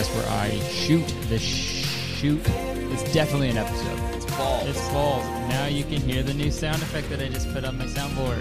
podcast 0.00 0.14
where 0.14 0.28
I 0.28 0.50
shoot 0.68 1.06
the 1.28 1.38
shoot. 1.38 2.40
It's 2.92 3.12
definitely 3.12 3.50
an 3.50 3.58
episode. 3.58 3.98
It's 4.14 4.24
fall. 4.26 4.66
It's 4.66 4.88
falls. 4.90 5.24
Now 5.48 5.66
you 5.66 5.84
can 5.84 6.00
hear 6.00 6.22
the 6.22 6.34
new 6.34 6.50
sound 6.50 6.82
effect 6.82 7.08
that 7.10 7.20
I 7.20 7.28
just 7.28 7.52
put 7.52 7.64
on 7.64 7.78
my 7.78 7.86
soundboard. 7.86 8.40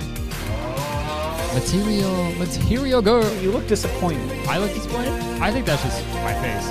Material, 1.54 2.32
material 2.36 3.02
girl. 3.02 3.34
You 3.42 3.52
look 3.52 3.68
disappointed. 3.68 4.32
I 4.48 4.58
look 4.58 4.74
disappointed. 4.74 5.12
I 5.42 5.52
think 5.52 5.66
that's 5.66 5.84
just 5.84 6.06
my 6.16 6.34
face. 6.42 6.70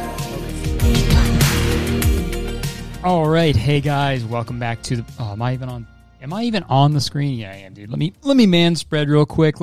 All 3.04 3.28
right, 3.28 3.54
hey 3.54 3.80
guys, 3.80 4.24
welcome 4.24 4.58
back 4.58 4.82
to 4.82 4.96
the. 4.96 5.04
Oh, 5.18 5.32
am 5.32 5.42
I 5.42 5.54
even 5.54 5.68
on? 5.68 5.86
Am 6.20 6.32
I 6.32 6.44
even 6.44 6.64
on 6.64 6.94
the 6.94 7.00
screen? 7.00 7.38
Yeah, 7.38 7.52
I 7.52 7.56
am, 7.56 7.74
dude. 7.74 7.90
Let 7.90 7.98
me 7.98 8.12
let 8.22 8.36
me 8.36 8.46
man 8.46 8.74
spread 8.76 9.08
real 9.08 9.26
quick. 9.26 9.56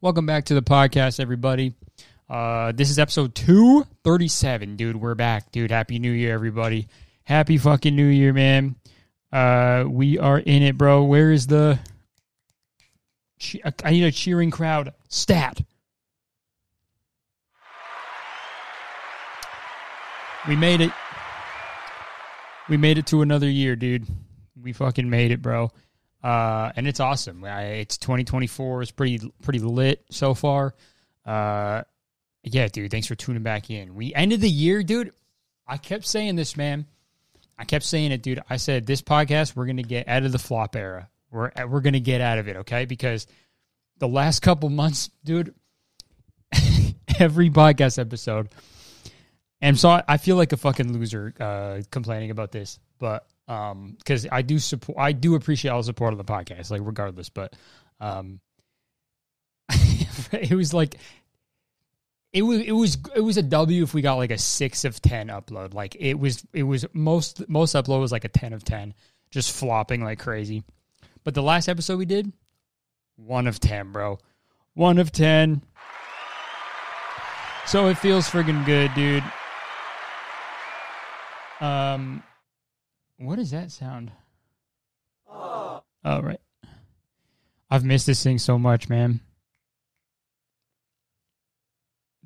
Welcome 0.00 0.26
back 0.26 0.46
to 0.46 0.54
the 0.54 0.62
podcast, 0.62 1.20
everybody. 1.20 1.74
Uh, 2.32 2.72
this 2.72 2.88
is 2.88 2.98
episode 2.98 3.34
two 3.34 3.84
thirty 4.04 4.26
seven, 4.26 4.74
dude. 4.74 4.96
We're 4.96 5.14
back, 5.14 5.52
dude. 5.52 5.70
Happy 5.70 5.98
New 5.98 6.12
Year, 6.12 6.32
everybody. 6.32 6.88
Happy 7.24 7.58
fucking 7.58 7.94
New 7.94 8.06
Year, 8.06 8.32
man. 8.32 8.74
Uh, 9.30 9.84
we 9.86 10.18
are 10.18 10.38
in 10.38 10.62
it, 10.62 10.78
bro. 10.78 11.04
Where 11.04 11.30
is 11.30 11.46
the? 11.46 11.78
I 13.84 13.90
need 13.90 14.04
a 14.04 14.10
cheering 14.10 14.50
crowd. 14.50 14.94
Stat. 15.10 15.60
We 20.48 20.56
made 20.56 20.80
it. 20.80 20.92
We 22.66 22.78
made 22.78 22.96
it 22.96 23.08
to 23.08 23.20
another 23.20 23.50
year, 23.50 23.76
dude. 23.76 24.06
We 24.58 24.72
fucking 24.72 25.10
made 25.10 25.32
it, 25.32 25.42
bro. 25.42 25.70
Uh, 26.24 26.72
and 26.76 26.88
it's 26.88 26.98
awesome. 26.98 27.44
It's 27.44 27.98
2024. 27.98 28.80
It's 28.80 28.90
pretty 28.90 29.20
pretty 29.42 29.58
lit 29.58 30.02
so 30.10 30.32
far. 30.32 30.74
Uh, 31.26 31.82
yeah, 32.44 32.68
dude. 32.68 32.90
Thanks 32.90 33.06
for 33.06 33.14
tuning 33.14 33.42
back 33.42 33.70
in. 33.70 33.94
We 33.94 34.14
ended 34.14 34.40
the 34.40 34.50
year, 34.50 34.82
dude. 34.82 35.12
I 35.66 35.76
kept 35.76 36.06
saying 36.06 36.36
this, 36.36 36.56
man. 36.56 36.86
I 37.58 37.64
kept 37.64 37.84
saying 37.84 38.12
it, 38.12 38.22
dude. 38.22 38.42
I 38.50 38.56
said 38.56 38.86
this 38.86 39.02
podcast 39.02 39.54
we're 39.54 39.66
gonna 39.66 39.82
get 39.82 40.08
out 40.08 40.24
of 40.24 40.32
the 40.32 40.38
flop 40.38 40.74
era. 40.74 41.08
We're 41.30 41.52
we're 41.68 41.80
gonna 41.80 42.00
get 42.00 42.20
out 42.20 42.38
of 42.38 42.48
it, 42.48 42.56
okay? 42.56 42.84
Because 42.84 43.26
the 43.98 44.08
last 44.08 44.40
couple 44.40 44.68
months, 44.68 45.10
dude, 45.24 45.54
every 47.18 47.50
podcast 47.50 47.98
episode, 47.98 48.48
and 49.60 49.78
so 49.78 50.02
I, 50.08 50.16
feel 50.16 50.34
like 50.34 50.52
a 50.52 50.56
fucking 50.56 50.92
loser 50.92 51.32
uh, 51.38 51.82
complaining 51.90 52.32
about 52.32 52.50
this, 52.50 52.80
but 52.98 53.26
um, 53.46 53.94
because 53.96 54.26
I 54.30 54.42
do 54.42 54.58
support, 54.58 54.98
I 54.98 55.12
do 55.12 55.36
appreciate 55.36 55.70
all 55.70 55.78
the 55.78 55.84
support 55.84 56.12
of 56.12 56.18
the 56.18 56.24
podcast, 56.24 56.72
like 56.72 56.80
regardless. 56.82 57.28
But 57.28 57.54
um, 58.00 58.40
it 60.32 60.54
was 60.54 60.74
like 60.74 60.96
it 62.32 62.42
was 62.42 62.60
it 62.60 62.72
was 62.72 62.98
it 63.14 63.20
was 63.20 63.36
a 63.36 63.42
W 63.42 63.82
if 63.82 63.94
we 63.94 64.02
got 64.02 64.14
like 64.14 64.30
a 64.30 64.38
six 64.38 64.84
of 64.84 65.00
ten 65.02 65.28
upload. 65.28 65.74
Like 65.74 65.96
it 65.98 66.14
was 66.14 66.44
it 66.52 66.62
was 66.62 66.86
most 66.92 67.48
most 67.48 67.74
upload 67.74 68.00
was 68.00 68.12
like 68.12 68.24
a 68.24 68.28
ten 68.28 68.52
of 68.52 68.64
ten, 68.64 68.94
just 69.30 69.52
flopping 69.52 70.02
like 70.02 70.18
crazy. 70.18 70.62
But 71.24 71.34
the 71.34 71.42
last 71.42 71.68
episode 71.68 71.98
we 71.98 72.06
did, 72.06 72.32
one 73.16 73.46
of 73.46 73.60
ten, 73.60 73.92
bro, 73.92 74.18
one 74.74 74.98
of 74.98 75.12
ten. 75.12 75.62
So 77.66 77.88
it 77.88 77.98
feels 77.98 78.28
friggin' 78.28 78.66
good, 78.66 78.92
dude. 78.94 79.22
Um, 81.60 82.24
what 83.18 83.36
does 83.36 83.52
that 83.52 83.70
sound? 83.70 84.10
Oh, 85.30 85.82
right. 86.04 86.40
I've 87.70 87.84
missed 87.84 88.06
this 88.06 88.22
thing 88.22 88.38
so 88.38 88.58
much, 88.58 88.88
man. 88.88 89.20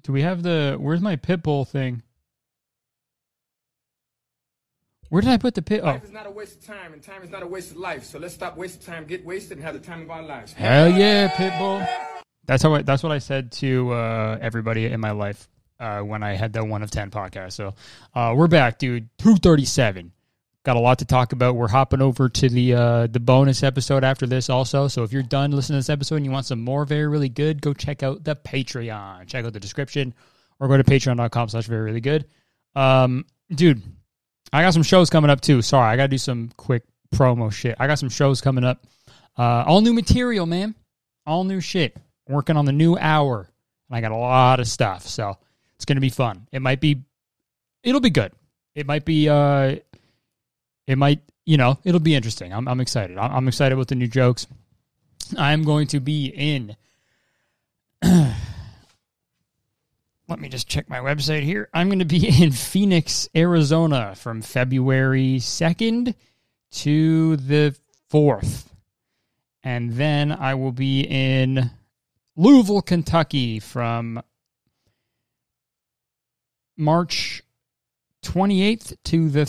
Do 0.07 0.13
we 0.13 0.23
have 0.23 0.45
the? 0.45 0.77
Where's 0.79 1.01
my 1.01 1.17
pitbull 1.17 1.67
thing? 1.67 2.01
Where 5.09 5.21
did 5.21 5.33
I 5.33 5.37
put 5.37 5.57
the 5.57 5.63
pit? 5.63 5.81
Oh, 5.83 5.87
Life 5.87 6.05
is 6.05 6.13
not 6.13 6.29
a 6.29 6.31
waste 6.31 6.61
of 6.61 6.65
time, 6.65 6.93
and 6.93 7.03
time 7.03 7.25
is 7.25 7.31
not 7.31 7.43
a 7.43 7.47
waste 7.47 7.73
of 7.73 7.79
life. 7.79 8.05
So 8.05 8.21
let's 8.21 8.33
stop 8.33 8.57
wasting 8.57 8.83
time, 8.83 9.07
get 9.07 9.27
wasted, 9.27 9.59
and 9.59 9.65
have 9.65 9.75
the 9.75 9.81
time 9.81 10.03
of 10.03 10.11
our 10.13 10.23
lives. 10.23 10.53
hell 10.53 10.89
yeah, 10.89 11.27
pitbull! 11.27 11.85
That's 12.45 12.63
how. 12.63 12.75
I, 12.75 12.83
that's 12.83 13.03
what 13.03 13.11
I 13.11 13.19
said 13.19 13.51
to 13.53 13.93
uh, 13.95 14.39
everybody 14.41 14.87
in 14.87 15.01
my 15.01 15.11
life 15.11 15.49
uh, 15.81 16.03
when 16.03 16.23
I 16.23 16.35
had 16.35 16.53
that 16.53 16.65
one 16.65 16.85
of 16.85 16.93
ten 16.93 17.11
podcast. 17.11 17.55
So 17.55 17.75
uh, 18.15 18.33
we're 18.37 18.47
back, 18.47 18.79
dude. 18.79 19.09
Two 19.19 19.35
thirty 19.35 19.65
seven. 19.65 20.13
Got 20.67 20.75
a 20.75 20.81
lot 20.81 20.99
to 20.99 21.05
talk 21.05 21.33
about. 21.33 21.55
We're 21.55 21.69
hopping 21.69 22.03
over 22.03 22.29
to 22.29 22.49
the 22.49 22.75
uh, 22.75 23.07
the 23.07 23.21
bonus 23.21 23.63
episode 23.63 24.03
after 24.03 24.27
this, 24.27 24.51
also. 24.51 24.89
So 24.89 25.05
if 25.05 25.13
you're 25.13 25.23
done 25.23 25.53
listening 25.53 25.77
to 25.77 25.79
this 25.79 25.89
episode 25.89 26.17
and 26.17 26.25
you 26.25 26.33
want 26.33 26.45
some 26.45 26.61
more 26.61 26.85
very 26.85 27.07
really 27.07 27.29
good, 27.29 27.63
go 27.63 27.73
check 27.73 28.03
out 28.03 28.25
the 28.25 28.35
Patreon. 28.35 29.29
Check 29.29 29.45
out 29.45 29.53
the 29.53 29.61
description 29.61 30.13
or 30.59 30.67
go 30.67 30.77
to 30.77 30.83
patreon.com/slash 30.83 31.67
very 31.67 31.83
really 31.83 32.01
good. 32.01 32.27
Um, 32.75 33.27
dude, 33.49 33.81
I 34.53 34.63
got 34.63 34.75
some 34.75 34.83
shows 34.83 35.09
coming 35.09 35.31
up 35.31 35.41
too. 35.41 35.63
Sorry, 35.63 35.89
I 35.89 35.95
got 35.95 36.03
to 36.03 36.09
do 36.09 36.19
some 36.19 36.51
quick 36.57 36.83
promo 37.15 37.53
shit. 37.53 37.77
I 37.79 37.87
got 37.87 38.01
some 38.01 38.09
shows 38.09 38.41
coming 38.41 38.65
up. 38.65 38.85
Uh, 39.39 39.63
all 39.69 39.83
new 39.83 39.93
material, 39.93 40.47
man. 40.47 40.75
All 41.27 41.45
new 41.45 41.61
shit. 41.61 41.97
Working 42.29 42.57
on 42.57 42.65
the 42.65 42.73
new 42.73 42.99
hour, 42.99 43.49
and 43.89 43.97
I 43.97 44.01
got 44.01 44.11
a 44.11 44.17
lot 44.17 44.59
of 44.59 44.67
stuff. 44.67 45.07
So 45.07 45.39
it's 45.77 45.85
gonna 45.85 46.01
be 46.01 46.11
fun. 46.11 46.49
It 46.51 46.61
might 46.61 46.81
be, 46.81 47.05
it'll 47.85 48.01
be 48.01 48.11
good. 48.11 48.33
It 48.75 48.85
might 48.85 49.05
be, 49.05 49.29
uh, 49.29 49.77
it 50.87 50.97
might, 50.99 51.21
you 51.45 51.57
know, 51.57 51.79
it'll 51.85 52.01
be 52.01 52.15
interesting. 52.15 52.53
I'm, 52.53 52.69
I'm 52.69 52.81
excited. 52.81 53.19
I'm, 53.19 53.33
I'm 53.33 53.49
excited 53.49 53.77
with 53.77 53.89
the 53.89 53.95
new 53.95 54.09
jokes. 54.09 54.47
I'm 55.37 55.65
going 55.65 55.89
to 55.89 56.01
be 56.01 56.27
in. 56.27 56.77
Let 60.29 60.41
me 60.41 60.49
just 60.49 60.69
check 60.69 60.89
my 60.89 60.99
website 60.99 61.43
here. 61.43 61.69
I'm 61.73 61.89
going 61.89 62.01
to 62.01 62.05
be 62.05 62.29
in 62.43 62.53
Phoenix, 62.53 63.29
Arizona 63.35 64.15
from 64.15 64.43
February 64.43 65.37
2nd 65.39 66.15
to 66.73 67.37
the 67.37 67.77
4th. 68.13 68.65
And 69.63 69.93
then 69.95 70.31
I 70.31 70.55
will 70.55 70.73
be 70.73 71.01
in 71.01 71.71
Louisville, 72.37 72.83
Kentucky 72.83 73.59
from 73.59 74.23
March 76.77 77.43
28th 78.23 78.97
to 79.05 79.29
the 79.29 79.47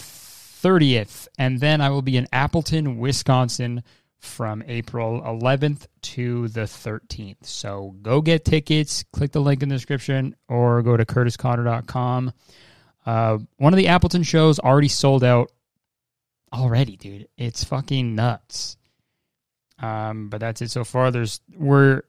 30th. 0.63 1.28
And 1.38 1.59
then 1.59 1.81
I 1.81 1.90
will 1.90 2.01
be 2.01 2.18
in 2.18 2.28
Appleton, 2.31 2.97
Wisconsin 2.97 3.84
from 4.19 4.63
April 4.68 5.22
11th 5.22 5.88
to 6.01 6.47
the 6.50 6.62
13th. 6.62 7.45
So 7.45 7.95
go 8.01 8.22
get 8.22 8.45
tickets, 8.45 9.03
click 9.12 9.31
the 9.31 9.41
link 9.41 9.63
in 9.63 9.69
the 9.69 9.75
description, 9.75 10.35
or 10.47 10.81
go 10.81 10.97
to 10.97 11.06
kurtisconner.com. 11.06 12.34
Uh, 13.06 13.38
one 13.57 13.73
of 13.73 13.78
the 13.78 13.88
Appleton 13.88 14.23
shows 14.23 14.59
already 14.59 14.88
sold 14.88 15.23
out 15.23 15.51
already, 16.51 16.97
dude. 16.97 17.28
It's 17.38 17.63
fucking 17.63 18.16
nuts. 18.16 18.78
Um, 19.79 20.29
but 20.29 20.39
that's 20.39 20.62
it 20.62 20.72
so 20.72 20.84
far. 20.84 21.12
There's 21.12 21.39
we're 21.56 22.01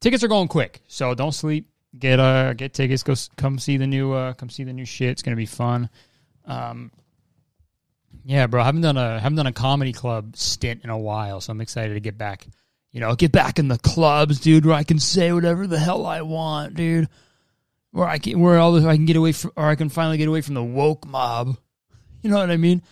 tickets 0.00 0.24
are 0.24 0.28
going 0.28 0.48
quick, 0.48 0.82
so 0.88 1.14
don't 1.14 1.32
sleep. 1.32 1.68
Get 1.96 2.18
uh 2.18 2.54
get 2.54 2.74
tickets. 2.74 3.02
Go 3.02 3.14
come 3.36 3.58
see 3.58 3.76
the 3.76 3.86
new 3.86 4.12
uh 4.12 4.32
come 4.34 4.50
see 4.50 4.64
the 4.64 4.72
new 4.72 4.84
shit. 4.84 5.10
It's 5.10 5.22
gonna 5.22 5.36
be 5.36 5.46
fun. 5.46 5.88
Um, 6.44 6.90
yeah, 8.24 8.46
bro. 8.46 8.62
I 8.62 8.64
haven't 8.64 8.82
done 8.82 8.96
a 8.96 9.18
haven't 9.20 9.36
done 9.36 9.46
a 9.46 9.52
comedy 9.52 9.92
club 9.92 10.36
stint 10.36 10.82
in 10.84 10.90
a 10.90 10.98
while, 10.98 11.40
so 11.40 11.50
I'm 11.50 11.60
excited 11.60 11.94
to 11.94 12.00
get 12.00 12.18
back. 12.18 12.46
You 12.92 13.00
know, 13.00 13.14
get 13.14 13.32
back 13.32 13.58
in 13.58 13.68
the 13.68 13.78
clubs, 13.78 14.40
dude, 14.40 14.66
where 14.66 14.74
I 14.74 14.84
can 14.84 14.98
say 14.98 15.32
whatever 15.32 15.66
the 15.66 15.78
hell 15.78 16.04
I 16.04 16.22
want, 16.22 16.74
dude. 16.74 17.08
Where 17.90 18.06
I 18.06 18.18
can 18.18 18.40
where 18.40 18.58
all 18.58 18.72
the, 18.72 18.88
I 18.88 18.96
can 18.96 19.06
get 19.06 19.16
away 19.16 19.32
from, 19.32 19.52
or 19.56 19.66
I 19.66 19.74
can 19.74 19.88
finally 19.88 20.18
get 20.18 20.28
away 20.28 20.40
from 20.40 20.54
the 20.54 20.62
woke 20.62 21.06
mob. 21.06 21.56
You 22.22 22.30
know 22.30 22.38
what 22.38 22.50
I 22.50 22.56
mean? 22.56 22.82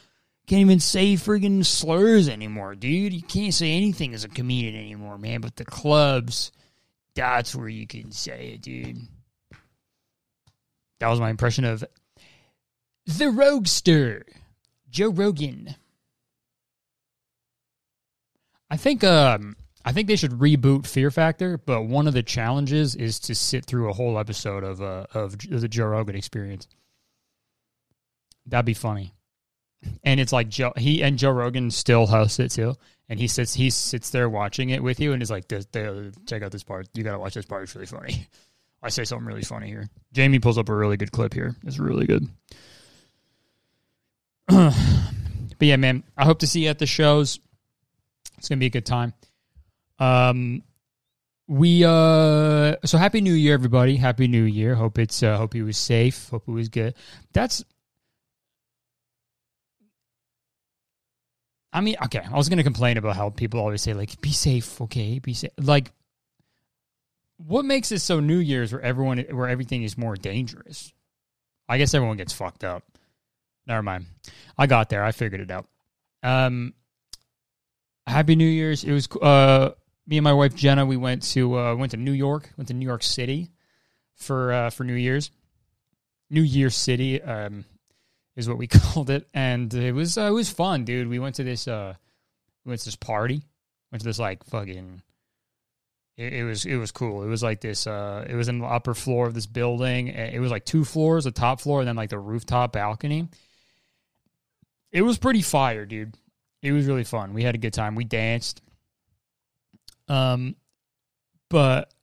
Can't 0.47 0.63
even 0.63 0.81
say 0.81 1.15
friggin' 1.15 1.65
slurs 1.65 2.29
anymore, 2.29 2.75
dude. 2.75 3.12
You 3.12 3.23
can't 3.23 3.55
say 3.55 3.71
anything 3.71 4.15
as 4.15 4.25
a 4.25 4.29
comedian 4.29 4.75
anymore, 4.75 5.17
man. 5.17 5.41
But 5.41 5.55
the 5.55 5.65
clubs, 5.65 6.50
that's 7.15 7.55
where 7.55 7.69
you 7.69 7.87
can 7.87 8.11
say 8.11 8.55
it, 8.55 8.62
dude. 8.62 8.99
That 10.99 11.09
was 11.09 11.21
my 11.21 11.31
impression 11.31 11.65
of 11.65 11.85
the 13.06 13.31
Roguester, 13.31 14.26
Joe 14.90 15.10
Rogan. 15.10 15.75
I 18.70 18.76
think 18.76 19.02
um 19.04 19.56
I 19.84 19.92
think 19.92 20.08
they 20.08 20.16
should 20.16 20.32
reboot 20.32 20.87
Fear 20.87 21.10
Factor, 21.10 21.56
but 21.56 21.84
one 21.84 22.06
of 22.06 22.12
the 22.12 22.22
challenges 22.22 22.94
is 22.94 23.19
to 23.20 23.34
sit 23.34 23.64
through 23.64 23.88
a 23.88 23.94
whole 23.94 24.19
episode 24.19 24.62
of 24.62 24.82
uh, 24.82 25.06
of 25.14 25.38
the 25.38 25.69
Joe 25.69 25.87
Rogan 25.87 26.16
experience. 26.16 26.69
That'd 28.46 28.66
be 28.66 28.75
funny. 28.75 29.14
And 30.04 30.20
it's 30.20 30.32
like 30.32 30.50
Joe 30.50 30.72
he 30.76 31.02
and 31.02 31.19
Joe 31.19 31.31
Rogan 31.31 31.70
still 31.70 32.06
hosts 32.06 32.38
it 32.38 32.50
too. 32.50 32.75
And 33.08 33.19
he 33.19 33.26
sits 33.26 33.54
he 33.54 33.70
sits 33.70 34.10
there 34.10 34.28
watching 34.28 34.70
it 34.70 34.82
with 34.82 35.00
you 35.00 35.12
and 35.12 35.22
is 35.22 35.31
like 35.31 35.48
this, 35.48 35.66
check 36.26 36.42
out 36.42 36.52
this 36.52 36.62
part. 36.62 36.88
You 36.94 37.02
gotta 37.02 37.19
watch 37.19 37.34
this 37.34 37.46
part, 37.46 37.62
it's 37.62 37.75
really 37.75 37.87
funny. 37.87 38.26
I 38.82 38.88
say 38.88 39.04
something 39.04 39.26
really 39.26 39.42
funny 39.42 39.69
here. 39.69 39.88
Jamie 40.12 40.38
pulls 40.38 40.56
up 40.56 40.69
a 40.69 40.75
really 40.75 40.96
good 40.96 41.12
clip 41.12 41.34
here. 41.34 41.54
It's 41.64 41.78
really 41.78 42.06
good. 42.06 42.26
But 44.50 45.67
yeah, 45.67 45.76
man, 45.76 46.02
I 46.17 46.25
hope 46.25 46.41
to 46.41 46.47
see 46.47 46.64
you 46.64 46.69
at 46.70 46.79
the 46.79 46.87
shows. 46.87 47.38
It's 48.38 48.49
gonna 48.49 48.58
be 48.58 48.67
a 48.67 48.70
good 48.70 48.87
time. 48.87 49.14
Um, 49.99 50.62
we 51.47 51.85
uh 51.85 52.76
so 52.85 52.97
happy 52.97 53.20
new 53.20 53.35
year 53.35 53.55
everybody. 53.55 53.97
Happy 53.97 54.29
new 54.29 54.44
year. 54.44 54.75
Hope 54.75 54.99
it's 54.99 55.23
uh 55.23 55.37
hope 55.37 55.52
he 55.52 55.62
was 55.62 55.76
safe. 55.76 56.29
Hope 56.31 56.44
it 56.47 56.52
was 56.52 56.69
good. 56.69 56.94
That's 57.32 57.64
i 61.73 61.81
mean 61.81 61.94
okay 62.05 62.19
i 62.19 62.37
was 62.37 62.49
gonna 62.49 62.64
complain 62.64 62.97
about 62.97 63.14
how 63.14 63.31
people 63.31 63.61
always 63.61 63.81
say 63.81 63.94
like 63.94 64.20
be 64.20 64.32
safe 64.32 64.81
okay? 64.81 65.20
Be 65.20 65.35
safe 65.35 65.52
like 65.56 65.93
what 67.37 67.64
makes 67.64 67.93
it 67.93 68.00
so 68.00 68.19
new 68.19 68.38
year's 68.38 68.73
where 68.73 68.82
everyone 68.82 69.19
where 69.31 69.49
everything 69.49 69.85
is 69.85 69.97
more 69.97 70.17
dangerous? 70.17 70.93
I 71.69 71.79
guess 71.79 71.94
everyone 71.94 72.17
gets 72.17 72.32
fucked 72.32 72.64
up 72.64 72.82
never 73.67 73.83
mind 73.83 74.07
i 74.59 74.67
got 74.67 74.89
there 74.89 75.05
i 75.05 75.12
figured 75.12 75.41
it 75.41 75.51
out 75.51 75.67
um 76.23 76.75
happy 78.07 78.35
new 78.35 78.45
year's 78.45 78.85
it 78.85 78.93
was 78.93 79.09
uh 79.23 79.71
me 80.11 80.19
and 80.19 80.25
my 80.25 80.33
wife 80.33 80.55
Jenna, 80.55 80.85
we 80.85 80.97
went 80.97 81.23
to 81.35 81.57
uh, 81.57 81.75
went 81.77 81.93
to 81.93 81.97
New 81.97 82.12
York, 82.12 82.51
went 82.57 82.69
to 82.69 82.75
New 82.75 82.85
York 82.85 83.03
City 83.03 83.49
for 84.17 84.53
uh, 84.53 84.71
for 84.71 84.85
New 84.85 84.95
Year's. 84.95 85.31
New 86.29 86.43
Year's 86.43 86.77
City 86.77 87.23
um, 87.23 87.65
is 88.37 88.49
what 88.49 88.59
we 88.59 88.67
called 88.69 89.09
it, 89.09 89.29
and 89.33 89.73
it 89.73 89.93
was 89.93 90.19
uh, 90.19 90.23
it 90.23 90.33
was 90.33 90.51
fun, 90.51 90.85
dude. 90.85 91.09
We 91.09 91.21
went 91.21 91.37
to 91.37 91.45
this 91.45 91.69
uh, 91.69 91.95
we 92.65 92.71
went 92.71 92.81
to 92.81 92.87
this 92.87 92.97
party, 92.97 93.43
went 93.91 94.01
to 94.03 94.07
this 94.09 94.19
like 94.19 94.45
fucking. 94.45 95.01
It, 96.17 96.33
it 96.33 96.45
was 96.45 96.67
it 96.67 96.77
was 96.77 96.91
cool. 96.91 97.23
It 97.23 97.29
was 97.29 97.43
like 97.43 97.61
this. 97.61 97.87
Uh, 97.87 98.27
it 98.29 98.35
was 98.35 98.49
in 98.49 98.59
the 98.59 98.67
upper 98.67 98.95
floor 98.95 99.29
of 99.29 99.35
this 99.35 99.47
building. 99.47 100.09
It 100.09 100.41
was 100.41 100.51
like 100.51 100.65
two 100.65 100.85
floors, 100.85 101.23
the 101.23 101.31
top 101.31 101.61
floor, 101.61 101.81
and 101.81 101.89
then 101.89 101.97
like 101.97 102.11
the 102.11 102.19
rooftop 102.19 102.73
balcony. 102.73 103.29
It 104.92 105.02
was 105.02 105.19
pretty 105.19 105.42
fire, 105.42 105.87
dude. 105.87 106.16
It 106.62 106.72
was 106.72 106.87
really 106.87 107.04
fun. 107.04 107.32
We 107.32 107.42
had 107.42 107.54
a 107.54 107.58
good 107.58 107.72
time. 107.72 107.94
We 107.94 108.04
danced 108.04 108.60
um, 110.10 110.56
but 111.48 111.94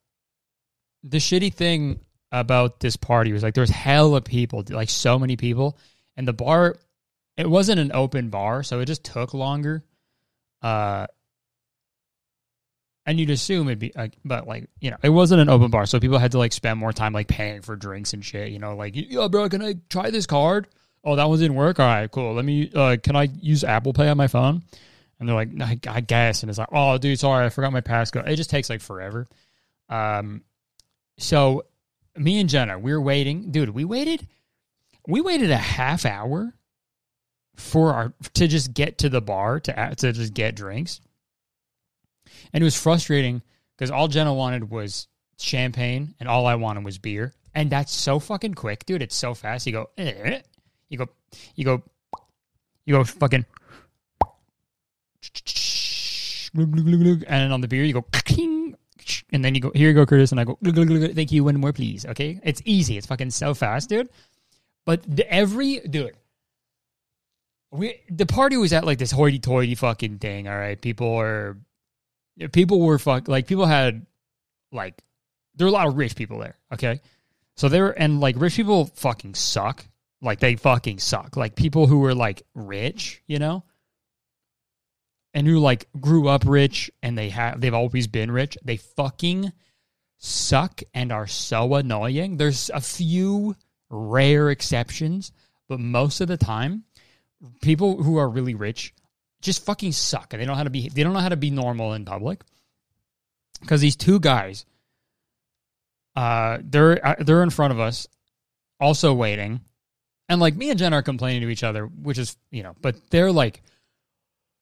the 1.03 1.17
shitty 1.17 1.53
thing 1.53 1.99
about 2.31 2.79
this 2.79 2.95
party 2.95 3.33
was 3.33 3.43
like 3.43 3.53
there 3.53 3.61
was 3.61 3.69
hell 3.69 4.15
of 4.15 4.23
people, 4.23 4.63
like 4.69 4.89
so 4.89 5.19
many 5.19 5.35
people, 5.35 5.77
and 6.15 6.25
the 6.25 6.33
bar, 6.33 6.77
it 7.35 7.49
wasn't 7.49 7.79
an 7.79 7.91
open 7.93 8.29
bar, 8.29 8.63
so 8.63 8.79
it 8.79 8.85
just 8.85 9.03
took 9.03 9.33
longer. 9.33 9.83
Uh, 10.61 11.07
and 13.05 13.19
you'd 13.19 13.29
assume 13.29 13.67
it'd 13.67 13.79
be 13.79 13.91
like, 13.93 14.17
but 14.23 14.47
like 14.47 14.69
you 14.79 14.89
know, 14.89 14.97
it 15.03 15.09
wasn't 15.09 15.41
an 15.41 15.49
open 15.49 15.69
bar, 15.69 15.85
so 15.85 15.99
people 15.99 16.17
had 16.17 16.31
to 16.31 16.37
like 16.37 16.53
spend 16.53 16.79
more 16.79 16.93
time 16.93 17.11
like 17.11 17.27
paying 17.27 17.61
for 17.61 17.75
drinks 17.75 18.13
and 18.13 18.23
shit. 18.23 18.51
You 18.51 18.59
know, 18.59 18.77
like 18.77 18.93
yo, 18.95 19.27
bro, 19.27 19.49
can 19.49 19.61
I 19.61 19.75
try 19.89 20.11
this 20.11 20.25
card? 20.25 20.69
Oh, 21.03 21.15
that 21.15 21.29
one 21.29 21.39
didn't 21.39 21.55
work. 21.55 21.79
All 21.79 21.85
right, 21.85 22.09
cool. 22.11 22.33
Let 22.33 22.45
me. 22.45 22.71
Uh, 22.73 22.97
can 23.01 23.15
I 23.15 23.23
use 23.23 23.63
Apple 23.63 23.93
Pay 23.93 24.09
on 24.09 24.17
my 24.17 24.27
phone? 24.27 24.63
And 25.19 25.27
they're 25.27 25.35
like, 25.35 25.49
I, 25.59 25.79
I 25.87 26.01
guess. 26.01 26.43
And 26.43 26.49
it's 26.49 26.59
like, 26.59 26.69
oh, 26.71 26.97
dude, 26.97 27.19
sorry, 27.19 27.45
I 27.45 27.49
forgot 27.49 27.71
my 27.73 27.81
passcode. 27.81 28.27
It 28.27 28.35
just 28.35 28.49
takes 28.49 28.69
like 28.69 28.81
forever. 28.81 29.27
Um, 29.89 30.43
so 31.17 31.65
me 32.15 32.39
and 32.39 32.49
Jenna, 32.49 32.77
we 32.77 32.91
were 32.91 33.01
waiting. 33.01 33.51
Dude, 33.51 33.69
we 33.69 33.85
waited. 33.85 34.27
We 35.07 35.21
waited 35.21 35.51
a 35.51 35.57
half 35.57 36.05
hour 36.05 36.53
for 37.55 37.93
our 37.93 38.13
to 38.35 38.47
just 38.47 38.73
get 38.73 38.99
to 38.99 39.09
the 39.09 39.21
bar 39.21 39.59
to 39.61 39.95
to 39.97 40.11
just 40.11 40.33
get 40.33 40.55
drinks, 40.55 40.99
and 42.53 42.61
it 42.61 42.65
was 42.65 42.79
frustrating 42.79 43.41
because 43.75 43.89
all 43.89 44.07
Jenna 44.07 44.33
wanted 44.33 44.69
was 44.69 45.07
champagne, 45.39 46.13
and 46.19 46.27
all 46.27 46.45
I 46.45 46.55
wanted 46.55 46.83
was 46.83 46.97
beer, 46.97 47.33
and 47.55 47.69
that's 47.69 47.93
so 47.93 48.19
fucking 48.19 48.55
quick, 48.55 48.85
dude. 48.85 49.01
It's 49.01 49.15
so 49.15 49.33
fast. 49.33 49.65
You 49.65 49.73
go, 49.73 49.89
eh, 49.97 50.41
you 50.89 50.97
go, 50.97 51.07
you 51.55 51.65
go, 51.65 51.83
you 52.85 52.93
go, 52.93 53.03
fucking 53.03 53.45
and 56.57 57.23
then 57.27 57.51
on 57.51 57.61
the 57.61 57.67
beer 57.67 57.83
you 57.83 57.93
go 57.93 58.05
and 59.31 59.43
then 59.43 59.55
you 59.55 59.61
go 59.61 59.71
here 59.75 59.89
you 59.89 59.93
go 59.93 60.05
kurtis 60.05 60.31
and 60.31 60.39
i 60.39 60.43
go 60.43 60.57
thank 61.13 61.31
you 61.31 61.43
one 61.43 61.59
more 61.59 61.73
please 61.73 62.05
okay? 62.05 62.39
It's 62.43 62.61
easy 62.65 62.97
it's 62.97 63.07
fucking 63.07 63.31
so 63.31 63.53
fast 63.53 63.89
dude. 63.89 64.09
But 64.85 65.03
the, 65.03 65.29
every 65.31 65.79
dude 65.79 66.15
we 67.71 67.99
the 68.09 68.25
party 68.25 68.57
was 68.57 68.73
at 68.73 68.85
like 68.85 68.97
this 68.97 69.11
hoity-toity 69.11 69.75
fucking 69.75 70.19
thing 70.19 70.47
all 70.47 70.57
right? 70.57 70.79
People 70.79 71.15
are 71.15 71.57
people 72.51 72.79
were 72.79 72.97
fuck 72.97 73.27
like 73.27 73.47
people 73.47 73.65
had 73.65 74.05
like 74.71 75.01
there 75.55 75.65
were 75.65 75.69
a 75.69 75.73
lot 75.73 75.87
of 75.87 75.97
rich 75.97 76.15
people 76.15 76.39
there 76.39 76.55
okay? 76.73 77.01
So 77.55 77.69
there 77.69 77.89
and 77.99 78.19
like 78.19 78.35
rich 78.37 78.55
people 78.55 78.85
fucking 78.95 79.35
suck 79.35 79.85
like 80.21 80.39
they 80.39 80.55
fucking 80.55 80.99
suck 80.99 81.37
like 81.37 81.55
people 81.55 81.87
who 81.87 81.99
were 81.99 82.15
like 82.15 82.43
rich 82.55 83.21
you 83.27 83.39
know 83.39 83.63
and 85.37 85.45
who 85.45 85.59
like 85.59 85.87
grew 85.99 86.27
up 86.27 86.43
rich 86.47 86.89
and 87.03 87.15
they 87.15 87.29
have 87.29 87.61
they've 87.61 87.73
always 87.73 88.07
been 88.07 88.31
rich, 88.31 88.57
they 88.63 88.77
fucking 88.77 89.53
suck 90.17 90.81
and 90.95 91.11
are 91.11 91.27
so 91.27 91.75
annoying. 91.75 92.37
There's 92.37 92.71
a 92.73 92.81
few 92.81 93.55
rare 93.91 94.49
exceptions, 94.49 95.31
but 95.69 95.79
most 95.79 96.21
of 96.21 96.27
the 96.27 96.37
time, 96.37 96.85
people 97.61 98.01
who 98.01 98.17
are 98.17 98.27
really 98.27 98.55
rich 98.55 98.95
just 99.39 99.63
fucking 99.63 99.91
suck 99.91 100.33
and 100.33 100.41
they 100.41 100.45
don't 100.45 100.53
know 100.53 100.57
how 100.57 100.63
to 100.63 100.71
be 100.71 100.89
they 100.89 101.03
don't 101.03 101.13
know 101.13 101.19
how 101.19 101.29
to 101.29 101.37
be 101.37 101.51
normal 101.51 101.93
in 101.93 102.03
public. 102.03 102.41
Cuz 103.67 103.79
these 103.79 103.95
two 103.95 104.19
guys 104.19 104.65
uh 106.15 106.57
they're 106.63 107.05
uh, 107.05 107.15
they're 107.19 107.43
in 107.43 107.51
front 107.51 107.73
of 107.73 107.79
us 107.79 108.07
also 108.79 109.13
waiting. 109.13 109.61
And 110.29 110.41
like 110.41 110.55
me 110.55 110.69
and 110.69 110.79
Jen 110.79 110.93
are 110.93 111.01
complaining 111.01 111.41
to 111.41 111.49
each 111.49 111.63
other, 111.63 111.85
which 111.85 112.17
is, 112.17 112.35
you 112.51 112.63
know, 112.63 112.75
but 112.81 112.95
they're 113.09 113.31
like 113.31 113.61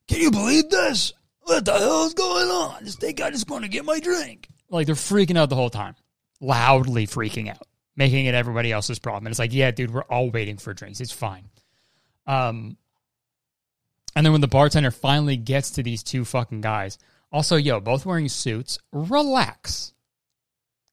can 0.07 0.21
you 0.21 0.31
believe 0.31 0.69
this? 0.69 1.13
What 1.41 1.65
the 1.65 1.73
hell 1.73 2.05
is 2.05 2.13
going 2.13 2.49
on? 2.49 2.83
This 2.83 2.95
they 2.95 3.13
guy 3.13 3.31
just 3.31 3.47
going 3.47 3.63
to 3.63 3.67
get 3.67 3.85
my 3.85 3.99
drink. 3.99 4.47
Like 4.69 4.85
they're 4.85 4.95
freaking 4.95 5.37
out 5.37 5.49
the 5.49 5.55
whole 5.55 5.69
time, 5.69 5.95
loudly 6.39 7.07
freaking 7.07 7.49
out, 7.49 7.67
making 7.95 8.25
it 8.25 8.35
everybody 8.35 8.71
else's 8.71 8.99
problem. 8.99 9.25
And 9.25 9.31
it's 9.31 9.39
like, 9.39 9.53
yeah, 9.53 9.71
dude, 9.71 9.93
we're 9.93 10.03
all 10.03 10.29
waiting 10.29 10.57
for 10.57 10.73
drinks. 10.73 11.01
It's 11.01 11.11
fine. 11.11 11.49
Um, 12.27 12.77
and 14.15 14.25
then 14.25 14.31
when 14.31 14.41
the 14.41 14.47
bartender 14.47 14.91
finally 14.91 15.37
gets 15.37 15.71
to 15.71 15.83
these 15.83 16.03
two 16.03 16.25
fucking 16.25 16.61
guys, 16.61 16.97
also, 17.31 17.57
yo, 17.57 17.79
both 17.79 18.05
wearing 18.05 18.29
suits, 18.29 18.79
relax. 18.91 19.93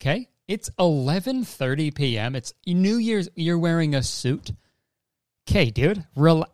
Okay? 0.00 0.28
It's 0.48 0.70
11:30 0.78 1.94
p.m. 1.94 2.34
It's 2.34 2.52
New 2.66 2.96
Year's 2.96 3.28
you're 3.36 3.58
wearing 3.58 3.94
a 3.94 4.02
suit. 4.02 4.50
Okay, 5.48 5.70
dude, 5.70 6.04
relax. 6.16 6.50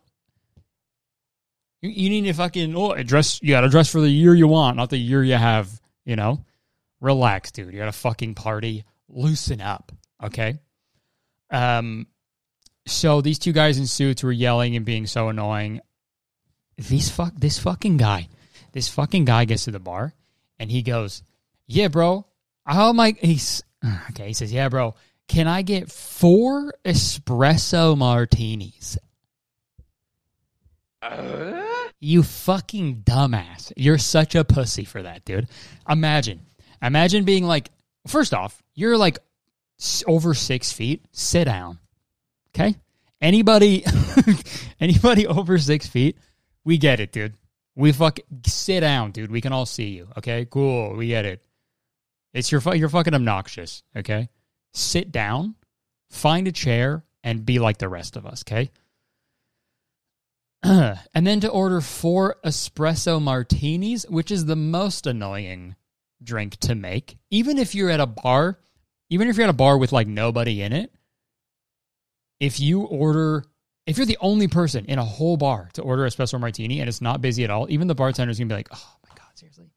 You, 1.81 1.89
you 1.89 2.09
need 2.09 2.23
to 2.23 2.33
fucking 2.33 2.75
oh 2.75 3.01
dress. 3.03 3.41
You 3.41 3.49
got 3.49 3.61
to 3.61 3.69
dress 3.69 3.91
for 3.91 4.01
the 4.01 4.09
year 4.09 4.33
you 4.33 4.47
want, 4.47 4.77
not 4.77 4.89
the 4.89 4.97
year 4.97 5.23
you 5.23 5.35
have. 5.35 5.69
You 6.05 6.15
know, 6.15 6.43
relax, 6.99 7.51
dude. 7.51 7.71
You 7.71 7.79
got 7.79 7.87
a 7.87 7.93
fucking 7.93 8.35
party. 8.35 8.83
Loosen 9.07 9.61
up, 9.61 9.91
okay? 10.23 10.59
Um, 11.49 12.07
so 12.85 13.21
these 13.21 13.39
two 13.39 13.53
guys 13.53 13.77
in 13.77 13.87
suits 13.87 14.23
were 14.23 14.31
yelling 14.31 14.75
and 14.75 14.85
being 14.85 15.07
so 15.07 15.29
annoying. 15.29 15.81
These 16.77 17.09
fuck 17.09 17.33
this 17.35 17.59
fucking 17.59 17.97
guy, 17.97 18.29
this 18.71 18.87
fucking 18.87 19.25
guy 19.25 19.45
gets 19.45 19.65
to 19.65 19.71
the 19.71 19.79
bar 19.79 20.13
and 20.57 20.71
he 20.71 20.81
goes, 20.81 21.23
"Yeah, 21.67 21.87
bro, 21.87 22.25
how 22.65 22.89
am 22.89 22.99
I?" 22.99 23.15
He's 23.19 23.63
okay. 24.11 24.27
He 24.27 24.33
says, 24.33 24.53
"Yeah, 24.53 24.69
bro, 24.69 24.95
can 25.29 25.47
I 25.47 25.61
get 25.61 25.89
four 25.89 26.73
espresso 26.83 27.97
martinis?" 27.97 28.97
Uh? 31.01 31.63
You 32.01 32.23
fucking 32.23 33.03
dumbass. 33.03 33.73
You're 33.75 33.97
such 33.97 34.35
a 34.35 34.45
pussy 34.45 34.85
for 34.85 35.01
that, 35.01 35.25
dude. 35.25 35.47
Imagine. 35.87 36.41
Imagine 36.81 37.25
being 37.25 37.45
like, 37.45 37.69
first 38.07 38.33
off, 38.33 38.61
you're 38.73 38.97
like 38.97 39.19
over 40.07 40.33
six 40.33 40.71
feet. 40.71 41.05
Sit 41.11 41.45
down. 41.45 41.79
Okay? 42.55 42.75
Anybody 43.21 43.83
anybody 44.79 45.27
over 45.27 45.57
six 45.57 45.87
feet, 45.87 46.17
we 46.63 46.77
get 46.77 47.01
it, 47.01 47.11
dude. 47.11 47.33
We 47.75 47.91
fuck 47.91 48.19
sit 48.45 48.79
down, 48.79 49.11
dude. 49.11 49.31
We 49.31 49.41
can 49.41 49.51
all 49.51 49.65
see 49.65 49.89
you. 49.89 50.07
Okay? 50.17 50.45
Cool. 50.45 50.95
We 50.95 51.07
get 51.07 51.25
it. 51.25 51.43
It's 52.33 52.51
your 52.51 52.61
you're 52.75 52.89
fucking 52.89 53.13
obnoxious, 53.13 53.83
okay? 53.95 54.29
Sit 54.73 55.11
down, 55.11 55.55
find 56.09 56.47
a 56.47 56.51
chair, 56.51 57.03
and 57.23 57.45
be 57.45 57.59
like 57.59 57.77
the 57.77 57.89
rest 57.89 58.15
of 58.15 58.25
us, 58.25 58.43
okay? 58.47 58.69
and 60.63 61.25
then 61.25 61.39
to 61.39 61.49
order 61.49 61.81
four 61.81 62.35
espresso 62.43 63.21
martinis, 63.21 64.05
which 64.09 64.31
is 64.31 64.45
the 64.45 64.55
most 64.55 65.07
annoying 65.07 65.75
drink 66.21 66.57
to 66.57 66.75
make. 66.75 67.17
Even 67.29 67.57
if 67.57 67.73
you're 67.73 67.89
at 67.89 67.99
a 67.99 68.05
bar, 68.05 68.59
even 69.09 69.29
if 69.29 69.37
you're 69.37 69.45
at 69.45 69.49
a 69.49 69.53
bar 69.53 69.77
with 69.77 69.91
like 69.91 70.07
nobody 70.07 70.61
in 70.61 70.73
it, 70.73 70.91
if 72.39 72.59
you 72.59 72.81
order, 72.81 73.45
if 73.85 73.97
you're 73.97 74.05
the 74.05 74.17
only 74.21 74.47
person 74.47 74.85
in 74.85 74.99
a 74.99 75.05
whole 75.05 75.37
bar 75.37 75.69
to 75.73 75.81
order 75.81 76.03
espresso 76.03 76.39
martini 76.39 76.79
and 76.79 76.89
it's 76.89 77.01
not 77.01 77.21
busy 77.21 77.43
at 77.43 77.49
all, 77.49 77.67
even 77.69 77.87
the 77.87 77.95
bartender's 77.95 78.37
gonna 78.37 78.49
be 78.49 78.55
like, 78.55 78.69
oh 78.71 78.95
my 79.07 79.15
God, 79.15 79.27
seriously? 79.35 79.71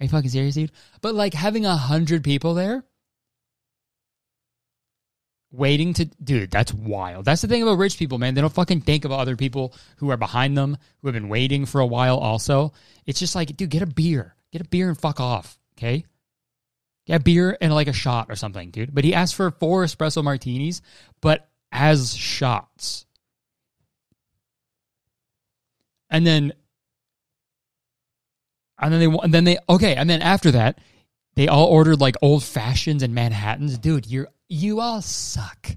Are 0.00 0.04
you 0.04 0.10
fucking 0.10 0.30
serious, 0.30 0.54
dude? 0.54 0.72
But 1.00 1.14
like 1.14 1.34
having 1.34 1.66
a 1.66 1.76
hundred 1.76 2.22
people 2.22 2.54
there, 2.54 2.84
waiting 5.50 5.94
to 5.94 6.04
dude 6.04 6.50
that's 6.50 6.74
wild 6.74 7.24
that's 7.24 7.40
the 7.40 7.48
thing 7.48 7.62
about 7.62 7.78
rich 7.78 7.98
people 7.98 8.18
man 8.18 8.34
they 8.34 8.40
don't 8.42 8.52
fucking 8.52 8.82
think 8.82 9.06
about 9.06 9.20
other 9.20 9.36
people 9.36 9.74
who 9.96 10.10
are 10.10 10.16
behind 10.18 10.58
them 10.58 10.76
who 11.00 11.08
have 11.08 11.14
been 11.14 11.30
waiting 11.30 11.64
for 11.64 11.80
a 11.80 11.86
while 11.86 12.18
also 12.18 12.72
it's 13.06 13.18
just 13.18 13.34
like 13.34 13.56
dude 13.56 13.70
get 13.70 13.80
a 13.80 13.86
beer 13.86 14.34
get 14.52 14.60
a 14.60 14.68
beer 14.68 14.88
and 14.88 15.00
fuck 15.00 15.20
off 15.20 15.58
okay 15.76 16.04
get 17.08 17.20
a 17.20 17.24
beer 17.24 17.56
and 17.60 17.74
like 17.74 17.88
a 17.88 17.92
shot 17.92 18.26
or 18.28 18.36
something, 18.36 18.70
dude. 18.70 18.94
But 18.94 19.04
he 19.04 19.14
asked 19.14 19.34
for 19.34 19.50
four 19.50 19.84
espresso 19.84 20.22
martinis, 20.22 20.82
but 21.20 21.48
as 21.72 22.14
shots. 22.14 23.06
And 26.10 26.26
then 26.26 26.52
and 28.78 28.92
then 28.92 29.00
they 29.00 29.18
and 29.18 29.34
then 29.34 29.44
they 29.44 29.58
okay, 29.68 29.94
and 29.96 30.08
then 30.08 30.22
after 30.22 30.52
that, 30.52 30.78
they 31.34 31.48
all 31.48 31.66
ordered 31.66 32.00
like 32.00 32.16
old 32.22 32.44
fashions 32.44 33.02
and 33.02 33.14
Manhattans. 33.14 33.78
Dude, 33.78 34.06
you're 34.06 34.28
you 34.48 34.80
all 34.80 35.02
suck. 35.02 35.68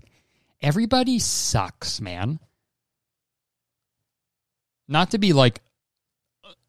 Everybody 0.62 1.20
sucks, 1.20 2.00
man. 2.00 2.40
Not 4.88 5.12
to 5.12 5.18
be 5.18 5.34
like 5.34 5.62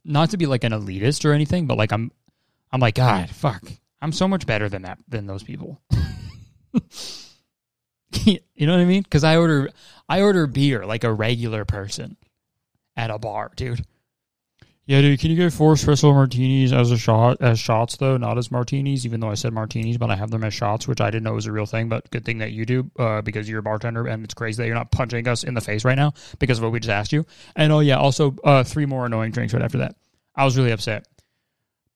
not 0.04 0.30
to 0.30 0.36
be 0.36 0.46
like 0.46 0.64
an 0.64 0.72
elitist 0.72 1.24
or 1.24 1.32
anything, 1.32 1.66
but 1.66 1.78
like 1.78 1.92
I'm 1.92 2.10
I'm 2.72 2.80
like, 2.80 2.94
God, 2.94 3.30
fuck. 3.30 3.62
I'm 4.00 4.12
so 4.12 4.26
much 4.26 4.46
better 4.46 4.68
than 4.68 4.82
that 4.82 4.98
than 5.08 5.26
those 5.26 5.42
people. 5.42 5.80
you 8.24 8.40
know 8.58 8.72
what 8.72 8.80
I 8.80 8.84
mean? 8.84 9.02
Because 9.02 9.24
I 9.24 9.36
order 9.36 9.70
I 10.08 10.22
order 10.22 10.46
beer 10.46 10.86
like 10.86 11.04
a 11.04 11.12
regular 11.12 11.64
person 11.64 12.16
at 12.96 13.10
a 13.10 13.18
bar, 13.18 13.52
dude. 13.56 13.84
Yeah, 14.84 15.00
dude. 15.00 15.20
Can 15.20 15.30
you 15.30 15.36
get 15.36 15.52
four 15.52 15.74
espresso 15.74 16.12
martinis 16.12 16.72
as 16.72 16.90
a 16.90 16.98
shot 16.98 17.36
as 17.40 17.60
shots 17.60 17.96
though, 17.96 18.16
not 18.16 18.36
as 18.36 18.50
martinis? 18.50 19.06
Even 19.06 19.20
though 19.20 19.30
I 19.30 19.34
said 19.34 19.52
martinis, 19.52 19.96
but 19.96 20.10
I 20.10 20.16
have 20.16 20.32
them 20.32 20.42
as 20.42 20.54
shots, 20.54 20.88
which 20.88 21.00
I 21.00 21.06
didn't 21.06 21.22
know 21.22 21.34
was 21.34 21.46
a 21.46 21.52
real 21.52 21.66
thing. 21.66 21.88
But 21.88 22.10
good 22.10 22.24
thing 22.24 22.38
that 22.38 22.50
you 22.50 22.66
do 22.66 22.90
uh, 22.98 23.22
because 23.22 23.48
you're 23.48 23.60
a 23.60 23.62
bartender, 23.62 24.06
and 24.06 24.24
it's 24.24 24.34
crazy 24.34 24.60
that 24.60 24.66
you're 24.66 24.74
not 24.74 24.90
punching 24.90 25.28
us 25.28 25.44
in 25.44 25.54
the 25.54 25.60
face 25.60 25.84
right 25.84 25.94
now 25.94 26.14
because 26.40 26.58
of 26.58 26.64
what 26.64 26.72
we 26.72 26.80
just 26.80 26.90
asked 26.90 27.12
you. 27.12 27.24
And 27.54 27.72
oh 27.72 27.78
yeah, 27.78 27.98
also 27.98 28.34
uh, 28.42 28.64
three 28.64 28.86
more 28.86 29.06
annoying 29.06 29.30
drinks 29.30 29.54
right 29.54 29.62
after 29.62 29.78
that. 29.78 29.94
I 30.34 30.44
was 30.44 30.56
really 30.56 30.72
upset, 30.72 31.06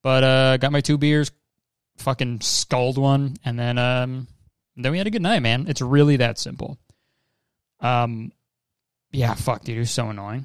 but 0.03 0.23
uh, 0.23 0.57
got 0.59 0.71
my 0.71 0.81
two 0.81 0.97
beers, 0.97 1.33
fucking 1.97 2.41
sculled 2.43 2.99
one, 2.99 3.37
and 3.45 3.59
then 3.59 3.79
um, 3.79 4.29
then 4.77 4.93
we 4.93 4.99
had 4.99 5.09
a 5.09 5.11
good 5.11 5.23
night, 5.23 5.41
man. 5.41 5.67
It's 5.69 5.81
really 5.81 6.19
that 6.19 6.39
simple. 6.39 6.79
Um, 7.81 8.31
yeah, 9.11 9.35
fuck, 9.35 9.65
dude, 9.65 9.77
it 9.77 9.81
was 9.81 9.91
so 9.91 10.09
annoying. 10.09 10.45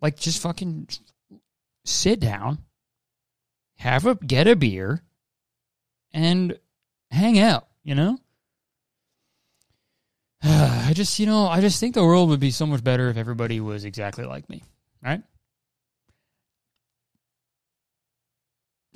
Like, 0.00 0.18
just 0.18 0.40
fucking 0.40 0.88
sit 1.84 2.20
down, 2.20 2.58
have 3.76 4.06
a 4.06 4.14
get 4.14 4.46
a 4.46 4.56
beer, 4.56 5.02
and 6.12 6.58
hang 7.10 7.38
out. 7.38 7.66
You 7.82 7.94
know. 7.94 8.18
I 10.42 10.92
just, 10.94 11.18
you 11.18 11.26
know, 11.26 11.46
I 11.46 11.60
just 11.60 11.80
think 11.80 11.94
the 11.94 12.04
world 12.04 12.30
would 12.30 12.40
be 12.40 12.50
so 12.50 12.66
much 12.66 12.82
better 12.82 13.08
if 13.10 13.16
everybody 13.16 13.60
was 13.60 13.84
exactly 13.84 14.24
like 14.24 14.48
me, 14.48 14.62
right? 15.02 15.22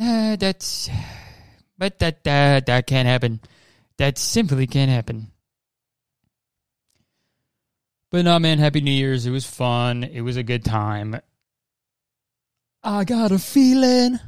Uh, 0.00 0.36
that's, 0.40 0.88
but 1.78 1.98
that 1.98 2.16
uh, 2.26 2.60
that 2.66 2.86
can't 2.86 3.08
happen. 3.08 3.40
That 3.98 4.18
simply 4.18 4.66
can't 4.66 4.90
happen. 4.90 5.30
But 8.14 8.26
no, 8.26 8.38
man, 8.38 8.60
Happy 8.60 8.80
New 8.80 8.92
Year's. 8.92 9.26
It 9.26 9.32
was 9.32 9.44
fun. 9.44 10.04
It 10.04 10.20
was 10.20 10.36
a 10.36 10.44
good 10.44 10.64
time. 10.64 11.20
I 12.84 13.02
got 13.02 13.32
a 13.32 13.40
feeling 13.40 14.20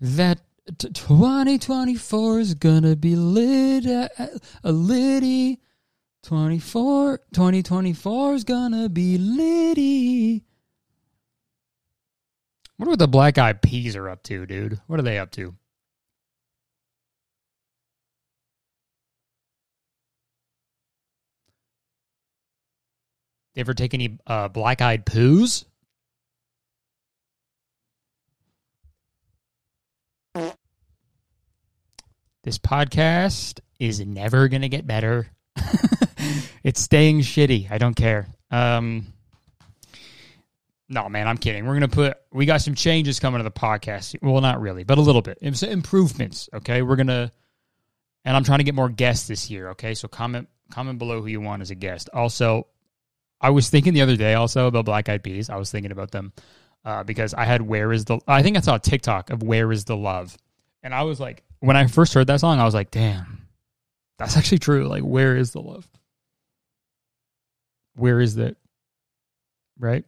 that 0.00 0.40
t- 0.78 0.88
2024 0.88 2.40
is 2.40 2.54
gonna 2.54 2.96
be 2.96 3.14
lit. 3.14 3.84
Uh, 3.86 4.26
a 4.64 4.72
litty. 4.72 5.60
24, 6.22 7.18
2024 7.34 8.34
is 8.34 8.44
gonna 8.44 8.88
be 8.88 9.18
litty. 9.18 10.46
Wonder 12.78 12.92
what 12.92 12.98
the 13.00 13.06
Black 13.06 13.36
Eyed 13.36 13.60
Peas 13.60 13.96
are 13.96 14.08
up 14.08 14.22
to, 14.22 14.46
dude. 14.46 14.80
What 14.86 14.98
are 14.98 15.02
they 15.02 15.18
up 15.18 15.30
to? 15.32 15.57
They 23.54 23.60
ever 23.60 23.74
take 23.74 23.94
any 23.94 24.18
uh, 24.26 24.48
black 24.48 24.80
eyed 24.80 25.04
poos? 25.04 25.64
This 32.44 32.58
podcast 32.58 33.60
is 33.78 34.00
never 34.00 34.48
going 34.48 34.62
to 34.62 34.68
get 34.68 34.86
better. 34.86 35.28
it's 36.62 36.80
staying 36.80 37.20
shitty. 37.20 37.70
I 37.70 37.78
don't 37.78 37.94
care. 37.94 38.28
Um, 38.50 39.12
no, 40.88 41.08
man, 41.08 41.28
I'm 41.28 41.36
kidding. 41.36 41.66
We're 41.66 41.74
gonna 41.74 41.88
put. 41.88 42.16
We 42.32 42.46
got 42.46 42.62
some 42.62 42.74
changes 42.74 43.20
coming 43.20 43.40
to 43.40 43.44
the 43.44 43.50
podcast. 43.50 44.16
Well, 44.22 44.40
not 44.40 44.60
really, 44.60 44.84
but 44.84 44.96
a 44.96 45.02
little 45.02 45.20
bit. 45.20 45.38
Improvements. 45.42 46.48
Okay, 46.54 46.80
we're 46.80 46.96
gonna, 46.96 47.30
and 48.24 48.36
I'm 48.36 48.44
trying 48.44 48.58
to 48.58 48.64
get 48.64 48.74
more 48.74 48.88
guests 48.88 49.28
this 49.28 49.50
year. 49.50 49.70
Okay, 49.70 49.94
so 49.94 50.08
comment 50.08 50.48
comment 50.70 50.98
below 50.98 51.20
who 51.20 51.26
you 51.26 51.42
want 51.42 51.60
as 51.60 51.70
a 51.70 51.74
guest. 51.74 52.08
Also, 52.14 52.66
I 53.40 53.50
was 53.50 53.70
thinking 53.70 53.94
the 53.94 54.02
other 54.02 54.16
day 54.16 54.34
also 54.34 54.66
about 54.66 54.84
Black 54.84 55.08
Eyed 55.08 55.22
Peas. 55.22 55.50
I 55.50 55.56
was 55.56 55.70
thinking 55.70 55.92
about 55.92 56.10
them 56.10 56.32
uh, 56.84 57.04
because 57.04 57.34
I 57.34 57.44
had 57.44 57.62
"Where 57.62 57.92
Is 57.92 58.04
the." 58.04 58.20
I 58.26 58.42
think 58.42 58.56
I 58.56 58.60
saw 58.60 58.76
a 58.76 58.80
TikTok 58.80 59.30
of 59.30 59.42
"Where 59.42 59.70
Is 59.72 59.84
the 59.84 59.96
Love," 59.96 60.36
and 60.82 60.94
I 60.94 61.02
was 61.02 61.20
like, 61.20 61.44
when 61.60 61.76
I 61.76 61.86
first 61.86 62.14
heard 62.14 62.28
that 62.28 62.40
song, 62.40 62.60
I 62.60 62.64
was 62.64 62.74
like, 62.74 62.90
damn, 62.90 63.46
that's 64.18 64.36
actually 64.36 64.58
true. 64.58 64.86
Like, 64.86 65.02
where 65.02 65.36
is 65.36 65.52
the 65.52 65.60
love? 65.60 65.88
Where 67.96 68.20
is 68.20 68.36
that? 68.36 68.56
Right? 69.78 70.04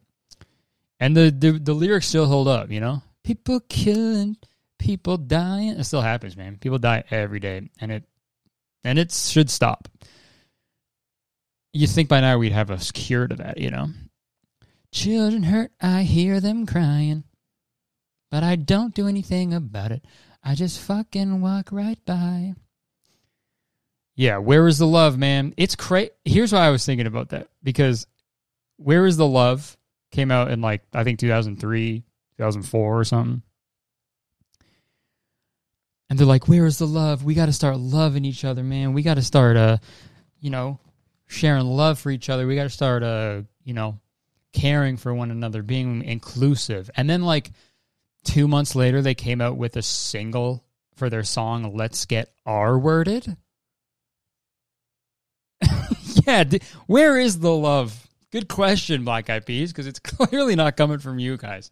And 1.00 1.16
the, 1.16 1.30
the 1.30 1.52
the 1.52 1.72
lyrics 1.72 2.06
still 2.06 2.26
hold 2.26 2.46
up, 2.46 2.70
you 2.70 2.80
know? 2.80 3.02
People 3.24 3.60
killing, 3.68 4.36
people 4.78 5.16
dying. 5.16 5.70
It 5.70 5.84
still 5.84 6.02
happens, 6.02 6.36
man. 6.36 6.58
People 6.58 6.78
die 6.78 7.04
every 7.10 7.40
day. 7.40 7.68
And 7.80 7.90
it 7.90 8.04
and 8.84 8.98
it 8.98 9.12
should 9.12 9.50
stop. 9.50 9.88
You 11.72 11.86
think 11.86 12.08
by 12.08 12.20
now 12.20 12.38
we'd 12.38 12.52
have 12.52 12.70
a 12.70 12.78
cure 12.78 13.28
to 13.28 13.36
that, 13.36 13.58
you 13.58 13.70
know? 13.70 13.88
Children 14.92 15.44
hurt, 15.44 15.72
I 15.80 16.02
hear 16.02 16.40
them 16.40 16.66
crying. 16.66 17.24
But 18.30 18.42
I 18.42 18.56
don't 18.56 18.94
do 18.94 19.08
anything 19.08 19.54
about 19.54 19.92
it. 19.92 20.04
I 20.42 20.54
just 20.54 20.80
fucking 20.80 21.40
walk 21.40 21.70
right 21.70 21.98
by. 22.04 22.54
Yeah, 24.16 24.38
where 24.38 24.66
is 24.66 24.78
the 24.78 24.86
love, 24.86 25.18
man? 25.18 25.54
It's 25.56 25.76
crazy. 25.76 26.10
Here's 26.24 26.52
why 26.52 26.66
I 26.66 26.70
was 26.70 26.84
thinking 26.84 27.06
about 27.06 27.30
that 27.30 27.48
because 27.62 28.06
where 28.76 29.06
is 29.06 29.16
the 29.16 29.26
love 29.26 29.76
came 30.10 30.30
out 30.30 30.50
in 30.50 30.60
like 30.60 30.82
I 30.92 31.04
think 31.04 31.18
2003, 31.18 32.02
2004 32.36 33.00
or 33.00 33.04
something. 33.04 33.42
And 36.08 36.18
they're 36.18 36.26
like, 36.26 36.48
"Where 36.48 36.66
is 36.66 36.78
the 36.78 36.86
love? 36.86 37.24
We 37.24 37.34
got 37.34 37.46
to 37.46 37.52
start 37.52 37.78
loving 37.78 38.24
each 38.24 38.44
other, 38.44 38.64
man. 38.64 38.94
We 38.94 39.02
got 39.02 39.14
to 39.14 39.22
start 39.22 39.56
uh, 39.56 39.78
you 40.40 40.50
know, 40.50 40.80
sharing 41.30 41.66
love 41.66 41.98
for 41.98 42.10
each 42.10 42.28
other. 42.28 42.46
We 42.46 42.56
got 42.56 42.64
to 42.64 42.70
start 42.70 43.02
uh, 43.02 43.42
you 43.64 43.74
know, 43.74 43.98
caring 44.52 44.96
for 44.96 45.14
one 45.14 45.30
another, 45.30 45.62
being 45.62 46.02
inclusive." 46.02 46.90
And 46.96 47.08
then 47.08 47.22
like 47.22 47.50
2 48.24 48.48
months 48.48 48.74
later 48.74 49.00
they 49.00 49.14
came 49.14 49.40
out 49.40 49.56
with 49.56 49.76
a 49.76 49.82
single 49.82 50.64
for 50.96 51.08
their 51.08 51.24
song 51.24 51.74
Let's 51.74 52.04
Get 52.04 52.32
R 52.44 52.78
Worded. 52.78 53.36
yeah, 56.26 56.44
where 56.86 57.18
is 57.18 57.38
the 57.38 57.54
love? 57.54 58.06
Good 58.30 58.48
question, 58.48 59.04
Black 59.04 59.28
Eyed 59.28 59.46
Peas, 59.46 59.72
because 59.72 59.86
it's 59.86 59.98
clearly 60.00 60.56
not 60.56 60.76
coming 60.76 60.98
from 60.98 61.18
you 61.18 61.36
guys. 61.36 61.70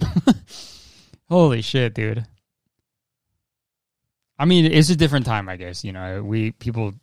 Holy 1.28 1.62
shit, 1.62 1.94
dude. 1.94 2.26
I 4.38 4.44
mean, 4.44 4.66
it's 4.66 4.90
a 4.90 4.96
different 4.96 5.26
time, 5.26 5.48
I 5.48 5.56
guess. 5.56 5.84
You 5.84 5.92
know, 5.92 6.22
we 6.22 6.52
people 6.52 6.94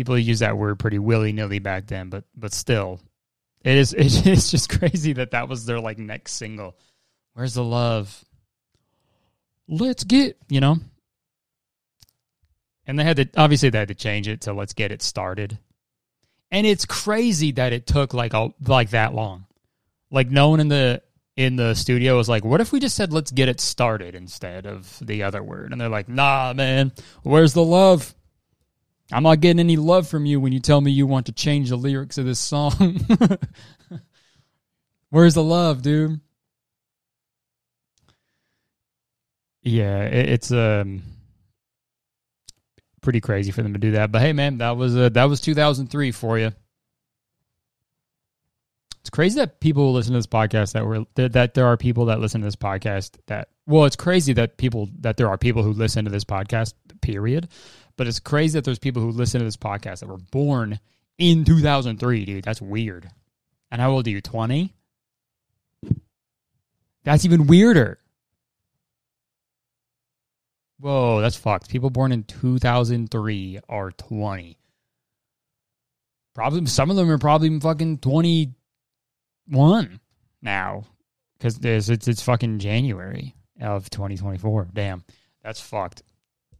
people 0.00 0.18
use 0.18 0.40
that 0.40 0.56
word 0.56 0.78
pretty 0.78 0.98
willy 0.98 1.32
nilly 1.32 1.58
back 1.58 1.86
then, 1.86 2.08
but 2.08 2.24
but 2.34 2.52
still, 2.52 3.00
it 3.62 3.76
is 3.76 3.92
it's 3.98 4.50
just 4.50 4.68
crazy 4.68 5.12
that 5.14 5.32
that 5.32 5.48
was 5.48 5.66
their 5.66 5.80
like 5.80 5.98
next 5.98 6.32
single. 6.32 6.76
Where's 7.34 7.54
the 7.54 7.64
love? 7.64 8.24
Let's 9.68 10.04
get 10.04 10.36
you 10.48 10.60
know. 10.60 10.76
And 12.86 12.98
they 12.98 13.04
had 13.04 13.16
to 13.16 13.28
obviously 13.36 13.70
they 13.70 13.78
had 13.78 13.88
to 13.88 13.94
change 13.94 14.26
it 14.26 14.42
to 14.42 14.52
let's 14.52 14.72
get 14.72 14.90
it 14.90 15.02
started 15.02 15.58
and 16.50 16.66
it's 16.66 16.84
crazy 16.84 17.52
that 17.52 17.72
it 17.72 17.86
took 17.86 18.12
like 18.12 18.34
a, 18.34 18.52
like 18.66 18.90
that 18.90 19.14
long. 19.14 19.46
Like 20.10 20.30
no 20.30 20.48
one 20.50 20.60
in 20.60 20.68
the 20.68 21.02
in 21.36 21.56
the 21.56 21.74
studio 21.74 22.16
was 22.16 22.28
like, 22.28 22.44
"What 22.44 22.60
if 22.60 22.72
we 22.72 22.80
just 22.80 22.96
said 22.96 23.12
let's 23.12 23.30
get 23.30 23.48
it 23.48 23.60
started 23.60 24.14
instead 24.14 24.66
of 24.66 24.98
the 25.00 25.22
other 25.22 25.42
word?" 25.42 25.70
And 25.72 25.80
they're 25.80 25.88
like, 25.88 26.08
"Nah, 26.08 26.52
man, 26.54 26.92
where's 27.22 27.52
the 27.52 27.64
love? 27.64 28.14
I'm 29.12 29.22
not 29.22 29.40
getting 29.40 29.60
any 29.60 29.76
love 29.76 30.08
from 30.08 30.26
you 30.26 30.40
when 30.40 30.52
you 30.52 30.60
tell 30.60 30.80
me 30.80 30.90
you 30.90 31.06
want 31.06 31.26
to 31.26 31.32
change 31.32 31.70
the 31.70 31.76
lyrics 31.76 32.18
of 32.18 32.26
this 32.26 32.38
song. 32.38 33.00
where's 35.10 35.34
the 35.34 35.42
love, 35.42 35.82
dude?" 35.82 36.20
Yeah, 39.62 40.02
it, 40.04 40.28
it's 40.30 40.52
um 40.52 41.02
pretty 43.00 43.20
crazy 43.20 43.50
for 43.50 43.62
them 43.62 43.72
to 43.72 43.78
do 43.78 43.92
that. 43.92 44.12
But 44.12 44.22
hey, 44.22 44.32
man, 44.32 44.58
that 44.58 44.76
was 44.76 44.96
uh, 44.96 45.08
that 45.10 45.24
was 45.24 45.40
2003 45.40 46.12
for 46.12 46.38
you. 46.38 46.52
It's 49.00 49.10
crazy 49.10 49.40
that 49.40 49.60
people 49.60 49.92
listen 49.92 50.12
to 50.12 50.18
this 50.18 50.26
podcast 50.26 50.72
that 50.72 50.84
were 50.84 51.04
that 51.14 51.54
there 51.54 51.66
are 51.66 51.76
people 51.76 52.06
that 52.06 52.20
listen 52.20 52.42
to 52.42 52.46
this 52.46 52.56
podcast 52.56 53.12
that 53.26 53.48
well, 53.66 53.84
it's 53.84 53.96
crazy 53.96 54.32
that 54.34 54.56
people 54.56 54.88
that 55.00 55.16
there 55.16 55.28
are 55.28 55.38
people 55.38 55.62
who 55.62 55.72
listen 55.72 56.04
to 56.04 56.10
this 56.10 56.24
podcast. 56.24 56.74
Period. 57.00 57.48
But 58.00 58.06
it's 58.06 58.18
crazy 58.18 58.56
that 58.56 58.64
there's 58.64 58.78
people 58.78 59.02
who 59.02 59.10
listen 59.10 59.40
to 59.40 59.44
this 59.44 59.58
podcast 59.58 60.00
that 60.00 60.08
were 60.08 60.16
born 60.16 60.80
in 61.18 61.44
2003, 61.44 62.24
dude. 62.24 62.44
That's 62.44 62.62
weird. 62.62 63.10
And 63.70 63.78
how 63.78 63.90
old 63.90 64.06
are 64.06 64.10
you? 64.10 64.22
20? 64.22 64.72
That's 67.04 67.26
even 67.26 67.46
weirder. 67.46 67.98
Whoa, 70.78 71.20
that's 71.20 71.36
fucked. 71.36 71.68
People 71.68 71.90
born 71.90 72.10
in 72.10 72.22
2003 72.22 73.60
are 73.68 73.90
20. 73.90 74.56
Probably 76.34 76.64
some 76.64 76.88
of 76.88 76.96
them 76.96 77.10
are 77.10 77.18
probably 77.18 77.60
fucking 77.60 77.98
21 77.98 78.54
now 80.40 80.86
because 81.36 81.58
it's, 81.62 81.90
it's 81.90 82.08
it's 82.08 82.22
fucking 82.22 82.60
January 82.60 83.34
of 83.60 83.90
2024. 83.90 84.68
Damn, 84.72 85.04
that's 85.42 85.60
fucked. 85.60 86.02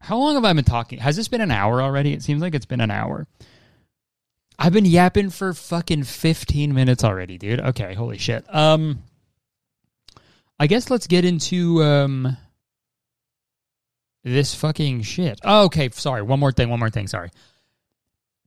How 0.00 0.18
long 0.18 0.34
have 0.34 0.44
I 0.44 0.52
been 0.52 0.64
talking? 0.64 0.98
Has 0.98 1.16
this 1.16 1.28
been 1.28 1.40
an 1.40 1.50
hour 1.50 1.82
already? 1.82 2.12
It 2.12 2.22
seems 2.22 2.40
like 2.40 2.54
it's 2.54 2.66
been 2.66 2.80
an 2.80 2.90
hour. 2.90 3.26
I've 4.58 4.72
been 4.72 4.84
yapping 4.84 5.30
for 5.30 5.52
fucking 5.54 6.04
15 6.04 6.74
minutes 6.74 7.04
already, 7.04 7.38
dude. 7.38 7.60
Okay, 7.60 7.94
holy 7.94 8.18
shit. 8.18 8.44
Um 8.54 9.02
I 10.58 10.66
guess 10.66 10.90
let's 10.90 11.06
get 11.06 11.24
into 11.24 11.82
um 11.82 12.36
this 14.24 14.54
fucking 14.54 15.02
shit. 15.02 15.40
Oh, 15.44 15.64
okay, 15.64 15.88
sorry. 15.90 16.22
One 16.22 16.40
more 16.40 16.52
thing, 16.52 16.68
one 16.68 16.78
more 16.78 16.90
thing, 16.90 17.06
sorry. 17.06 17.30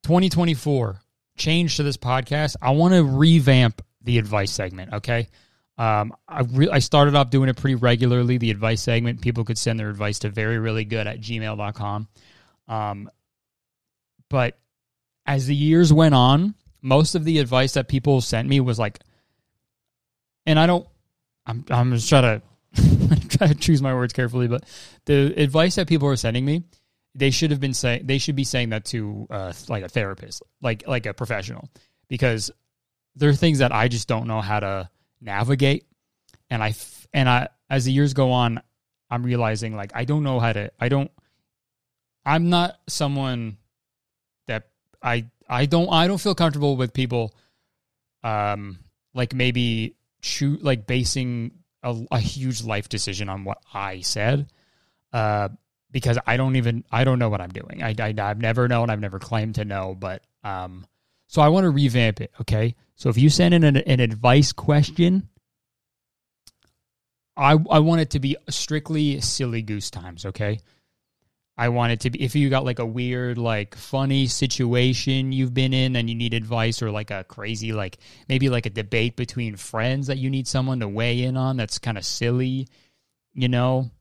2024 0.03 0.99
change 1.35 1.77
to 1.77 1.83
this 1.83 1.97
podcast. 1.97 2.55
I 2.61 2.71
want 2.71 2.93
to 2.93 3.03
revamp 3.03 3.81
the 4.03 4.17
advice 4.17 4.51
segment, 4.51 4.93
okay? 4.93 5.29
Um, 5.77 6.15
I, 6.27 6.41
re- 6.41 6.69
I 6.69 6.79
started 6.79 7.15
off 7.15 7.29
doing 7.29 7.49
it 7.49 7.57
pretty 7.57 7.75
regularly, 7.75 8.37
the 8.37 8.51
advice 8.51 8.83
segment. 8.83 9.21
People 9.21 9.43
could 9.43 9.57
send 9.57 9.79
their 9.79 9.89
advice 9.89 10.19
to 10.19 10.29
very, 10.29 10.59
really 10.59 10.85
good 10.85 11.07
at 11.07 11.19
gmail.com. 11.19 12.07
Um, 12.67 13.09
but 14.29 14.57
as 15.25 15.47
the 15.47 15.55
years 15.55 15.91
went 15.91 16.15
on, 16.15 16.55
most 16.81 17.15
of 17.15 17.23
the 17.23 17.39
advice 17.39 17.73
that 17.73 17.87
people 17.87 18.21
sent 18.21 18.47
me 18.47 18.59
was 18.59 18.77
like, 18.77 18.99
and 20.45 20.59
I 20.59 20.67
don't, 20.67 20.87
I'm, 21.45 21.65
I'm 21.69 21.91
just 21.93 22.09
trying 22.09 22.41
to 22.41 23.27
try 23.37 23.47
to 23.47 23.55
choose 23.55 23.81
my 23.81 23.93
words 23.93 24.13
carefully, 24.13 24.47
but 24.47 24.65
the 25.05 25.33
advice 25.41 25.75
that 25.75 25.87
people 25.87 26.07
were 26.07 26.17
sending 26.17 26.45
me, 26.45 26.63
they 27.15 27.31
should 27.31 27.51
have 27.51 27.59
been 27.59 27.73
saying, 27.73 28.05
they 28.05 28.17
should 28.17 28.35
be 28.35 28.43
saying 28.43 28.69
that 28.69 28.85
to 28.85 29.27
uh, 29.29 29.53
like 29.69 29.83
a 29.83 29.89
therapist, 29.89 30.41
like 30.61 30.87
like 30.87 31.05
a 31.05 31.13
professional, 31.13 31.69
because 32.07 32.51
there 33.15 33.29
are 33.29 33.35
things 33.35 33.59
that 33.59 33.71
I 33.71 33.87
just 33.87 34.07
don't 34.07 34.27
know 34.27 34.41
how 34.41 34.59
to 34.59 34.89
navigate, 35.23 35.85
and 36.49 36.63
I 36.63 36.73
and 37.13 37.29
I 37.29 37.49
as 37.69 37.85
the 37.85 37.91
years 37.91 38.13
go 38.13 38.31
on, 38.31 38.61
I'm 39.09 39.23
realizing 39.23 39.75
like 39.75 39.91
I 39.95 40.05
don't 40.05 40.23
know 40.23 40.39
how 40.39 40.53
to, 40.53 40.71
I 40.79 40.89
don't, 40.89 41.11
I'm 42.25 42.49
not 42.49 42.77
someone 42.87 43.57
that 44.47 44.69
I 45.01 45.25
I 45.47 45.65
don't 45.65 45.89
I 45.91 46.07
don't 46.07 46.19
feel 46.19 46.35
comfortable 46.35 46.75
with 46.75 46.93
people 46.93 47.33
um 48.23 48.79
like 49.13 49.33
maybe 49.33 49.95
shoot 50.21 50.63
like 50.63 50.87
basing 50.87 51.51
a, 51.83 51.95
a 52.11 52.19
huge 52.19 52.63
life 52.63 52.89
decision 52.89 53.29
on 53.29 53.43
what 53.43 53.57
I 53.73 54.01
said 54.01 54.47
uh 55.11 55.49
because 55.91 56.17
I 56.25 56.37
don't 56.37 56.55
even 56.55 56.83
I 56.91 57.03
don't 57.03 57.19
know 57.19 57.29
what 57.29 57.41
I'm 57.41 57.51
doing. 57.51 57.83
I, 57.83 57.93
I 57.99 58.13
I've 58.17 58.39
never 58.39 58.67
known, 58.67 58.89
I've 58.89 58.99
never 58.99 59.19
claimed 59.19 59.55
to 59.55 59.65
know, 59.65 59.95
but 59.97 60.23
um 60.43 60.85
so 61.27 61.41
I 61.41 61.49
want 61.49 61.65
to 61.65 61.69
revamp 61.69 62.21
it, 62.21 62.31
okay? 62.41 62.75
So 62.95 63.09
if 63.09 63.17
you 63.17 63.29
send 63.29 63.53
in 63.53 63.63
an, 63.63 63.77
an 63.77 63.99
advice 63.99 64.51
question, 64.51 65.29
I 67.35 67.57
I 67.69 67.79
want 67.79 68.01
it 68.01 68.11
to 68.11 68.19
be 68.19 68.37
strictly 68.49 69.19
silly 69.21 69.61
goose 69.61 69.89
times, 69.89 70.25
okay? 70.25 70.59
I 71.55 71.69
want 71.69 71.91
it 71.91 71.99
to 72.01 72.09
be 72.09 72.23
if 72.23 72.35
you 72.35 72.49
got 72.49 72.65
like 72.65 72.79
a 72.79 72.85
weird, 72.85 73.37
like 73.37 73.75
funny 73.75 74.25
situation 74.27 75.31
you've 75.31 75.53
been 75.53 75.73
in 75.73 75.95
and 75.95 76.09
you 76.09 76.15
need 76.15 76.33
advice, 76.33 76.81
or 76.81 76.91
like 76.91 77.11
a 77.11 77.23
crazy, 77.23 77.73
like 77.73 77.97
maybe 78.27 78.49
like 78.49 78.65
a 78.65 78.71
debate 78.71 79.15
between 79.15 79.55
friends 79.55 80.07
that 80.07 80.17
you 80.17 80.29
need 80.29 80.47
someone 80.47 80.79
to 80.79 80.87
weigh 80.87 81.23
in 81.23 81.37
on 81.37 81.57
that's 81.57 81.79
kind 81.79 81.97
of 81.97 82.05
silly, 82.05 82.67
you 83.33 83.49
know. 83.49 83.91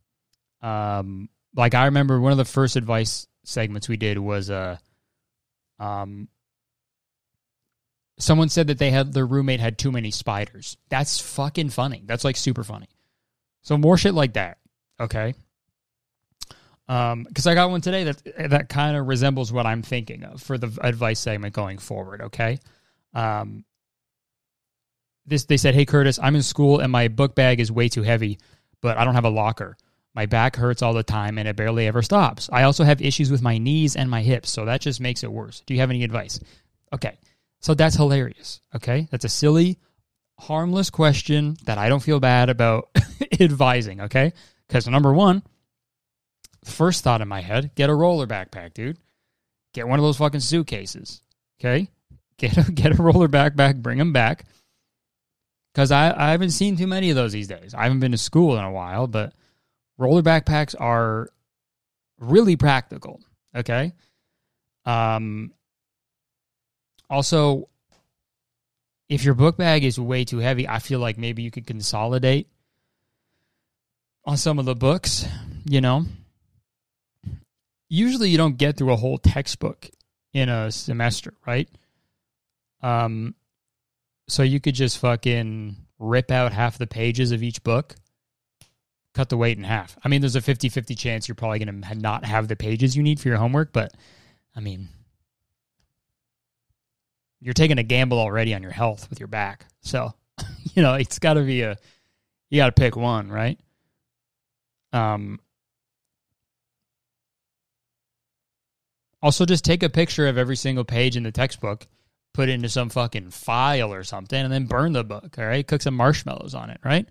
Um, 0.63 1.29
like 1.55 1.75
I 1.75 1.87
remember 1.87 2.21
one 2.21 2.33
of 2.33 2.39
the 2.39 2.45
first 2.45 2.77
advice 2.77 3.27
segments 3.45 3.89
we 3.89 3.97
did 3.97 4.19
was 4.19 4.49
uh, 4.49 4.79
um, 5.79 6.29
someone 8.23 8.49
said 8.49 8.69
that 8.69 8.79
they 8.79 8.91
had 8.91 9.13
their 9.13 9.27
roommate 9.27 9.61
had 9.61 9.79
too 9.79 9.91
many 9.91 10.11
spiders. 10.11 10.77
That's 10.89 11.19
fucking 11.19 11.71
funny. 11.71 12.03
That's 12.07 12.25
like 12.25 12.37
super 12.37 12.65
funny. 12.65 12.89
So 13.63 13.77
more 13.77 13.97
shit 13.97 14.15
like 14.15 14.35
that. 14.35 14.59
Okay. 15.01 15.35
Um, 16.89 17.25
because 17.25 17.47
I 17.47 17.55
got 17.55 17.71
one 17.71 17.81
today 17.81 18.05
that 18.05 18.51
that 18.51 18.69
kind 18.69 18.97
of 18.97 19.07
resembles 19.07 19.53
what 19.53 19.67
I'm 19.67 19.83
thinking 19.83 20.25
of 20.25 20.43
for 20.43 20.59
the 20.59 20.77
advice 20.83 21.21
segment 21.21 21.55
going 21.55 21.79
forward. 21.79 22.23
Okay. 22.23 22.59
Um, 23.15 23.65
this 25.27 25.45
they 25.45 25.57
said, 25.57 25.75
"Hey 25.75 25.87
Kurtis, 25.87 26.19
I'm 26.23 26.37
in 26.37 26.43
school 26.43 26.81
and 26.81 26.91
my 26.91 27.09
book 27.09 27.35
bag 27.35 27.61
is 27.61 27.71
way 27.71 27.89
too 27.89 28.03
heavy, 28.03 28.39
but 28.81 28.99
I 28.99 29.05
don't 29.05 29.15
have 29.15 29.25
a 29.25 29.31
locker. 29.31 29.77
My 30.15 30.27
back 30.27 30.57
hurts 30.57 30.83
all 30.83 30.93
the 30.93 31.03
time 31.03 31.39
and 31.39 31.49
it 31.49 31.57
barely 31.57 31.87
ever 31.87 32.03
stops. 32.03 32.51
I 32.53 32.65
also 32.65 32.85
have 32.85 33.01
issues 33.01 33.31
with 33.31 33.43
my 33.43 33.59
knees 33.59 33.97
and 33.97 34.11
my 34.11 34.23
hips, 34.23 34.51
so 34.51 34.65
that 34.65 34.81
just 34.81 35.01
makes 35.01 35.23
it 35.23 35.33
worse. 35.33 35.63
Do 35.67 35.75
you 35.75 35.81
have 35.81 35.91
any 35.91 36.05
advice?" 36.05 36.39
Okay. 36.93 37.17
So 37.63 37.75
that's 37.75 37.97
hilarious. 37.97 38.61
Okay. 38.75 39.09
That's 39.11 39.25
a 39.25 39.29
silly, 39.29 39.79
harmless 40.39 40.91
question 40.91 41.57
that 41.65 41.79
I 41.79 41.89
don't 41.89 42.03
feel 42.03 42.21
bad 42.21 42.51
about 42.51 42.91
advising. 43.41 44.03
Okay. 44.03 44.33
Because 44.67 44.89
number 44.89 45.13
one, 45.13 45.43
first 46.65 47.05
thought 47.05 47.21
in 47.21 47.29
my 47.29 47.41
head, 47.41 47.71
get 47.75 47.89
a 47.89 47.95
roller 47.95 48.27
backpack, 48.27 48.75
dude. 48.75 48.99
Get 49.75 49.87
one 49.87 49.99
of 49.99 50.03
those 50.03 50.17
fucking 50.17 50.41
suitcases. 50.41 51.23
Okay? 51.61 51.89
Get 52.37 52.57
a 52.57 52.73
get 52.73 52.99
a 52.99 53.03
roller 53.03 53.29
backpack, 53.29 53.81
bring 53.81 53.99
them 53.99 54.13
back. 54.13 54.45
Cause 55.75 55.91
I, 55.91 56.13
I 56.15 56.33
haven't 56.33 56.51
seen 56.51 56.77
too 56.77 56.87
many 56.87 57.09
of 57.11 57.17
those 57.17 57.33
these 57.33 57.49
days. 57.49 57.73
I 57.75 57.85
haven't 57.85 58.01
been 58.01 58.13
to 58.13 58.19
school 58.19 58.59
in 58.59 58.65
a 58.65 58.71
while, 58.71 59.07
but 59.07 59.33
roller 59.97 60.21
backpacks 60.21 60.75
are 60.79 61.31
really 62.19 62.57
practical. 62.57 63.21
Okay. 63.55 63.93
Um 64.85 65.53
also 67.13 67.69
if 69.09 69.25
your 69.25 69.35
book 69.35 69.57
bag 69.57 69.85
is 69.85 70.01
way 70.01 70.25
too 70.25 70.39
heavy, 70.39 70.67
I 70.67 70.79
feel 70.79 70.99
like 70.99 71.19
maybe 71.19 71.43
you 71.43 71.51
could 71.51 71.67
consolidate 71.67 72.49
on 74.25 74.37
some 74.37 74.59
of 74.59 74.65
the 74.65 74.75
books, 74.75 75.27
you 75.65 75.81
know 75.81 76.07
usually 77.93 78.31
you 78.31 78.39
don't 78.39 78.57
get 78.57 78.79
through 78.79 78.91
a 78.91 78.97
whole 78.97 79.19
textbook 79.19 79.91
in 80.33 80.49
a 80.49 80.73
semester, 80.73 81.35
right? 81.47 81.69
Um, 82.81 83.35
so 84.29 84.43
you 84.43 84.61
could 84.61 84.75
just 84.75 84.97
fucking 84.97 85.77
rip 85.99 86.31
out 86.31 86.55
half 86.55 86.79
the 86.79 86.87
pages 86.87 87.33
of 87.33 87.43
each 87.43 87.63
book, 87.63 87.95
cut 89.13 89.29
the 89.29 89.37
weight 89.37 89.59
in 89.59 89.65
half. 89.65 89.95
I 90.03 90.09
mean, 90.09 90.23
there's 90.23 90.37
a 90.37 90.41
50 90.41 90.71
50 90.71 90.95
chance 90.95 91.29
you're 91.29 91.35
probably 91.35 91.59
going 91.59 91.83
to 91.83 91.95
not 91.95 92.25
have 92.25 92.49
the 92.49 92.57
pages 92.57 92.97
you 92.97 93.03
need 93.03 93.21
for 93.21 93.29
your 93.29 93.37
homework, 93.37 93.75
but 93.75 93.93
I 94.57 94.61
mean, 94.61 94.89
you're 97.43 97.55
taking 97.55 97.79
a 97.79 97.83
gamble 97.83 98.19
already 98.19 98.55
on 98.55 98.63
your 98.63 98.73
health 98.73 99.11
with 99.11 99.21
your 99.21 99.27
back. 99.27 99.67
So, 99.81 100.13
you 100.75 100.83
know, 100.83 100.95
it's 100.95 101.19
got 101.19 101.35
to 101.35 101.43
be 101.43 101.63
a, 101.63 101.77
you 102.51 102.61
got 102.61 102.75
to 102.75 102.81
pick 102.81 102.97
one, 102.97 103.31
right? 103.31 103.59
Um, 104.93 105.41
Also, 109.23 109.47
just 109.47 109.65
take 109.65 109.83
a 109.85 109.89
picture 109.89 110.27
of 110.27 110.37
every 110.37 110.57
single 110.57 110.85
page 110.85 111.17
in 111.17 111.23
the 111.23 111.31
textbook, 111.31 111.87
put 112.35 112.49
it 112.49 112.53
into 112.53 112.69
some 112.69 112.89
fucking 112.91 113.31
file 113.31 113.95
or 113.95 114.03
something, 114.03 114.39
and 114.43 114.53
then 114.53 114.67
burn 114.67 114.93
the 114.93 115.05
book. 115.05 115.37
All 115.39 115.47
right, 115.47 115.67
cook 115.67 115.81
some 115.81 115.95
marshmallows 115.95 116.55
on 116.55 116.71
it. 116.71 116.81
Right, 116.85 117.09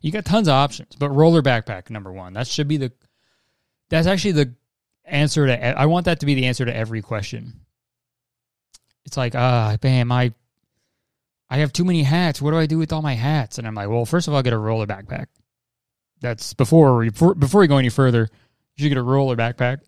you 0.00 0.12
got 0.12 0.24
tons 0.24 0.46
of 0.46 0.52
options. 0.52 0.94
But 0.96 1.10
roller 1.10 1.42
backpack 1.42 1.90
number 1.90 2.12
one. 2.12 2.34
That 2.34 2.46
should 2.46 2.68
be 2.68 2.76
the. 2.76 2.92
That's 3.90 4.06
actually 4.06 4.32
the 4.32 4.54
answer 5.04 5.46
to. 5.46 5.78
I 5.78 5.86
want 5.86 6.04
that 6.04 6.20
to 6.20 6.26
be 6.26 6.34
the 6.34 6.46
answer 6.46 6.64
to 6.64 6.74
every 6.74 7.02
question. 7.02 7.60
It's 9.08 9.16
like, 9.16 9.34
ah, 9.34 9.72
uh, 9.72 9.76
bam, 9.78 10.12
I. 10.12 10.32
I 11.50 11.58
have 11.58 11.72
too 11.72 11.86
many 11.86 12.02
hats. 12.02 12.42
What 12.42 12.50
do 12.50 12.58
I 12.58 12.66
do 12.66 12.76
with 12.76 12.92
all 12.92 13.00
my 13.00 13.14
hats? 13.14 13.56
And 13.56 13.66
I'm 13.66 13.74
like, 13.74 13.88
well, 13.88 14.04
first 14.04 14.28
of 14.28 14.34
all, 14.34 14.42
get 14.42 14.52
a 14.52 14.58
roller 14.58 14.86
backpack. 14.86 15.28
That's 16.20 16.52
before 16.52 17.04
before 17.04 17.34
before 17.34 17.62
you 17.62 17.68
go 17.68 17.78
any 17.78 17.88
further. 17.88 18.28
You 18.76 18.82
should 18.82 18.90
get 18.90 18.98
a 18.98 19.02
roller 19.02 19.34
backpack 19.34 19.78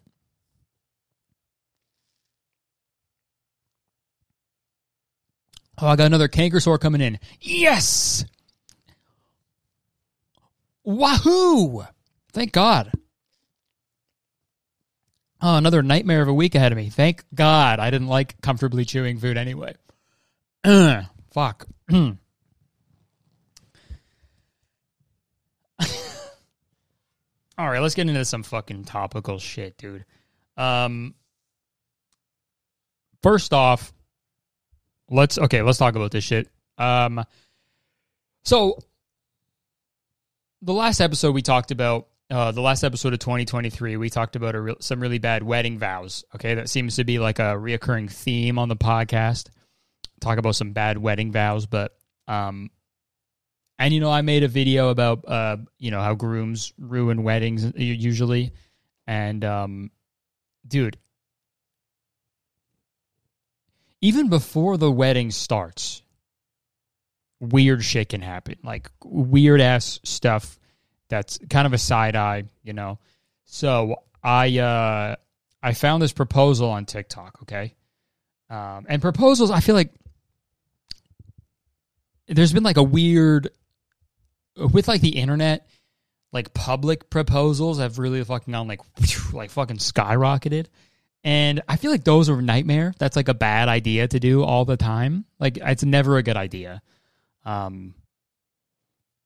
Oh, 5.83 5.87
I 5.87 5.97
got 5.97 6.07
another 6.07 6.29
canker 6.29 6.61
sore 6.61 6.79
coming 6.79 7.01
in. 7.01 7.19
Yes! 7.41 8.25
Wahoo! 10.85 11.85
Thank 12.33 12.53
God. 12.53 12.93
Oh, 15.43 15.57
another 15.57 15.83
nightmare 15.83 16.21
of 16.21 16.29
a 16.29 16.35
week 16.35 16.55
ahead 16.55 16.73
of 16.73 16.77
me. 16.77 16.91
Thank 16.91 17.25
God 17.35 17.79
I 17.79 17.91
didn't 17.91 18.09
like 18.09 18.41
comfortably 18.43 18.85
chewing 18.85 19.19
food 19.19 19.39
anyway. 19.39 19.75
Fuck. 21.33 21.67
All 21.93 22.17
right, 27.59 27.81
let's 27.81 27.95
get 27.95 28.09
into 28.09 28.25
some 28.25 28.43
fucking 28.43 28.85
topical 28.85 29.39
shit, 29.39 29.77
dude. 29.77 30.05
Um, 30.57 31.15
first 33.23 33.53
off, 33.53 33.93
let's 35.11 35.39
okay, 35.39 35.63
let's 35.63 35.79
talk 35.79 35.95
about 35.95 36.11
this 36.11 36.25
shit. 36.25 36.49
Um, 36.79 37.25
so 38.45 38.79
the 40.63 40.73
last 40.73 41.01
episode 41.01 41.35
we 41.35 41.43
talked 41.43 41.71
about 41.71 42.09
uh, 42.31 42.53
the 42.53 42.61
last 42.61 42.85
episode 42.85 43.13
of 43.13 43.19
2023, 43.19 43.97
we 43.97 44.09
talked 44.09 44.37
about 44.37 44.55
re- 44.55 44.75
some 44.81 45.01
really 45.01 45.19
bad 45.19 45.43
wedding 45.43 45.79
vows. 45.79 46.25
Okay, 46.35 46.55
that 46.55 46.69
seems 46.69 46.97
to 46.97 47.05
be 47.05 47.19
like 47.19 47.39
a 47.39 47.55
reoccurring 47.57 48.11
theme 48.11 48.59
on 48.59 48.69
the 48.69 48.77
podcast. 48.77 49.49
Talk 50.21 50.39
about 50.39 50.55
some 50.55 50.73
bad 50.73 50.99
wedding 50.99 51.33
vows, 51.33 51.67
but 51.67 51.97
um, 52.29 52.71
and 53.79 53.93
you 53.93 54.01
know, 54.01 54.13
I 54.13 54.23
made 54.23 54.45
a 54.45 54.49
video 54.49 54.91
about 54.91 55.25
uh, 55.27 55.57
you 55.79 55.91
know, 55.91 56.01
how 56.01 56.15
grooms 56.15 56.73
ruin 56.79 57.25
weddings 57.25 57.73
usually, 57.75 58.53
and 59.09 59.45
um, 59.45 59.91
dude, 60.67 60.99
even 64.01 64.29
before 64.29 64.77
the 64.77 64.91
wedding 64.91 65.33
starts, 65.33 66.03
weird 67.41 67.83
shit 67.83 68.11
can 68.11 68.21
happen. 68.21 68.57
Like 68.63 68.89
weird 69.05 69.61
ass 69.61 69.99
stuff 70.05 70.60
that's 71.11 71.39
kind 71.51 71.67
of 71.67 71.75
a 71.75 71.79
side 71.79 72.17
eye, 72.17 72.45
you 72.63 72.73
know. 72.73 72.99
So 73.45 73.97
I 74.23 74.59
uh 74.59 75.17
I 75.63 75.75
found 75.75 76.03
this 76.03 76.13
proposal 76.13 76.71
on 76.71 76.87
TikTok, 76.87 77.39
okay? 77.43 77.75
Um 78.49 78.87
and 78.89 79.03
proposals 79.03 79.51
I 79.51 79.61
feel 79.61 79.75
like 79.75 79.93
there's 82.29 82.53
been 82.53 82.63
like 82.63 82.79
a 82.79 82.83
weird 82.83 83.51
with 84.57 84.89
like 84.89 85.01
the 85.01 85.11
internet, 85.11 85.69
like 86.33 86.55
public 86.55 87.11
proposals 87.11 87.79
have 87.79 87.99
really 87.99 88.23
fucking 88.25 88.53
gone 88.53 88.69
like 88.69 88.81
like 89.33 89.51
fucking 89.51 89.79
skyrocketed. 89.79 90.67
And 91.23 91.61
I 91.69 91.77
feel 91.77 91.91
like 91.91 92.05
those 92.05 92.31
are 92.31 92.39
a 92.39 92.43
nightmare. 92.43 92.95
That's 92.99 93.17
like 93.17 93.29
a 93.29 93.35
bad 93.35 93.69
idea 93.69 94.09
to 94.09 94.19
do 94.19 94.43
all 94.43 94.65
the 94.65 94.79
time. 94.79 95.27
Like 95.39 95.59
it's 95.59 95.85
never 95.85 96.17
a 96.17 96.23
good 96.23 96.37
idea. 96.37 96.81
Um, 97.45 97.95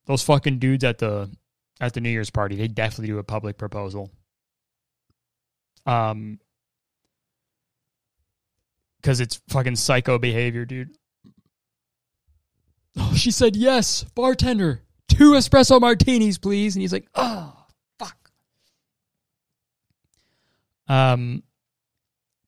those 0.06 0.22
fucking 0.22 0.58
dudes 0.58 0.82
at 0.82 0.98
the 0.98 1.30
at 1.80 1.92
the 1.94 2.00
New 2.00 2.10
Year's 2.10 2.30
party, 2.30 2.56
they 2.56 2.68
definitely 2.68 3.08
do 3.08 3.18
a 3.18 3.24
public 3.24 3.58
proposal. 3.58 4.10
Um, 5.86 6.38
because 9.00 9.20
it's 9.20 9.40
fucking 9.48 9.76
psycho 9.76 10.18
behavior, 10.18 10.64
dude. 10.64 10.96
Oh, 12.96 13.12
she 13.14 13.30
said 13.30 13.54
yes, 13.54 14.04
bartender, 14.14 14.80
two 15.08 15.32
espresso 15.32 15.80
martinis, 15.80 16.38
please. 16.38 16.74
And 16.74 16.80
he's 16.80 16.92
like, 16.92 17.06
oh, 17.14 17.54
fuck. 17.98 18.30
Um, 20.88 21.42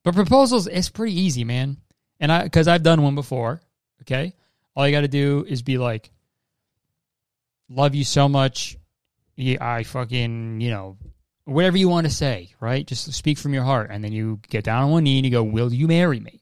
but 0.03 0.15
proposals, 0.15 0.65
it's 0.67 0.89
pretty 0.89 1.19
easy, 1.19 1.43
man. 1.43 1.77
And 2.19 2.31
I, 2.31 2.43
because 2.43 2.67
I've 2.67 2.81
done 2.81 3.03
one 3.03 3.13
before, 3.13 3.61
okay? 4.01 4.33
All 4.75 4.87
you 4.87 4.91
got 4.91 5.01
to 5.01 5.07
do 5.07 5.45
is 5.47 5.61
be 5.61 5.77
like, 5.77 6.09
love 7.69 7.93
you 7.93 8.03
so 8.03 8.27
much. 8.27 8.77
Yeah, 9.37 9.57
I 9.61 9.83
fucking, 9.83 10.59
you 10.61 10.71
know, 10.71 10.97
whatever 11.45 11.77
you 11.77 11.87
want 11.87 12.07
to 12.07 12.13
say, 12.13 12.49
right? 12.59 12.85
Just 12.85 13.13
speak 13.13 13.37
from 13.37 13.53
your 13.53 13.63
heart. 13.63 13.89
And 13.91 14.03
then 14.03 14.11
you 14.11 14.39
get 14.49 14.65
down 14.65 14.83
on 14.83 14.91
one 14.91 15.03
knee 15.03 15.17
and 15.17 15.25
you 15.25 15.31
go, 15.31 15.43
Will 15.43 15.71
you 15.73 15.87
marry 15.87 16.19
me? 16.19 16.41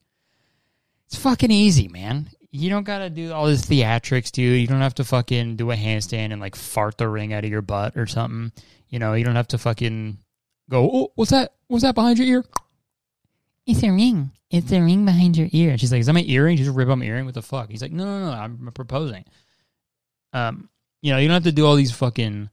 It's 1.08 1.18
fucking 1.18 1.52
easy, 1.52 1.88
man. 1.88 2.30
You 2.52 2.70
don't 2.70 2.84
got 2.86 3.00
to 3.00 3.10
do 3.10 3.34
all 3.34 3.46
this 3.48 3.66
theatrics, 3.66 4.32
dude. 4.32 4.60
You 4.62 4.68
don't 4.68 4.82
have 4.82 4.96
to 4.96 5.04
fucking 5.04 5.58
do 5.58 5.72
a 5.72 5.76
handstand 5.76 6.32
and 6.32 6.40
like 6.40 6.56
fart 6.56 6.98
the 6.98 7.08
ring 7.08 7.34
out 7.34 7.44
of 7.44 7.52
your 7.52 7.62
butt 7.62 7.98
or 7.98 8.08
something. 8.08 8.52
You 8.90 8.98
know, 9.00 9.14
you 9.14 9.26
don't 9.26 9.36
have 9.36 9.50
to 9.50 9.58
fucking 9.58 10.18
go, 10.70 10.90
Oh, 10.92 11.12
what's 11.16 11.32
that? 11.32 11.54
What's 11.68 11.84
that 11.84 11.96
behind 11.96 12.18
your 12.18 12.28
ear? 12.28 12.46
It's 13.68 13.84
a 13.84 13.92
ring. 13.92 14.32
It's 14.50 14.72
a 14.72 14.80
ring 14.80 15.06
behind 15.06 15.36
your 15.36 15.50
ear. 15.52 15.72
And 15.72 15.80
she's 15.80 15.92
like, 15.92 16.00
Is 16.00 16.06
that 16.06 16.14
my 16.14 16.24
earring? 16.26 16.58
She 16.58 16.64
just 16.64 16.76
rip 16.76 16.88
out 16.88 16.98
my 16.98 17.06
earring. 17.06 17.26
What 17.26 17.34
the 17.34 17.42
fuck? 17.42 17.70
He's 17.70 17.82
like, 17.82 17.92
No, 17.92 18.06
no, 18.06 18.32
no. 18.32 18.32
I'm 18.32 18.72
proposing. 18.74 19.26
Um, 20.32 20.70
you 21.02 21.12
know, 21.12 21.18
you 21.18 21.28
don't 21.28 21.36
have 21.36 21.44
to 21.44 21.52
do 21.52 21.66
all 21.66 21.76
these 21.76 21.92
fucking. 21.92 22.50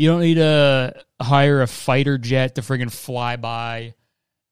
You 0.00 0.08
don't 0.08 0.22
need 0.22 0.36
to 0.36 0.94
hire 1.20 1.60
a 1.60 1.66
fighter 1.66 2.16
jet 2.16 2.54
to 2.54 2.62
friggin' 2.62 2.90
fly 2.90 3.36
by 3.36 3.92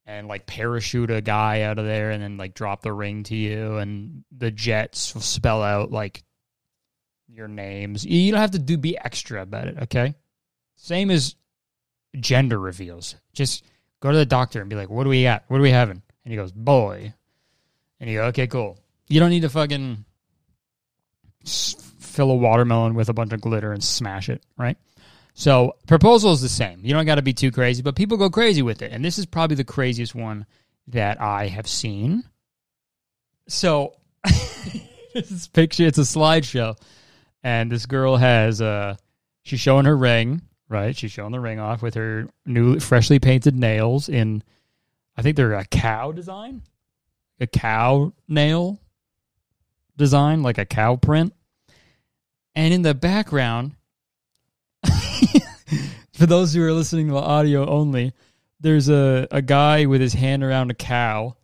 and 0.05 0.29
like 0.29 0.45
parachute 0.45 1.11
a 1.11 1.23
guy 1.23 1.63
out 1.63 1.79
of 1.79 1.87
there 1.87 2.11
and 2.11 2.23
then 2.23 2.37
like 2.37 2.53
drop 2.53 2.83
the 2.83 2.93
ring 2.93 3.23
to 3.23 3.35
you 3.35 3.79
and 3.79 4.25
the 4.31 4.51
jets 4.51 5.15
will 5.15 5.23
spell 5.23 5.63
out 5.63 5.91
like 5.91 6.23
your 7.29 7.49
names. 7.49 8.05
You 8.05 8.31
don't 8.31 8.43
have 8.43 8.51
to 8.51 8.59
do 8.59 8.77
be 8.77 8.99
extra 8.99 9.41
about 9.41 9.69
it, 9.69 9.79
okay? 9.85 10.15
Same 10.77 11.11
as 11.11 11.35
gender 12.21 12.59
reveals. 12.59 13.17
Just 13.33 13.65
go 14.01 14.13
to 14.13 14.19
the 14.19 14.27
doctor 14.27 14.61
and 14.61 14.69
be 14.69 14.77
like, 14.77 14.91
"What 14.91 15.05
do 15.05 15.09
we 15.09 15.23
got? 15.23 15.45
What 15.49 15.61
are 15.61 15.63
we 15.63 15.71
having?" 15.71 16.03
And 16.27 16.31
he 16.31 16.37
goes, 16.37 16.53
"Boy." 16.53 17.15
And 18.01 18.11
you 18.11 18.19
go, 18.19 18.25
"Okay, 18.27 18.49
cool." 18.49 18.79
You 19.09 19.19
don't 19.19 19.31
need 19.31 19.41
to 19.41 19.49
fucking 19.49 20.05
fill 21.47 22.31
a 22.33 22.37
watermelon 22.37 22.93
with 22.93 23.09
a 23.09 23.15
bunch 23.15 23.33
of 23.33 23.41
glitter 23.41 23.73
and 23.73 23.83
smash 23.83 24.29
it, 24.29 24.45
right? 24.59 24.77
So 25.39 25.77
proposal 25.87 26.33
is 26.33 26.41
the 26.41 26.49
same. 26.49 26.81
You 26.83 26.95
don't 26.95 27.07
got 27.07 27.15
to 27.15 27.23
be 27.23 27.33
too 27.33 27.53
crazy, 27.53 27.81
but 27.81 27.95
people 27.95 28.17
go 28.17 28.29
crazy 28.29 28.61
with 28.61 28.83
it, 28.83 28.91
and 28.91 29.05
this 29.05 29.19
is 29.19 29.25
probably 29.25 29.55
the 29.55 29.63
craziest 29.63 30.13
one 30.13 30.47
that 30.89 31.21
I 31.21 31.47
have 31.47 31.69
seen. 31.69 32.25
So 33.47 33.95
this 35.15 35.47
picture, 35.47 35.87
it's 35.87 35.99
a 35.99 36.01
slideshow, 36.01 36.77
and 37.45 37.71
this 37.71 37.87
girl 37.87 38.17
has 38.17 38.61
uh, 38.61 38.97
she's 39.45 39.61
showing 39.61 39.85
her 39.85 39.97
ring, 39.97 40.43
right? 40.69 40.97
She's 40.97 41.13
showing 41.13 41.31
the 41.31 41.39
ring 41.39 41.61
off 41.61 41.83
with 41.83 41.95
her 41.95 42.29
new, 42.45 42.81
freshly 42.81 43.21
painted 43.21 43.55
nails 43.55 44.09
in, 44.09 44.43
I 45.17 45.23
think 45.23 45.37
they're 45.37 45.53
a 45.53 45.65
cow 45.65 46.11
design, 46.11 46.63
a 47.39 47.47
cow 47.47 48.13
nail 48.27 48.81
design, 49.97 50.43
like 50.43 50.59
a 50.59 50.67
cow 50.67 50.97
print, 50.97 51.33
and 52.57 52.75
in 52.75 52.83
the 52.83 52.93
background 52.93 53.77
for 56.13 56.27
those 56.27 56.55
who 56.55 56.63
are 56.63 56.73
listening 56.73 57.09
to 57.09 57.15
the 57.15 57.19
audio 57.19 57.67
only, 57.69 58.13
there's 58.61 58.89
a, 58.89 59.27
a 59.31 59.43
guy 59.43 59.87
with 59.87 60.01
his 60.01 60.15
hand 60.15 60.43
around 60.43 60.71
a 60.71 60.75
cow. 60.75 61.37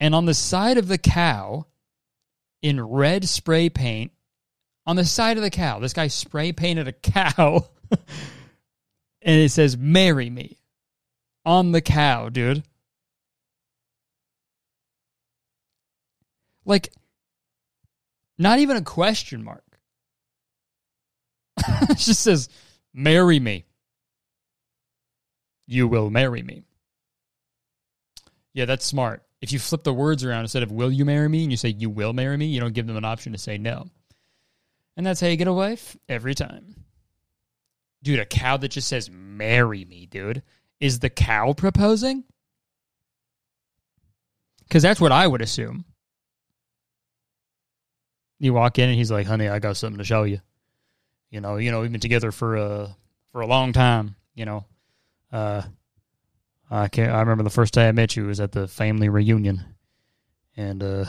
And 0.00 0.14
on 0.14 0.24
the 0.24 0.34
side 0.34 0.78
of 0.78 0.88
the 0.88 0.98
cow, 0.98 1.66
in 2.60 2.80
red 2.80 3.28
spray 3.28 3.68
paint, 3.68 4.12
on 4.86 4.96
the 4.96 5.04
side 5.04 5.36
of 5.36 5.42
the 5.42 5.50
cow, 5.50 5.78
this 5.78 5.92
guy 5.92 6.08
spray 6.08 6.52
painted 6.52 6.88
a 6.88 6.92
cow. 6.92 7.66
and 7.90 9.40
it 9.40 9.50
says, 9.50 9.76
Marry 9.76 10.28
me. 10.30 10.58
On 11.44 11.72
the 11.72 11.80
cow, 11.80 12.28
dude. 12.28 12.62
Like, 16.64 16.92
not 18.38 18.60
even 18.60 18.76
a 18.76 18.82
question 18.82 19.42
mark. 19.42 19.64
it 21.58 21.98
just 21.98 22.22
says, 22.22 22.48
Marry 22.94 23.40
me. 23.40 23.64
You 25.66 25.88
will 25.88 26.10
marry 26.10 26.42
me. 26.42 26.64
Yeah, 28.52 28.66
that's 28.66 28.84
smart. 28.84 29.22
If 29.40 29.52
you 29.52 29.58
flip 29.58 29.82
the 29.82 29.94
words 29.94 30.24
around 30.24 30.42
instead 30.42 30.62
of 30.62 30.70
will 30.70 30.92
you 30.92 31.04
marry 31.04 31.28
me 31.28 31.42
and 31.42 31.50
you 31.50 31.56
say 31.56 31.70
you 31.70 31.90
will 31.90 32.12
marry 32.12 32.36
me, 32.36 32.46
you 32.46 32.60
don't 32.60 32.74
give 32.74 32.86
them 32.86 32.96
an 32.96 33.04
option 33.04 33.32
to 33.32 33.38
say 33.38 33.58
no. 33.58 33.86
And 34.96 35.06
that's 35.06 35.20
how 35.20 35.28
you 35.28 35.36
get 35.36 35.48
a 35.48 35.52
wife 35.52 35.96
every 36.08 36.34
time. 36.34 36.84
Dude, 38.02 38.18
a 38.18 38.26
cow 38.26 38.56
that 38.58 38.68
just 38.68 38.88
says 38.88 39.10
marry 39.10 39.84
me, 39.84 40.06
dude. 40.06 40.42
Is 40.80 40.98
the 40.98 41.10
cow 41.10 41.52
proposing? 41.54 42.24
Because 44.64 44.82
that's 44.82 45.00
what 45.00 45.12
I 45.12 45.26
would 45.26 45.42
assume. 45.42 45.84
You 48.38 48.54
walk 48.54 48.78
in 48.78 48.88
and 48.88 48.98
he's 48.98 49.10
like, 49.10 49.26
honey, 49.26 49.48
I 49.48 49.60
got 49.60 49.76
something 49.76 49.98
to 49.98 50.04
show 50.04 50.24
you. 50.24 50.40
You 51.32 51.40
know, 51.40 51.56
you 51.56 51.70
know, 51.70 51.80
we've 51.80 51.90
been 51.90 52.00
together 52.00 52.30
for 52.30 52.56
a 52.56 52.94
for 53.32 53.40
a 53.40 53.46
long 53.46 53.72
time. 53.72 54.16
You 54.34 54.44
know, 54.44 54.66
uh, 55.32 55.62
I 56.70 56.88
can't. 56.88 57.10
I 57.10 57.20
remember 57.20 57.42
the 57.42 57.50
first 57.50 57.72
day 57.72 57.88
I 57.88 57.92
met 57.92 58.14
you 58.16 58.26
was 58.26 58.38
at 58.38 58.52
the 58.52 58.68
family 58.68 59.08
reunion, 59.08 59.64
and 60.58 60.82
uh, 60.82 61.06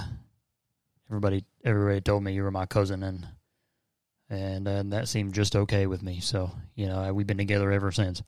everybody 1.10 1.44
everybody 1.66 2.00
told 2.00 2.24
me 2.24 2.32
you 2.32 2.44
were 2.44 2.52
my 2.52 2.66
cousin, 2.66 3.04
and 3.04 3.28
and 4.30 4.66
uh, 4.66 4.84
that 4.86 5.10
seemed 5.10 5.34
just 5.34 5.58
okay 5.58 5.88
with 5.88 6.02
me. 6.02 6.22
So 6.22 6.52
you 6.74 6.88
know, 6.88 7.14
we've 7.14 7.28
been 7.28 7.38
together 7.38 7.70
ever 7.74 7.92
since. 7.92 8.24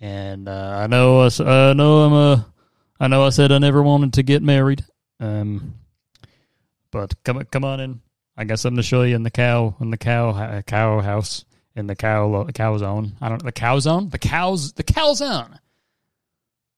And 0.00 0.48
uh, 0.48 0.78
I 0.82 0.86
know 0.86 1.20
I, 1.20 1.30
I 1.44 1.72
know 1.74 1.98
I'm 2.04 2.12
a 2.14 2.46
I 3.00 3.08
know 3.08 3.24
I 3.24 3.28
said 3.28 3.52
I 3.52 3.58
never 3.58 3.82
wanted 3.82 4.14
to 4.14 4.22
get 4.22 4.42
married. 4.42 4.82
Um, 5.20 5.74
but 6.90 7.22
come 7.22 7.44
come 7.50 7.64
on 7.64 7.80
in. 7.80 8.00
I 8.38 8.44
got 8.44 8.60
something 8.60 8.76
to 8.76 8.84
show 8.84 9.02
you 9.02 9.16
in 9.16 9.24
the 9.24 9.32
cow 9.32 9.74
in 9.80 9.90
the 9.90 9.96
cow 9.96 10.62
cow 10.62 11.00
house 11.00 11.44
in 11.74 11.88
the 11.88 11.96
cow 11.96 12.44
the 12.44 12.52
cow 12.52 12.78
zone. 12.78 13.16
I 13.20 13.28
don't 13.28 13.42
the 13.42 13.50
cow 13.50 13.80
zone 13.80 14.10
the 14.10 14.18
cows 14.18 14.74
the 14.74 14.84
cow 14.84 15.12
zone. 15.14 15.58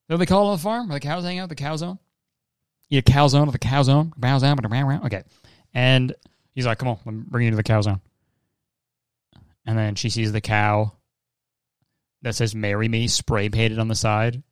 What 0.07 0.17
do 0.17 0.17
they 0.17 0.27
call 0.27 0.47
it 0.47 0.53
on 0.53 0.57
the 0.57 0.63
farm? 0.63 0.89
Where 0.89 0.99
the 0.99 1.07
cows 1.07 1.23
hang 1.23 1.39
out? 1.39 1.51
The 1.51 1.55
cow 1.55 1.77
zone. 1.77 1.99
Yeah, 2.89 3.03
cow 3.03 3.29
zone 3.29 3.47
or 3.47 3.53
the 3.53 3.59
cow 3.59 3.83
zone. 3.83 4.15
Bow 4.17 4.39
zone. 4.39 4.59
Okay, 5.05 5.23
and 5.75 6.15
he's 6.55 6.65
like, 6.65 6.79
"Come 6.79 6.89
on, 6.89 6.99
let 7.05 7.15
me 7.15 7.25
bring 7.29 7.45
you 7.45 7.51
to 7.51 7.57
the 7.57 7.63
cow 7.63 7.83
zone." 7.83 8.01
And 9.67 9.79
then 9.79 9.97
she 9.97 10.09
sees 10.09 10.33
the 10.33 10.41
cow 10.41 10.93
that 12.23 12.35
says 12.35 12.55
"Marry 12.55 12.89
Me" 12.89 13.07
spray 13.07 13.51
painted 13.51 13.79
on 13.79 13.89
the 13.89 13.95
side. 13.95 14.43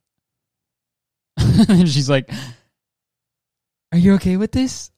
and 1.38 1.88
she's 1.88 2.11
like, 2.11 2.31
"Are 3.92 3.99
you 3.99 4.14
okay 4.16 4.37
with 4.37 4.53
this?" 4.53 4.90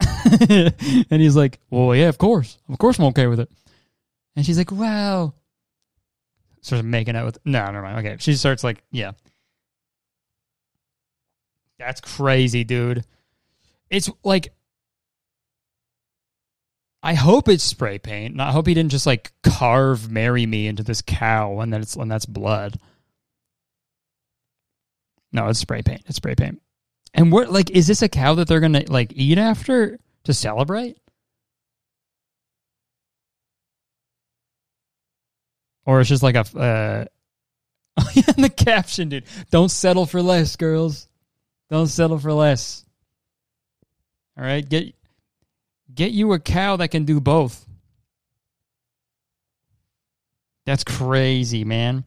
and 0.50 1.20
he's 1.22 1.36
like, 1.36 1.60
"Well, 1.70 1.94
yeah, 1.94 2.08
of 2.08 2.18
course, 2.18 2.58
of 2.68 2.78
course, 2.78 2.98
I'm 2.98 3.06
okay 3.06 3.26
with 3.26 3.40
it." 3.40 3.50
And 4.36 4.44
she's 4.44 4.58
like, 4.58 4.72
"Wow." 4.72 5.34
Starts 6.60 6.82
making 6.82 7.14
out 7.14 7.26
with 7.26 7.38
no, 7.44 7.64
never 7.66 7.82
mind. 7.82 8.06
Okay, 8.06 8.16
she 8.18 8.34
starts 8.34 8.64
like, 8.64 8.82
yeah, 8.90 9.12
that's 11.78 12.00
crazy, 12.00 12.64
dude. 12.64 13.04
It's 13.90 14.10
like 14.24 14.54
I 17.02 17.12
hope 17.12 17.48
it's 17.50 17.62
spray 17.62 17.98
paint. 17.98 18.40
I 18.40 18.50
hope 18.50 18.66
he 18.66 18.72
didn't 18.72 18.90
just 18.90 19.06
like 19.06 19.32
carve 19.42 20.10
"Marry 20.10 20.46
Me" 20.46 20.66
into 20.66 20.82
this 20.82 21.02
cow 21.02 21.60
and 21.60 21.70
then 21.70 21.82
it's 21.82 21.96
and 21.96 22.10
that's 22.10 22.24
blood. 22.24 22.78
No, 25.30 25.48
it's 25.48 25.58
spray 25.58 25.82
paint. 25.82 26.02
It's 26.06 26.16
spray 26.16 26.34
paint. 26.34 26.62
And 27.14 27.30
what 27.30 27.50
like 27.50 27.70
is 27.70 27.86
this 27.86 28.02
a 28.02 28.08
cow 28.08 28.34
that 28.34 28.48
they're 28.48 28.60
gonna 28.60 28.84
like 28.88 29.12
eat 29.14 29.38
after 29.38 29.98
to 30.24 30.34
celebrate? 30.34 30.98
Or 35.86 36.00
it's 36.00 36.08
just 36.08 36.22
like 36.24 36.34
a 36.34 36.58
uh 36.58 37.04
Oh 38.00 38.10
yeah, 38.14 38.24
in 38.36 38.42
the 38.42 38.50
caption, 38.50 39.08
dude. 39.08 39.24
Don't 39.50 39.70
settle 39.70 40.04
for 40.04 40.20
less, 40.20 40.56
girls. 40.56 41.08
Don't 41.70 41.86
settle 41.86 42.18
for 42.18 42.32
less. 42.32 42.84
All 44.36 44.44
right, 44.44 44.68
get 44.68 44.92
get 45.94 46.10
you 46.10 46.32
a 46.32 46.40
cow 46.40 46.76
that 46.76 46.88
can 46.88 47.04
do 47.04 47.20
both. 47.20 47.64
That's 50.66 50.82
crazy, 50.82 51.62
man. 51.62 52.04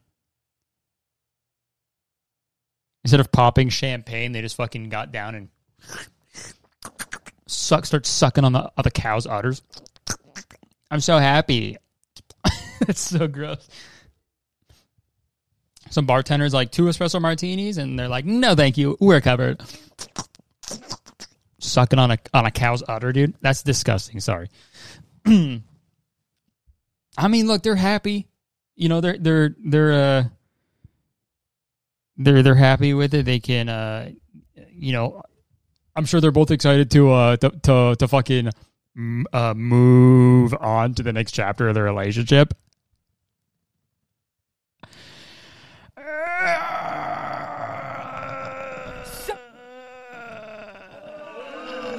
Instead 3.04 3.20
of 3.20 3.32
popping 3.32 3.70
champagne, 3.70 4.32
they 4.32 4.42
just 4.42 4.56
fucking 4.56 4.90
got 4.90 5.12
down 5.12 5.36
and 5.36 5.50
suck 7.48 7.86
start 7.86 8.06
sucking 8.06 8.44
on 8.44 8.54
the 8.54 8.72
other 8.78 8.90
cow's 8.90 9.26
udders. 9.26 9.62
I'm 10.92 11.00
so 11.00 11.18
happy. 11.18 11.78
That's 12.86 13.00
so 13.00 13.28
gross. 13.28 13.68
Some 15.90 16.06
bartenders 16.06 16.54
like 16.54 16.72
two 16.72 16.84
espresso 16.84 17.22
martinis, 17.22 17.78
and 17.78 17.98
they're 17.98 18.10
like, 18.10 18.26
"No, 18.26 18.56
thank 18.56 18.78
you, 18.78 18.98
we're 19.00 19.22
covered." 19.22 19.62
Sucking 21.60 22.00
on 22.00 22.12
a 22.12 22.18
on 22.34 22.46
a 22.46 22.52
cow's 22.52 22.84
udder, 22.88 23.14
dude. 23.14 23.36
That's 23.42 23.64
disgusting. 23.64 24.20
Sorry. 24.20 24.50
I 25.26 25.62
mean, 27.28 27.48
look, 27.48 27.64
they're 27.64 27.76
happy. 27.76 28.28
You 28.76 28.90
know, 28.90 29.02
they're 29.02 29.18
they're 29.18 29.56
they're 29.64 29.94
uh 29.94 30.24
they're 32.18 32.44
they're 32.44 32.56
happy 32.56 32.94
with 32.94 33.14
it. 33.14 33.26
They 33.26 33.40
can 33.40 33.70
uh 33.70 34.10
you 34.72 34.94
know, 34.94 35.22
I'm 35.96 36.06
sure 36.06 36.22
they're 36.22 36.32
both 36.32 36.52
excited 36.52 36.92
to 36.92 37.12
uh 37.12 37.38
to 37.38 37.50
to, 37.50 37.96
to 37.98 38.08
fucking 38.08 38.50
uh 39.34 39.54
move 39.56 40.54
on 40.54 40.94
to 40.96 41.04
the 41.04 41.14
next 41.14 41.32
chapter 41.32 41.68
of 41.68 41.76
their 41.76 41.84
relationship. 41.84 42.54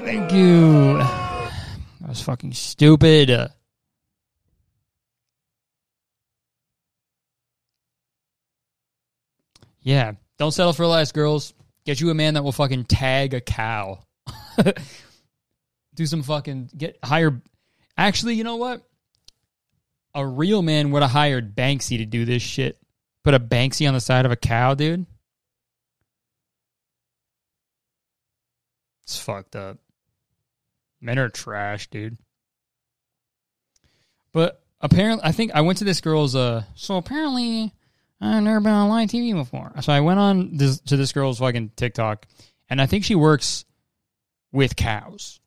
Thank 0.04 0.32
you. 0.32 0.98
That 0.98 2.08
was 2.08 2.22
fucking 2.22 2.54
stupid. 2.54 3.50
Yeah. 9.88 10.12
Don't 10.36 10.52
settle 10.52 10.74
for 10.74 10.86
less, 10.86 11.12
girls. 11.12 11.54
Get 11.86 11.98
you 11.98 12.10
a 12.10 12.14
man 12.14 12.34
that 12.34 12.44
will 12.44 12.52
fucking 12.52 12.84
tag 12.84 13.32
a 13.32 13.40
cow. 13.40 14.00
Do 15.94 16.04
some 16.04 16.22
fucking 16.22 16.68
get 16.76 16.98
hire. 17.02 17.40
Actually, 17.96 18.34
you 18.34 18.44
know 18.44 18.56
what? 18.56 18.82
A 20.14 20.26
real 20.26 20.60
man 20.60 20.90
would 20.90 21.00
have 21.00 21.10
hired 21.10 21.56
Banksy 21.56 21.96
to 21.96 22.04
do 22.04 22.26
this 22.26 22.42
shit. 22.42 22.78
Put 23.24 23.32
a 23.32 23.40
Banksy 23.40 23.88
on 23.88 23.94
the 23.94 24.00
side 24.00 24.26
of 24.26 24.30
a 24.30 24.36
cow, 24.36 24.74
dude. 24.74 25.06
It's 29.04 29.18
fucked 29.18 29.56
up. 29.56 29.78
Men 31.00 31.18
are 31.18 31.30
trash, 31.30 31.88
dude. 31.88 32.18
But 34.32 34.62
apparently, 34.82 35.24
I 35.24 35.32
think 35.32 35.52
I 35.54 35.62
went 35.62 35.78
to 35.78 35.84
this 35.84 36.02
girl's. 36.02 36.36
Uh, 36.36 36.64
so 36.74 36.96
apparently, 36.96 37.72
I've 38.20 38.42
never 38.42 38.60
been 38.60 38.72
on 38.72 38.88
live 38.88 39.08
TV 39.08 39.32
before. 39.32 39.72
So 39.80 39.92
I 39.92 40.00
went 40.00 40.18
on 40.18 40.56
this, 40.56 40.80
to 40.80 40.96
this 40.96 41.12
girl's 41.12 41.38
fucking 41.38 41.72
TikTok, 41.76 42.26
and 42.68 42.80
I 42.80 42.86
think 42.86 43.04
she 43.04 43.14
works 43.14 43.64
with 44.52 44.76
cows. 44.76 45.40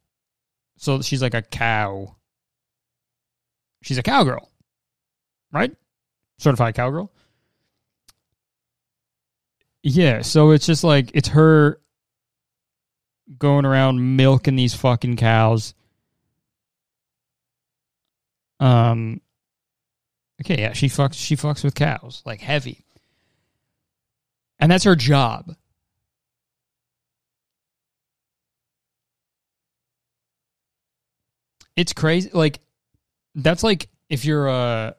So 0.77 1.01
she's 1.01 1.21
like 1.21 1.33
a 1.33 1.41
cow. 1.41 2.15
She's 3.83 3.97
a 3.97 4.03
cowgirl, 4.03 4.49
right? 5.51 5.75
Certified 6.37 6.75
cowgirl. 6.75 7.11
Yeah, 9.83 10.21
so 10.21 10.51
it's 10.51 10.65
just 10.65 10.83
like 10.83 11.11
it's 11.13 11.29
her 11.29 11.79
going 13.37 13.65
around 13.65 14.15
milking 14.15 14.55
these 14.55 14.75
fucking 14.75 15.17
cows. 15.17 15.73
Um 18.59 19.21
Okay, 20.41 20.59
yeah, 20.59 20.73
she 20.73 20.87
fucks 20.87 21.13
she 21.13 21.35
fucks 21.35 21.63
with 21.63 21.75
cows, 21.75 22.23
like 22.25 22.41
heavy. 22.41 22.83
And 24.59 24.71
that's 24.71 24.83
her 24.85 24.95
job. 24.95 25.55
It's 31.75 31.93
crazy 31.93 32.29
like 32.33 32.59
that's 33.35 33.63
like 33.63 33.89
if 34.09 34.25
you're 34.25 34.47
a 34.47 34.95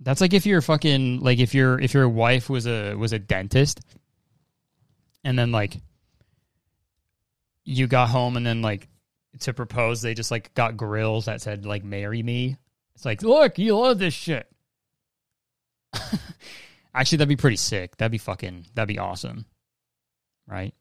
that's 0.00 0.20
like 0.20 0.32
if 0.32 0.46
you're 0.46 0.62
fucking 0.62 1.20
like 1.20 1.40
if 1.40 1.54
your 1.54 1.78
if 1.78 1.92
your 1.92 2.08
wife 2.08 2.48
was 2.48 2.66
a 2.66 2.94
was 2.94 3.12
a 3.12 3.18
dentist 3.18 3.80
and 5.24 5.38
then 5.38 5.52
like 5.52 5.76
you 7.64 7.86
got 7.86 8.08
home 8.08 8.36
and 8.36 8.46
then 8.46 8.62
like 8.62 8.88
to 9.38 9.52
propose 9.54 10.02
they 10.02 10.14
just 10.14 10.30
like 10.30 10.52
got 10.54 10.76
grills 10.76 11.26
that 11.26 11.40
said 11.40 11.64
like 11.64 11.84
marry 11.84 12.22
me. 12.22 12.56
It's 12.94 13.04
like 13.04 13.22
look 13.22 13.58
you 13.58 13.78
love 13.78 13.98
this 13.98 14.14
shit. 14.14 14.50
Actually 16.94 17.18
that'd 17.18 17.28
be 17.28 17.36
pretty 17.36 17.56
sick. 17.56 17.96
That'd 17.96 18.12
be 18.12 18.18
fucking 18.18 18.66
that'd 18.74 18.88
be 18.88 18.98
awesome. 18.98 19.46
Right? 20.46 20.74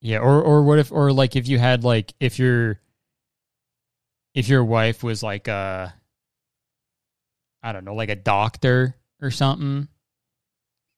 Yeah 0.00 0.18
or 0.18 0.42
or 0.42 0.62
what 0.64 0.78
if 0.78 0.92
or 0.92 1.12
like 1.12 1.36
if 1.36 1.48
you 1.48 1.58
had 1.58 1.84
like 1.84 2.12
if 2.20 2.38
your 2.38 2.80
if 4.34 4.48
your 4.48 4.64
wife 4.64 5.02
was 5.02 5.22
like 5.22 5.48
a 5.48 5.94
i 7.62 7.72
don't 7.72 7.84
know 7.84 7.94
like 7.94 8.10
a 8.10 8.16
doctor 8.16 8.96
or 9.22 9.30
something. 9.30 9.88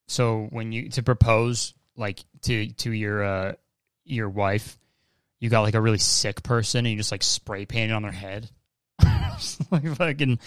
So 0.09 0.47
when 0.49 0.71
you 0.71 0.89
to 0.89 1.03
propose 1.03 1.73
like 1.97 2.23
to 2.43 2.67
to 2.73 2.91
your 2.91 3.23
uh 3.23 3.53
your 4.05 4.29
wife, 4.29 4.77
you 5.39 5.49
got 5.49 5.61
like 5.61 5.75
a 5.75 5.81
really 5.81 5.97
sick 5.97 6.43
person 6.43 6.85
and 6.85 6.91
you 6.91 6.97
just 6.97 7.11
like 7.11 7.23
spray 7.23 7.65
paint 7.65 7.91
it 7.91 7.93
on 7.93 8.03
their 8.03 8.11
head. 8.11 8.49
like 9.71 9.95
fucking 9.95 10.39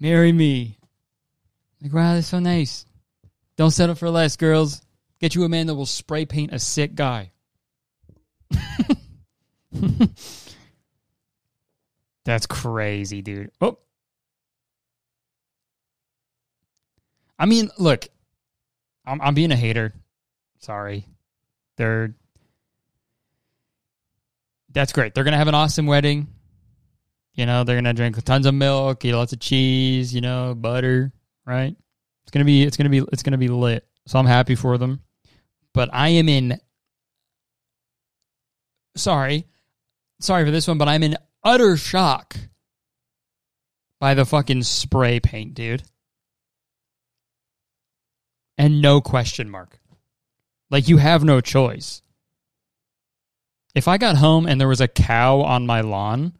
marry 0.00 0.32
me. 0.32 0.78
Like 1.82 1.92
wow, 1.92 2.14
that's 2.14 2.28
so 2.28 2.40
nice. 2.40 2.86
Don't 3.56 3.70
settle 3.70 3.94
for 3.94 4.10
less, 4.10 4.36
girls. 4.36 4.82
Get 5.20 5.34
you 5.34 5.44
a 5.44 5.48
man 5.48 5.68
that 5.68 5.74
will 5.74 5.86
spray 5.86 6.26
paint 6.26 6.52
a 6.52 6.58
sick 6.58 6.94
guy. 6.94 7.30
That's 12.24 12.46
crazy, 12.46 13.22
dude. 13.22 13.50
Oh, 13.60 13.78
I 17.38 17.46
mean, 17.46 17.70
look, 17.78 18.08
I'm, 19.04 19.20
I'm 19.20 19.34
being 19.34 19.52
a 19.52 19.56
hater. 19.56 19.92
Sorry. 20.64 21.06
They're 21.76 22.14
that's 24.72 24.92
great. 24.92 25.14
They're 25.14 25.24
gonna 25.24 25.36
have 25.36 25.48
an 25.48 25.54
awesome 25.54 25.86
wedding. 25.86 26.28
You 27.34 27.44
know, 27.44 27.64
they're 27.64 27.76
gonna 27.76 27.92
drink 27.92 28.22
tons 28.24 28.46
of 28.46 28.54
milk, 28.54 29.04
eat 29.04 29.12
lots 29.12 29.34
of 29.34 29.40
cheese, 29.40 30.14
you 30.14 30.22
know, 30.22 30.54
butter, 30.54 31.12
right? 31.44 31.76
It's 32.22 32.30
gonna 32.30 32.46
be 32.46 32.62
it's 32.62 32.78
gonna 32.78 32.88
be 32.88 33.04
it's 33.12 33.22
gonna 33.22 33.36
be 33.36 33.48
lit. 33.48 33.86
So 34.06 34.18
I'm 34.18 34.26
happy 34.26 34.54
for 34.54 34.78
them. 34.78 35.02
But 35.74 35.90
I 35.92 36.08
am 36.08 36.30
in 36.30 36.58
sorry. 38.96 39.46
Sorry 40.20 40.46
for 40.46 40.50
this 40.50 40.66
one, 40.66 40.78
but 40.78 40.88
I'm 40.88 41.02
in 41.02 41.18
utter 41.42 41.76
shock 41.76 42.36
by 44.00 44.14
the 44.14 44.24
fucking 44.24 44.62
spray 44.62 45.20
paint, 45.20 45.52
dude 45.52 45.82
and 48.58 48.80
no 48.80 49.00
question 49.00 49.50
mark. 49.50 49.78
Like 50.70 50.88
you 50.88 50.96
have 50.96 51.24
no 51.24 51.40
choice. 51.40 52.02
If 53.74 53.88
I 53.88 53.98
got 53.98 54.16
home 54.16 54.46
and 54.46 54.60
there 54.60 54.68
was 54.68 54.80
a 54.80 54.88
cow 54.88 55.40
on 55.40 55.66
my 55.66 55.80
lawn, 55.80 56.32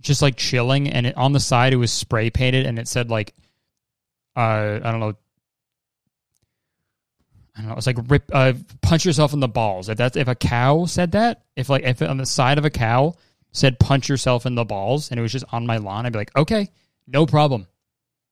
just 0.00 0.22
like 0.22 0.36
chilling, 0.36 0.88
and 0.88 1.06
it, 1.06 1.16
on 1.16 1.32
the 1.32 1.40
side 1.40 1.72
it 1.72 1.76
was 1.76 1.92
spray 1.92 2.30
painted, 2.30 2.66
and 2.66 2.78
it 2.78 2.86
said 2.86 3.10
like, 3.10 3.34
uh, 4.36 4.78
I 4.82 4.90
don't 4.92 5.00
know, 5.00 5.14
I 7.56 7.60
don't 7.60 7.70
know. 7.70 7.76
It's 7.76 7.86
like 7.86 7.96
rip, 8.06 8.30
uh, 8.32 8.52
punch 8.82 9.04
yourself 9.04 9.32
in 9.32 9.40
the 9.40 9.48
balls. 9.48 9.88
If 9.88 9.98
that's 9.98 10.16
if 10.16 10.28
a 10.28 10.36
cow 10.36 10.84
said 10.86 11.12
that, 11.12 11.42
if 11.56 11.68
like 11.68 11.82
if 11.82 12.00
on 12.00 12.16
the 12.16 12.26
side 12.26 12.58
of 12.58 12.64
a 12.64 12.70
cow 12.70 13.14
said 13.50 13.80
punch 13.80 14.08
yourself 14.08 14.46
in 14.46 14.54
the 14.54 14.64
balls, 14.64 15.10
and 15.10 15.18
it 15.18 15.22
was 15.22 15.32
just 15.32 15.46
on 15.50 15.66
my 15.66 15.78
lawn, 15.78 16.06
I'd 16.06 16.12
be 16.12 16.18
like, 16.18 16.36
okay, 16.36 16.70
no 17.08 17.26
problem. 17.26 17.66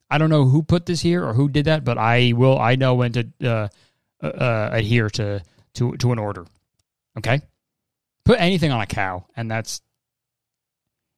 I 0.08 0.18
don't 0.18 0.30
know 0.30 0.44
who 0.44 0.62
put 0.62 0.86
this 0.86 1.00
here 1.00 1.24
or 1.24 1.34
who 1.34 1.48
did 1.48 1.64
that, 1.64 1.84
but 1.84 1.98
I 1.98 2.32
will. 2.34 2.58
I 2.58 2.76
know 2.76 2.94
when 2.94 3.12
to 3.12 3.28
uh, 3.42 3.68
uh, 4.22 4.26
uh, 4.26 4.70
adhere 4.72 5.10
to 5.10 5.42
to 5.74 5.96
to 5.96 6.12
an 6.12 6.18
order. 6.18 6.46
Okay, 7.18 7.40
put 8.24 8.40
anything 8.40 8.70
on 8.70 8.80
a 8.80 8.86
cow, 8.86 9.26
and 9.36 9.50
that's 9.50 9.80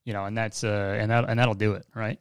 you 0.04 0.12
know, 0.14 0.24
and 0.24 0.36
that's 0.36 0.64
uh, 0.64 0.96
and 0.98 1.10
that 1.10 1.28
and 1.28 1.38
that'll 1.38 1.54
do 1.54 1.72
it, 1.72 1.84
right? 1.94 2.18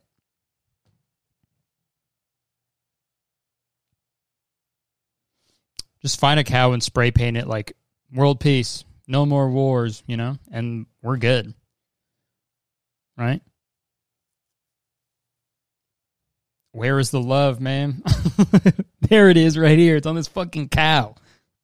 Just 6.02 6.20
find 6.20 6.40
a 6.40 6.44
cow 6.44 6.74
and 6.74 6.84
spray 6.84 7.12
paint 7.12 7.38
it 7.38 7.48
like 7.48 7.74
world 8.14 8.40
peace, 8.40 8.84
no 9.08 9.26
more 9.26 9.50
wars, 9.50 10.04
you 10.06 10.18
know, 10.18 10.38
and 10.52 10.86
we're 11.02 11.18
good. 11.18 11.54
Right? 13.18 13.42
Where 16.78 17.00
is 17.00 17.10
the 17.10 17.20
love, 17.20 17.60
man? 17.60 18.04
there 19.02 19.32
it 19.32 19.38
is 19.38 19.58
right 19.58 19.80
here. 19.80 19.96
It's 19.96 20.06
on 20.06 20.13
this 20.13 20.28
fucking 20.28 20.70
cow. 20.70 21.16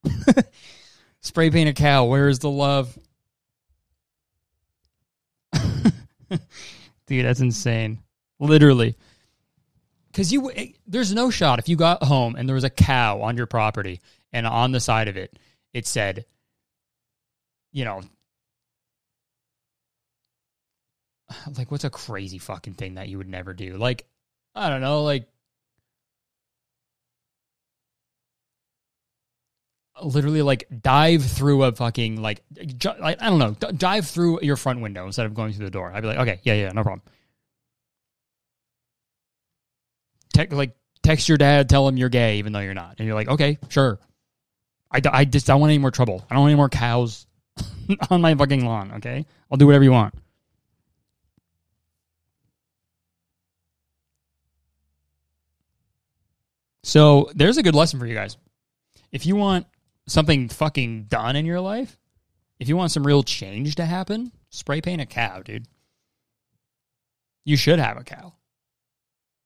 spray 1.21 1.52
paint 1.52 1.69
a 1.69 1.73
cow. 1.73 2.06
Where 2.06 2.28
is 2.30 2.39
the 2.39 2.49
love? 2.49 2.97
Dude, 7.06 7.26
that's 7.26 7.41
insane. 7.41 7.99
Literally. 8.39 8.95
Cuz 10.13 10.34
you 10.34 10.52
eh, 10.52 10.69
there's 10.88 11.13
no 11.13 11.30
shot 11.30 11.60
if 11.60 11.69
you 11.69 11.76
got 11.76 12.02
home 12.02 12.36
and 12.36 12.49
there 12.49 12.56
was 12.56 12.63
a 12.63 12.71
cow 12.71 13.21
on 13.21 13.38
your 13.38 13.45
property 13.45 14.02
and 14.32 14.47
on 14.47 14.71
the 14.71 14.80
side 14.80 15.10
of 15.10 15.15
it 15.15 15.38
it 15.73 15.86
said 15.86 16.26
you 17.71 17.86
know 17.86 18.02
like 21.56 21.69
what's 21.69 21.84
a 21.84 21.91
crazy 21.91 22.39
fucking 22.39 22.73
thing 22.73 22.95
that 22.95 23.10
you 23.10 23.19
would 23.19 23.30
never 23.30 23.54
do 23.54 23.78
like 23.78 24.08
i 24.56 24.70
don't 24.70 24.82
know 24.82 25.04
like 25.04 25.28
literally 30.04 30.42
like 30.42 30.68
dive 30.82 31.24
through 31.24 31.63
a 31.63 31.72
fucking 31.72 32.22
like 32.22 32.44
like 33.00 33.22
i 33.22 33.30
don't 33.30 33.39
know 33.39 33.52
dive 33.72 34.06
through 34.06 34.39
your 34.42 34.56
front 34.58 34.82
window 34.82 35.06
instead 35.06 35.26
of 35.26 35.34
going 35.34 35.54
through 35.54 35.66
the 35.66 35.72
door 35.72 35.92
i'd 35.94 36.02
be 36.02 36.08
like 36.08 36.18
okay 36.18 36.39
yeah 36.44 36.54
yeah 36.54 36.72
no 36.72 36.84
problem 36.84 37.02
Te- 40.34 40.48
like 40.48 40.76
text 41.04 41.30
your 41.30 41.38
dad 41.38 41.70
tell 41.70 41.88
him 41.88 41.96
you're 41.96 42.10
gay 42.10 42.39
even 42.39 42.54
though 42.54 42.60
you're 42.60 42.74
not 42.74 42.96
and 42.98 43.06
you're 43.06 43.16
like 43.16 43.30
okay 43.30 43.58
sure 43.70 44.00
I, 44.94 45.02
I 45.12 45.26
just 45.26 45.48
don't 45.48 45.60
want 45.60 45.72
any 45.72 45.80
more 45.80 45.92
trouble. 45.92 46.24
I 46.30 46.36
don't 46.36 46.42
want 46.42 46.52
any 46.52 46.58
more 46.58 46.70
cows 46.70 47.26
on 48.10 48.22
my 48.22 48.36
fucking 48.36 48.63
lawn, 48.63 48.94
okay? 48.98 49.26
I'll 49.52 49.58
do 49.58 49.66
whatever 49.66 49.84
you 49.84 49.92
want. 49.92 50.13
So 56.84 57.30
there's 57.34 57.58
a 57.58 57.63
good 57.63 57.76
lesson 57.76 58.00
for 58.00 58.06
you 58.06 58.13
guys. 58.13 58.38
If 59.12 59.26
you 59.26 59.36
want 59.36 59.67
something 60.08 60.50
fucking 60.50 61.06
done 61.06 61.36
in 61.36 61.46
your 61.46 61.62
life, 61.62 61.98
if 62.60 62.67
you 62.67 62.76
want 62.76 62.91
some 62.91 63.08
real 63.08 63.24
change 63.24 63.76
to 63.76 63.86
happen, 63.86 64.32
spray 64.50 64.82
paint 64.82 65.02
a 65.02 65.06
cow, 65.06 65.41
dude. 65.41 65.67
You 67.46 67.58
should 67.58 67.80
have 67.80 67.98
a 67.98 68.04
cow 68.04 68.34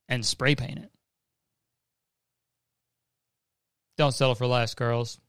and 0.09 0.25
spray 0.25 0.55
paint 0.55 0.79
it. 0.79 0.91
Don't 3.97 4.13
settle 4.13 4.35
for 4.35 4.45
less, 4.45 4.75
girls. 4.75 5.19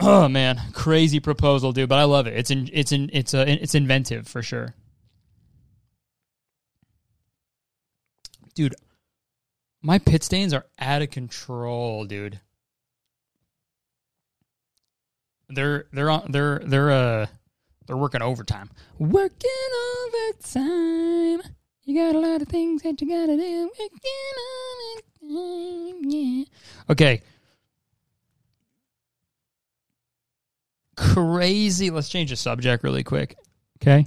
Oh 0.00 0.28
man, 0.28 0.60
crazy 0.72 1.20
proposal, 1.20 1.72
dude! 1.72 1.88
But 1.88 1.98
I 1.98 2.04
love 2.04 2.26
it. 2.26 2.34
It's 2.36 2.50
in, 2.50 2.68
it's 2.72 2.92
in, 2.92 3.10
it's 3.12 3.32
a, 3.32 3.50
it's 3.50 3.74
inventive 3.74 4.26
for 4.28 4.42
sure, 4.42 4.74
dude. 8.54 8.74
My 9.86 9.98
pit 9.98 10.24
stains 10.24 10.54
are 10.54 10.64
out 10.78 11.02
of 11.02 11.10
control, 11.10 12.06
dude. 12.06 12.40
They're 15.50 15.84
they're 15.92 16.10
on 16.10 16.32
they're 16.32 16.58
they're 16.60 16.90
uh 16.90 17.26
they're 17.86 17.96
working 17.96 18.22
overtime. 18.22 18.70
Working 18.98 19.50
overtime. 20.32 21.42
You 21.84 21.94
got 21.94 22.16
a 22.16 22.18
lot 22.18 22.40
of 22.40 22.48
things 22.48 22.80
that 22.82 23.00
you 23.02 23.08
gotta 23.08 23.36
do. 23.36 23.70
Working 23.78 24.40
overtime, 25.22 26.10
yeah. 26.10 26.44
Okay. 26.88 27.22
crazy. 30.96 31.90
Let's 31.90 32.08
change 32.08 32.30
the 32.30 32.36
subject 32.36 32.84
really 32.84 33.02
quick. 33.02 33.36
Okay. 33.82 34.06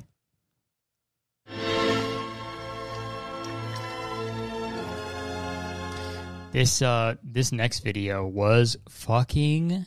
This 6.57 6.81
uh 6.81 7.13
this 7.21 7.51
next 7.51 7.81
video 7.81 8.25
was 8.25 8.77
fucking 8.89 9.85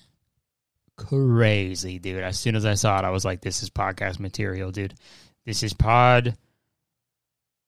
crazy, 0.96 1.98
dude. 1.98 2.22
As 2.22 2.38
soon 2.38 2.54
as 2.54 2.64
I 2.64 2.74
saw 2.74 2.96
it, 3.00 3.04
I 3.04 3.10
was 3.10 3.24
like, 3.24 3.40
this 3.40 3.64
is 3.64 3.70
podcast 3.70 4.20
material, 4.20 4.70
dude. 4.70 4.94
This 5.44 5.64
is 5.64 5.72
pod 5.72 6.36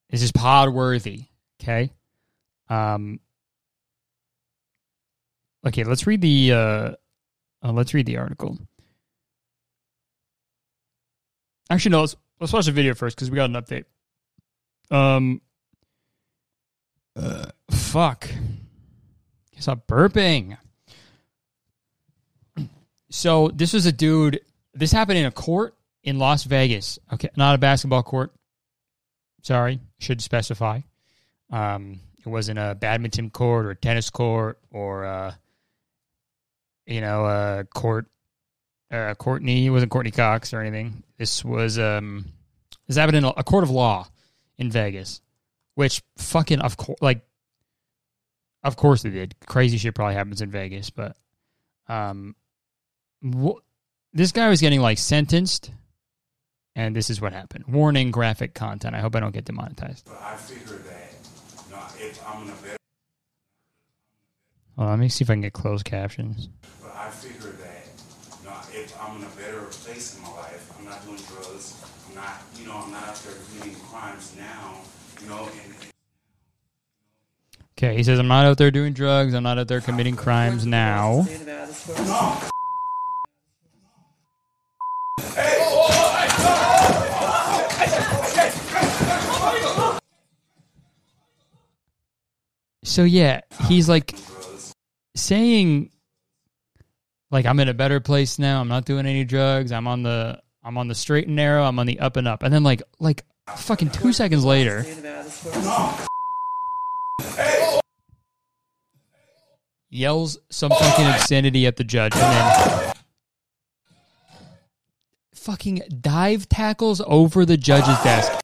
this 0.09 0.23
is 0.23 0.31
pod 0.31 0.69
worthy. 0.69 1.25
Okay. 1.61 1.91
Um 2.69 3.19
Okay, 5.67 5.83
let's 5.83 6.07
read 6.07 6.21
the 6.21 6.53
uh, 6.53 6.93
uh 7.61 7.73
let's 7.73 7.95
read 7.95 8.07
the 8.07 8.19
article. 8.19 8.57
Actually, 11.69 11.91
no. 11.91 12.01
Let's 12.03 12.15
let's 12.38 12.53
watch 12.53 12.67
the 12.67 12.71
video 12.71 12.95
first 12.95 13.17
because 13.17 13.33
we 13.33 13.35
got 13.35 13.51
an 13.51 13.57
update. 13.57 13.87
Um. 14.93 15.41
Uh, 17.17 17.51
fuck. 17.69 18.29
Stop 19.62 19.87
burping. 19.87 20.59
So 23.11 23.48
this 23.48 23.72
was 23.72 23.87
a 23.87 23.92
dude. 23.92 24.40
This 24.75 24.90
happened 24.90 25.18
in 25.18 25.27
a 25.27 25.31
court 25.31 25.75
in 26.03 26.18
Las 26.18 26.44
Vegas. 26.44 26.98
Okay, 27.12 27.29
not 27.37 27.55
a 27.55 27.59
basketball 27.59 28.03
court. 28.03 28.33
Sorry, 29.42 29.81
should 30.01 30.20
specify. 30.20 30.81
Um, 31.51 32.01
it 32.25 32.29
wasn't 32.29 32.59
a 32.59 32.75
badminton 32.75 33.31
court 33.31 33.66
or 33.66 33.70
a 33.70 33.77
tennis 33.77 34.11
court 34.11 34.59
or 34.70 35.05
uh, 35.05 35.35
you 36.87 37.01
know 37.01 37.25
a 37.27 37.64
court 37.72 38.07
uh, 38.90 39.14
Courtney. 39.14 39.66
It 39.66 39.70
wasn't 39.70 39.90
Courteney 39.90 40.11
Cox 40.11 40.53
or 40.53 40.61
anything. 40.61 41.03
This 41.18 41.44
was 41.44 41.79
um, 41.79 42.27
this 42.87 42.96
happened 42.96 43.18
in 43.18 43.25
a, 43.25 43.33
a 43.37 43.44
court 43.44 43.64
of 43.64 43.70
law 43.70 44.09
in 44.59 44.70
Vegas, 44.70 45.20
which 45.75 46.03
fucking 46.18 46.61
of 46.61 46.77
course, 46.77 46.98
like, 47.01 47.25
of 48.62 48.77
course 48.77 49.03
they 49.03 49.11
did. 49.11 49.35
Crazy 49.46 49.79
shit 49.79 49.94
probably 49.94 50.14
happens 50.14 50.40
in 50.40 50.51
Vegas, 50.51 50.90
but 50.90 51.16
um, 51.88 52.37
wh- 53.25 53.61
this 54.12 54.33
guy 54.33 54.48
was 54.48 54.61
getting 54.61 54.81
like 54.81 54.98
sentenced, 54.98 55.70
and 56.77 56.94
this 56.94 57.11
is 57.11 57.20
what 57.20 57.33
happened. 57.33 57.66
Warning: 57.68 58.11
graphic 58.11 58.55
content. 58.55 58.94
I 58.94 59.01
hope 59.01 59.16
I 59.16 59.20
don't 59.20 59.35
get 59.35 59.44
demonetized. 59.44 60.07
But 60.07 60.20
I 60.22 60.37
figure 60.37 60.77
that 60.77 61.03
know, 61.72 61.82
if 61.99 62.28
I'm 62.28 62.43
in 62.43 62.51
a 62.51 62.53
better. 62.53 62.76
Hold 64.76 64.89
on, 64.89 64.91
let 64.91 64.99
me 64.99 65.09
see 65.09 65.24
if 65.24 65.30
I 65.30 65.34
can 65.34 65.43
get 65.43 65.53
closed 65.53 65.84
captions. 65.84 66.49
But 66.80 66.95
I 66.95 67.11
figure 67.11 67.51
that 67.51 67.87
you 68.39 68.49
know, 68.49 68.57
if 68.72 68.95
I'm 69.01 69.16
in 69.16 69.24
a 69.24 69.30
better 69.37 69.64
place 69.66 70.16
in 70.16 70.22
my 70.22 70.30
life, 70.30 70.72
I'm 70.78 70.84
not 70.84 71.05
doing 71.05 71.20
drugs. 71.28 71.82
I'm 72.09 72.14
not, 72.14 72.43
you 72.59 72.66
know, 72.66 72.76
I'm 72.76 72.93
not 72.93 73.09
out 73.09 73.16
there 73.16 73.34
committing 73.51 73.80
crimes 73.80 74.34
now. 74.39 74.80
You 75.20 75.28
know, 75.28 75.49
and, 75.64 75.74
and 75.82 75.91
Okay, 77.79 77.97
he 77.97 78.03
says, 78.05 78.18
I'm 78.18 78.29
not 78.29 78.45
out 78.45 78.59
there 78.59 78.70
doing 78.70 78.93
drugs. 78.93 79.35
I'm 79.35 79.43
not 79.43 79.59
out 79.59 79.68
there 79.68 79.81
committing 79.81 80.14
crimes 80.14 80.66
now. 80.66 81.27
So, 92.85 93.05
yeah, 93.05 93.41
he's 93.68 93.89
like 93.89 94.14
saying, 95.16 95.91
like, 97.31 97.47
I'm 97.47 97.59
in 97.61 97.68
a 97.68 97.75
better 97.75 98.01
place 98.01 98.39
now. 98.39 98.61
I'm 98.61 98.68
not 98.68 98.85
doing 98.85 99.07
any 99.07 99.25
drugs. 99.25 99.73
I'm 99.73 99.87
on 99.87 100.03
the. 100.03 100.41
I'm 100.64 100.79
on 100.79 100.87
the 100.87 100.95
straight 100.95 101.27
and 101.27 101.35
narrow. 101.35 101.64
I'm 101.64 101.79
on 101.79 101.87
the 101.87 101.99
up 101.99 102.16
and 102.16 102.29
up. 102.29 102.43
And 102.43 102.53
then, 102.55 102.62
like, 102.62 102.83
like 103.01 103.25
fucking 103.57 103.91
two 103.91 104.12
seconds 104.12 104.45
later, 104.45 104.85
yells 109.91 110.39
some 110.51 110.70
fucking 110.70 111.07
obscenity 111.07 111.66
at 111.66 111.77
the 111.77 111.85
judge, 111.85 112.14
and 112.14 112.23
then 112.23 112.93
fucking 115.35 115.83
dive 116.01 116.49
tackles 116.49 117.03
over 117.07 117.45
the 117.45 117.57
judge's 117.57 118.01
desk 118.03 118.41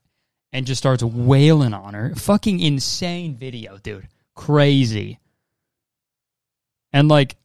and 0.52 0.66
just 0.66 0.78
starts 0.78 1.02
wailing 1.02 1.72
on 1.72 1.94
her. 1.94 2.14
Fucking 2.14 2.60
insane 2.60 3.36
video, 3.36 3.78
dude. 3.78 4.08
Crazy. 4.34 5.18
And 6.92 7.08
like 7.08 7.36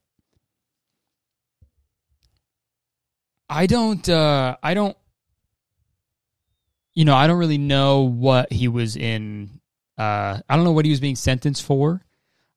I 3.49 3.67
don't 3.67 4.07
uh 4.09 4.57
I 4.63 4.73
don't 4.73 4.97
you 6.95 7.05
know, 7.05 7.15
I 7.15 7.27
don't 7.27 7.39
really 7.39 7.57
know 7.57 8.01
what 8.01 8.51
he 8.51 8.67
was 8.67 8.95
in 8.95 9.49
uh 9.97 10.39
I 10.47 10.55
don't 10.55 10.63
know 10.63 10.71
what 10.71 10.85
he 10.85 10.91
was 10.91 10.99
being 10.99 11.15
sentenced 11.15 11.63
for. 11.63 12.01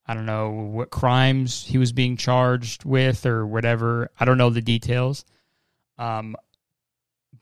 I 0.06 0.14
don't 0.14 0.26
know 0.26 0.50
what 0.50 0.90
crimes 0.90 1.64
he 1.64 1.78
was 1.78 1.92
being 1.92 2.16
charged 2.16 2.84
with 2.84 3.26
or 3.26 3.46
whatever. 3.46 4.10
I 4.18 4.24
don't 4.24 4.38
know 4.38 4.50
the 4.50 4.62
details. 4.62 5.24
Um 5.98 6.36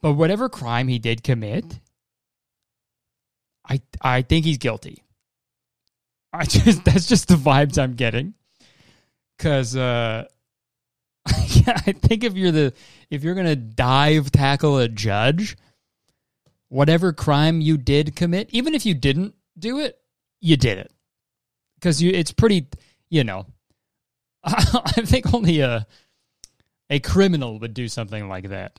but 0.01 0.15
whatever 0.15 0.49
crime 0.49 0.89
he 0.89 0.99
did 0.99 1.23
commit, 1.23 1.81
I 3.69 3.81
I 4.01 4.23
think 4.23 4.45
he's 4.45 4.59
guilty. 4.59 5.03
I 6.33 6.45
just 6.47 6.85
that's 6.85 7.07
just 7.07 7.29
the 7.29 7.37
vibes 7.37 7.83
I'm 7.83 7.95
getting. 7.95 8.35
Cause 9.39 9.77
uh 9.77 10.25
yeah, 11.49 11.81
I 11.87 11.93
think 11.93 12.25
if 12.25 12.35
you're 12.35 12.53
the 12.53 12.75
if 13.11 13.23
you're 13.23 13.35
gonna 13.35 13.57
dive 13.57 14.31
tackle 14.31 14.79
a 14.79 14.89
judge, 14.89 15.57
whatever 16.69 17.13
crime 17.13 17.61
you 17.61 17.79
did 17.79 18.15
commit, 18.17 18.49
even 18.51 18.75
if 18.75 18.85
you 18.85 18.95
didn't 18.95 19.35
do 19.59 19.81
it, 19.81 19.99
you 20.41 20.57
did 20.57 20.79
it. 20.79 20.93
Because 21.77 22.03
you 22.03 22.11
it's 22.11 22.33
pretty 22.33 22.67
you 23.11 23.25
know 23.25 23.47
I 24.45 25.03
think 25.05 25.33
only 25.33 25.61
a 25.61 25.87
a 26.91 27.01
criminal 27.01 27.59
would 27.59 27.75
do 27.75 27.89
something 27.89 28.29
like 28.29 28.51
that. 28.51 28.79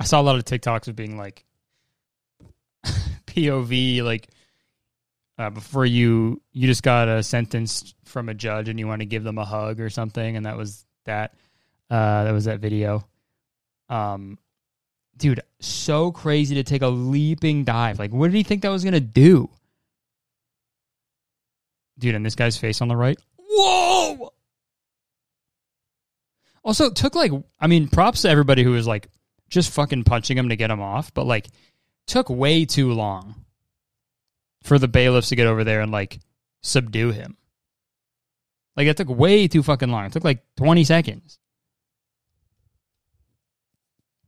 I 0.00 0.04
saw 0.04 0.20
a 0.20 0.22
lot 0.22 0.36
of 0.36 0.44
TikToks 0.44 0.88
of 0.88 0.96
being 0.96 1.16
like 1.16 1.44
POV, 2.84 4.02
like 4.02 4.28
uh, 5.38 5.50
before 5.50 5.86
you 5.86 6.42
you 6.52 6.66
just 6.66 6.82
got 6.82 7.08
a 7.08 7.22
sentence 7.22 7.94
from 8.04 8.28
a 8.28 8.34
judge 8.34 8.68
and 8.68 8.78
you 8.78 8.88
want 8.88 9.00
to 9.00 9.06
give 9.06 9.22
them 9.22 9.38
a 9.38 9.44
hug 9.44 9.80
or 9.80 9.90
something, 9.90 10.36
and 10.36 10.46
that 10.46 10.56
was 10.56 10.84
that. 11.04 11.34
Uh, 11.90 12.24
that 12.24 12.32
was 12.32 12.46
that 12.46 12.60
video. 12.60 13.06
Um, 13.88 14.38
dude, 15.16 15.42
so 15.60 16.12
crazy 16.12 16.54
to 16.56 16.62
take 16.62 16.82
a 16.82 16.88
leaping 16.88 17.64
dive. 17.64 17.98
Like, 17.98 18.12
what 18.12 18.28
did 18.28 18.36
he 18.36 18.42
think 18.42 18.62
that 18.62 18.70
was 18.70 18.84
gonna 18.84 19.00
do? 19.00 19.50
Dude, 21.98 22.14
and 22.14 22.26
this 22.26 22.34
guy's 22.34 22.56
face 22.56 22.80
on 22.80 22.88
the 22.88 22.96
right. 22.96 23.18
Whoa! 23.38 24.32
Also, 26.64 26.90
took 26.90 27.14
like 27.14 27.32
I 27.60 27.66
mean, 27.66 27.88
props 27.88 28.22
to 28.22 28.28
everybody 28.28 28.62
who 28.62 28.72
was 28.72 28.86
like 28.86 29.08
just 29.48 29.72
fucking 29.72 30.04
punching 30.04 30.36
him 30.36 30.48
to 30.48 30.56
get 30.56 30.70
him 30.70 30.80
off, 30.80 31.12
but 31.14 31.26
like 31.26 31.48
took 32.06 32.28
way 32.28 32.64
too 32.64 32.92
long 32.92 33.44
for 34.62 34.78
the 34.78 34.88
bailiffs 34.88 35.28
to 35.28 35.36
get 35.36 35.46
over 35.46 35.62
there 35.62 35.80
and 35.80 35.92
like 35.92 36.18
subdue 36.62 37.12
him. 37.12 37.36
Like 38.76 38.88
it 38.88 38.96
took 38.96 39.08
way 39.08 39.46
too 39.46 39.62
fucking 39.62 39.90
long. 39.90 40.06
It 40.06 40.12
took 40.12 40.24
like 40.24 40.42
20 40.56 40.84
seconds. 40.84 41.38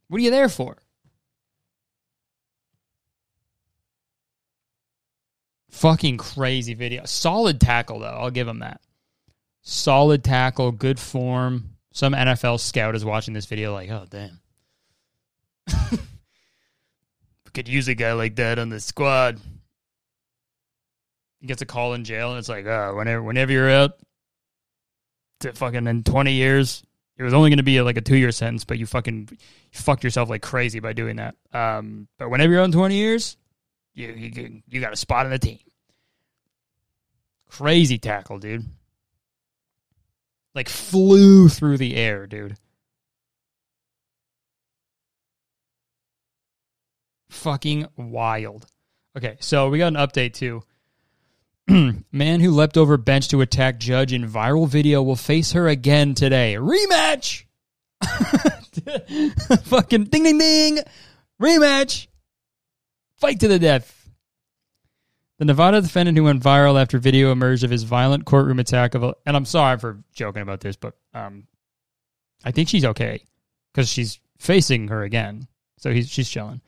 What 0.09 0.19
are 0.19 0.23
you 0.23 0.31
there 0.31 0.49
for? 0.49 0.77
Fucking 5.71 6.17
crazy 6.17 6.75
video. 6.75 7.05
Solid 7.05 7.61
tackle 7.61 7.99
though. 7.99 8.07
I'll 8.07 8.31
give 8.31 8.49
him 8.49 8.61
that. 8.61 8.81
Solid 9.63 10.25
tackle, 10.25 10.73
good 10.73 10.99
form. 10.99 11.77
Some 11.93 12.13
NFL 12.13 12.61
scout 12.61 12.95
is 12.95 13.05
watching 13.05 13.35
this 13.35 13.47
video 13.47 13.73
like, 13.73 13.91
"Oh, 13.91 14.07
damn." 14.09 14.41
could 17.57 17.69
use 17.69 17.89
a 17.89 17.95
guy 17.95 18.13
like 18.13 18.37
that 18.37 18.59
on 18.59 18.69
the 18.69 18.79
squad. 18.79 19.41
He 21.41 21.47
gets 21.47 21.63
a 21.63 21.67
call 21.67 21.95
in 21.95 22.05
jail, 22.05 22.31
and 22.31 22.39
it's 22.39 22.51
like, 22.51 22.67
oh, 22.67 22.95
whenever 22.95 23.23
whenever 23.23 23.51
you're 23.51 23.71
out, 23.71 23.99
to 25.41 25.55
fucking 25.55 25.87
in 25.87 26.05
20 26.05 26.33
years, 26.33 26.85
it 27.19 27.23
was 27.23 27.35
only 27.35 27.51
going 27.51 27.59
to 27.59 27.62
be 27.62 27.79
a, 27.79 27.85
like 27.85 27.97
a 27.97 28.03
two 28.03 28.17
year 28.17 28.33
sentence, 28.33 28.64
but 28.64 28.79
you 28.79 28.87
fucking 28.87 29.29
you 29.31 29.39
fucked 29.73 30.05
yourself 30.05 30.29
like 30.29 30.43
crazy 30.43 30.81
by 30.81 30.93
doing 30.93 31.17
that. 31.17 31.35
Um, 31.53 32.09
but 32.19 32.31
whenever 32.31 32.53
you're 32.53 32.62
on 32.62 32.73
20 32.73 32.95
years, 32.95 33.37
you 33.95 34.09
you 34.09 34.62
you 34.69 34.81
got 34.81 34.93
a 34.93 34.97
spot 34.97 35.27
on 35.27 35.33
the 35.33 35.39
team. 35.39 35.59
Crazy 37.49 37.99
tackle, 37.99 38.39
dude. 38.39 38.67
Like 40.55 40.69
flew 40.69 41.49
through 41.49 41.79
the 41.79 41.97
air, 41.97 42.27
dude. 42.27 42.57
fucking 47.37 47.87
wild. 47.97 48.67
Okay, 49.17 49.37
so 49.41 49.69
we 49.69 49.79
got 49.79 49.89
an 49.89 49.95
update 49.95 50.35
too. 50.35 50.62
Man 52.12 52.41
who 52.41 52.53
leapt 52.53 52.77
over 52.77 52.97
bench 52.97 53.29
to 53.29 53.41
attack 53.41 53.79
judge 53.79 54.12
in 54.12 54.29
viral 54.29 54.69
video 54.69 55.03
will 55.03 55.17
face 55.17 55.53
her 55.53 55.67
again 55.69 56.14
today. 56.14 56.57
Rematch! 56.59 57.45
fucking 59.64 60.05
ding 60.05 60.23
ding 60.23 60.39
ding! 60.39 60.79
Rematch! 61.41 62.07
Fight 63.17 63.41
to 63.41 63.49
the 63.49 63.59
death. 63.59 64.09
The 65.39 65.45
Nevada 65.45 65.81
defendant 65.81 66.17
who 66.17 66.25
went 66.25 66.43
viral 66.43 66.81
after 66.81 66.99
video 66.99 67.31
emerged 67.31 67.64
of 67.64 67.71
his 67.71 67.83
violent 67.83 68.25
courtroom 68.25 68.59
attack 68.59 68.95
of 68.95 69.03
a, 69.03 69.14
and 69.27 69.37
I'm 69.37 69.45
sorry 69.45 69.79
for 69.79 70.03
joking 70.14 70.43
about 70.43 70.61
this, 70.61 70.77
but 70.77 70.95
um, 71.12 71.47
I 72.45 72.53
think 72.53 72.69
she's 72.69 72.85
okay 72.85 73.23
because 73.73 73.89
she's 73.89 74.19
facing 74.39 74.89
her 74.89 75.03
again, 75.03 75.47
so 75.79 75.91
he's 75.93 76.09
she's 76.09 76.29
chilling. 76.29 76.62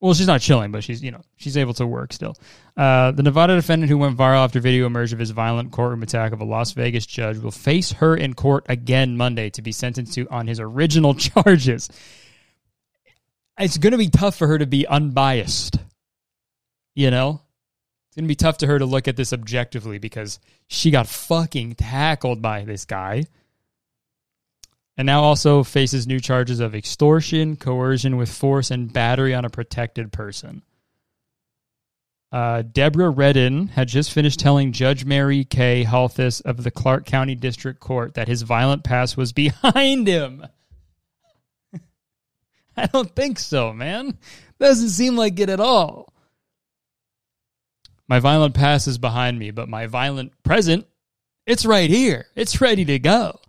Well, 0.00 0.14
she's 0.14 0.26
not 0.26 0.40
chilling, 0.40 0.72
but 0.72 0.82
she's 0.82 1.02
you 1.02 1.10
know 1.10 1.20
she's 1.36 1.56
able 1.56 1.74
to 1.74 1.86
work 1.86 2.12
still. 2.12 2.34
Uh, 2.76 3.10
the 3.10 3.22
Nevada 3.22 3.54
defendant 3.54 3.90
who 3.90 3.98
went 3.98 4.16
viral 4.16 4.44
after 4.44 4.58
video 4.58 4.86
emerged 4.86 5.12
of 5.12 5.18
his 5.18 5.30
violent 5.30 5.72
courtroom 5.72 6.02
attack 6.02 6.32
of 6.32 6.40
a 6.40 6.44
Las 6.44 6.72
Vegas 6.72 7.04
judge 7.04 7.38
will 7.38 7.50
face 7.50 7.92
her 7.92 8.16
in 8.16 8.34
court 8.34 8.64
again 8.68 9.16
Monday 9.16 9.50
to 9.50 9.62
be 9.62 9.72
sentenced 9.72 10.14
to 10.14 10.26
on 10.30 10.46
his 10.46 10.58
original 10.58 11.14
charges. 11.16 11.90
It's 13.58 13.76
going 13.76 13.92
to 13.92 13.98
be 13.98 14.08
tough 14.08 14.36
for 14.36 14.46
her 14.46 14.56
to 14.56 14.66
be 14.66 14.86
unbiased. 14.86 15.76
You 16.94 17.10
know, 17.10 17.42
it's 18.08 18.16
going 18.16 18.24
to 18.24 18.28
be 18.28 18.36
tough 18.36 18.58
to 18.58 18.66
her 18.66 18.78
to 18.78 18.86
look 18.86 19.06
at 19.06 19.16
this 19.16 19.34
objectively 19.34 19.98
because 19.98 20.40
she 20.66 20.90
got 20.90 21.08
fucking 21.08 21.74
tackled 21.74 22.40
by 22.40 22.64
this 22.64 22.86
guy 22.86 23.26
and 25.00 25.06
now 25.06 25.22
also 25.22 25.62
faces 25.62 26.06
new 26.06 26.20
charges 26.20 26.60
of 26.60 26.74
extortion, 26.74 27.56
coercion 27.56 28.18
with 28.18 28.30
force, 28.30 28.70
and 28.70 28.92
battery 28.92 29.34
on 29.34 29.46
a 29.46 29.48
protected 29.48 30.12
person. 30.12 30.60
Uh, 32.30 32.60
Deborah 32.60 33.08
Redden 33.08 33.68
had 33.68 33.88
just 33.88 34.12
finished 34.12 34.38
telling 34.38 34.72
Judge 34.72 35.06
Mary 35.06 35.42
K. 35.44 35.84
Holthus 35.84 36.42
of 36.42 36.64
the 36.64 36.70
Clark 36.70 37.06
County 37.06 37.34
District 37.34 37.80
Court 37.80 38.12
that 38.12 38.28
his 38.28 38.42
violent 38.42 38.84
past 38.84 39.16
was 39.16 39.32
behind 39.32 40.06
him. 40.06 40.46
I 42.76 42.84
don't 42.84 43.16
think 43.16 43.38
so, 43.38 43.72
man. 43.72 44.18
Doesn't 44.58 44.90
seem 44.90 45.16
like 45.16 45.40
it 45.40 45.48
at 45.48 45.60
all. 45.60 46.12
My 48.06 48.20
violent 48.20 48.52
past 48.52 48.86
is 48.86 48.98
behind 48.98 49.38
me, 49.38 49.50
but 49.50 49.66
my 49.66 49.86
violent 49.86 50.32
present, 50.42 50.86
it's 51.46 51.64
right 51.64 51.88
here. 51.88 52.26
It's 52.36 52.60
ready 52.60 52.84
to 52.84 52.98
go. 52.98 53.39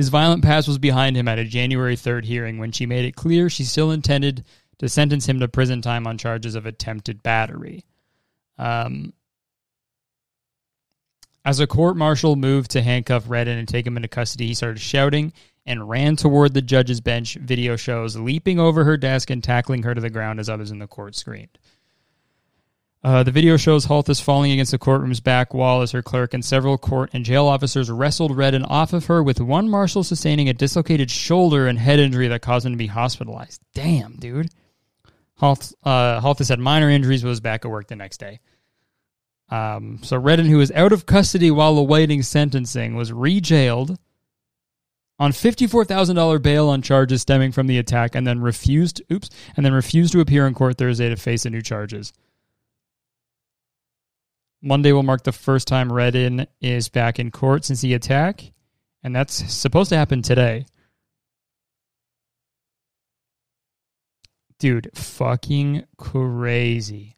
His 0.00 0.08
violent 0.08 0.42
past 0.42 0.66
was 0.66 0.78
behind 0.78 1.14
him 1.14 1.28
at 1.28 1.38
a 1.38 1.44
January 1.44 1.94
3rd 1.94 2.24
hearing 2.24 2.56
when 2.56 2.72
she 2.72 2.86
made 2.86 3.04
it 3.04 3.16
clear 3.16 3.50
she 3.50 3.64
still 3.64 3.90
intended 3.90 4.46
to 4.78 4.88
sentence 4.88 5.28
him 5.28 5.40
to 5.40 5.46
prison 5.46 5.82
time 5.82 6.06
on 6.06 6.16
charges 6.16 6.54
of 6.54 6.64
attempted 6.64 7.22
battery. 7.22 7.84
Um, 8.56 9.12
as 11.44 11.60
a 11.60 11.66
court 11.66 11.98
marshal 11.98 12.34
moved 12.34 12.70
to 12.70 12.80
handcuff 12.80 13.28
Redden 13.28 13.58
and 13.58 13.68
take 13.68 13.86
him 13.86 13.98
into 13.98 14.08
custody, 14.08 14.46
he 14.46 14.54
started 14.54 14.80
shouting 14.80 15.34
and 15.66 15.86
ran 15.86 16.16
toward 16.16 16.54
the 16.54 16.62
judge's 16.62 17.02
bench. 17.02 17.34
Video 17.34 17.76
shows 17.76 18.16
leaping 18.16 18.58
over 18.58 18.84
her 18.84 18.96
desk 18.96 19.28
and 19.28 19.44
tackling 19.44 19.82
her 19.82 19.94
to 19.94 20.00
the 20.00 20.08
ground 20.08 20.40
as 20.40 20.48
others 20.48 20.70
in 20.70 20.78
the 20.78 20.86
court 20.86 21.14
screamed. 21.14 21.58
Uh, 23.02 23.22
the 23.22 23.30
video 23.30 23.56
shows 23.56 23.86
Holthus 23.86 24.20
falling 24.20 24.52
against 24.52 24.72
the 24.72 24.78
courtroom's 24.78 25.20
back 25.20 25.54
wall 25.54 25.80
as 25.80 25.92
her 25.92 26.02
clerk 26.02 26.34
and 26.34 26.44
several 26.44 26.76
court 26.76 27.08
and 27.14 27.24
jail 27.24 27.46
officers 27.46 27.90
wrestled 27.90 28.36
Redden 28.36 28.62
off 28.64 28.92
of 28.92 29.06
her, 29.06 29.22
with 29.22 29.40
one 29.40 29.70
marshal 29.70 30.04
sustaining 30.04 30.50
a 30.50 30.52
dislocated 30.52 31.10
shoulder 31.10 31.66
and 31.66 31.78
head 31.78 31.98
injury 31.98 32.28
that 32.28 32.42
caused 32.42 32.66
him 32.66 32.72
to 32.72 32.78
be 32.78 32.88
hospitalized. 32.88 33.62
Damn, 33.72 34.16
dude. 34.16 34.50
Halth, 35.38 35.72
uh, 35.82 36.20
had 36.20 36.58
minor 36.58 36.90
injuries, 36.90 37.22
but 37.22 37.30
was 37.30 37.40
back 37.40 37.64
at 37.64 37.70
work 37.70 37.88
the 37.88 37.96
next 37.96 38.18
day. 38.18 38.40
Um, 39.48 40.00
so 40.02 40.18
Redden, 40.18 40.46
who 40.46 40.58
was 40.58 40.70
out 40.72 40.92
of 40.92 41.06
custody 41.06 41.50
while 41.50 41.78
awaiting 41.78 42.22
sentencing, 42.22 42.96
was 42.96 43.10
rejailed 43.10 43.96
on 45.18 45.32
fifty-four 45.32 45.86
thousand 45.86 46.16
dollar 46.16 46.38
bail 46.38 46.68
on 46.68 46.82
charges 46.82 47.22
stemming 47.22 47.52
from 47.52 47.66
the 47.66 47.78
attack, 47.78 48.14
and 48.14 48.26
then 48.26 48.40
refused. 48.40 49.00
Oops, 49.10 49.30
and 49.56 49.64
then 49.64 49.72
refused 49.72 50.12
to 50.12 50.20
appear 50.20 50.46
in 50.46 50.52
court 50.52 50.76
Thursday 50.76 51.08
to 51.08 51.16
face 51.16 51.44
the 51.44 51.50
new 51.50 51.62
charges. 51.62 52.12
Monday 54.62 54.92
will 54.92 55.02
mark 55.02 55.24
the 55.24 55.32
first 55.32 55.66
time 55.66 55.92
Redden 55.92 56.46
is 56.60 56.88
back 56.88 57.18
in 57.18 57.30
court 57.30 57.64
since 57.64 57.80
the 57.80 57.94
attack, 57.94 58.52
and 59.02 59.16
that's 59.16 59.34
supposed 59.52 59.88
to 59.90 59.96
happen 59.96 60.22
today. 60.22 60.66
Dude, 64.58 64.90
fucking 64.94 65.84
crazy. 65.96 67.16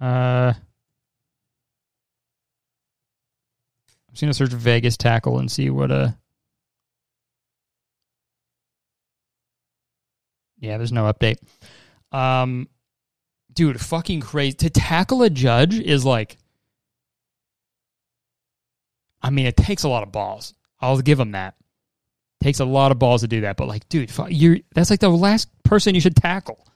Uh, 0.00 0.54
I'm 0.56 0.62
just 4.12 4.22
gonna 4.22 4.34
search 4.34 4.50
Vegas 4.52 4.96
tackle 4.96 5.38
and 5.38 5.50
see 5.50 5.70
what 5.70 5.92
uh 5.92 6.08
Yeah, 10.58 10.78
there's 10.78 10.92
no 10.92 11.12
update. 11.12 11.36
Um, 12.12 12.68
dude, 13.54 13.80
fucking 13.80 14.20
crazy. 14.20 14.56
To 14.58 14.70
tackle 14.70 15.22
a 15.22 15.30
judge 15.30 15.78
is 15.78 16.04
like, 16.04 16.38
I 19.22 19.30
mean, 19.30 19.46
it 19.46 19.56
takes 19.56 19.84
a 19.84 19.88
lot 19.88 20.02
of 20.02 20.12
balls. 20.12 20.54
I'll 20.80 21.00
give 21.00 21.20
him 21.20 21.32
that. 21.32 21.54
takes 22.42 22.60
a 22.60 22.64
lot 22.64 22.90
of 22.90 22.98
balls 22.98 23.20
to 23.20 23.28
do 23.28 23.42
that. 23.42 23.56
But 23.56 23.68
like, 23.68 23.88
dude, 23.88 24.10
you're 24.28 24.58
that's 24.74 24.90
like 24.90 25.00
the 25.00 25.08
last 25.08 25.48
person 25.62 25.94
you 25.94 26.00
should 26.00 26.16
tackle. 26.16 26.66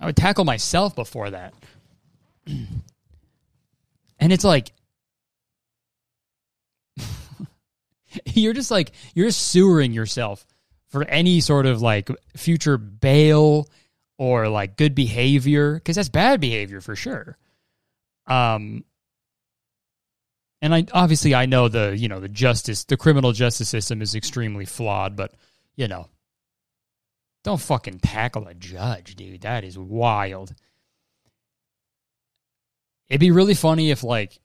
I 0.00 0.06
would 0.06 0.16
tackle 0.16 0.44
myself 0.44 0.96
before 0.96 1.30
that. 1.30 1.54
and 2.46 4.32
it's 4.32 4.44
like 4.44 4.72
you're 8.26 8.52
just 8.52 8.70
like 8.70 8.92
you're 9.14 9.30
sewering 9.30 9.92
yourself 9.92 10.44
for 10.88 11.04
any 11.04 11.40
sort 11.40 11.66
of 11.66 11.80
like 11.82 12.10
future 12.36 12.76
bail 12.76 13.68
or 14.18 14.48
like 14.48 14.76
good 14.76 14.94
behavior 14.94 15.74
because 15.74 15.96
that's 15.96 16.08
bad 16.08 16.40
behavior 16.40 16.80
for 16.80 16.96
sure. 16.96 17.36
Um, 18.26 18.84
and 20.62 20.74
I 20.74 20.86
obviously 20.92 21.34
I 21.34 21.46
know 21.46 21.68
the 21.68 21.96
you 21.96 22.08
know 22.08 22.20
the 22.20 22.28
justice 22.28 22.84
the 22.84 22.96
criminal 22.96 23.32
justice 23.32 23.68
system 23.68 24.00
is 24.00 24.14
extremely 24.14 24.64
flawed, 24.64 25.16
but 25.16 25.34
you 25.76 25.88
know, 25.88 26.08
don't 27.42 27.60
fucking 27.60 28.00
tackle 28.00 28.46
a 28.46 28.54
judge, 28.54 29.16
dude. 29.16 29.42
That 29.42 29.64
is 29.64 29.78
wild. 29.78 30.54
It'd 33.08 33.20
be 33.20 33.30
really 33.30 33.54
funny 33.54 33.90
if 33.90 34.02
like, 34.02 34.40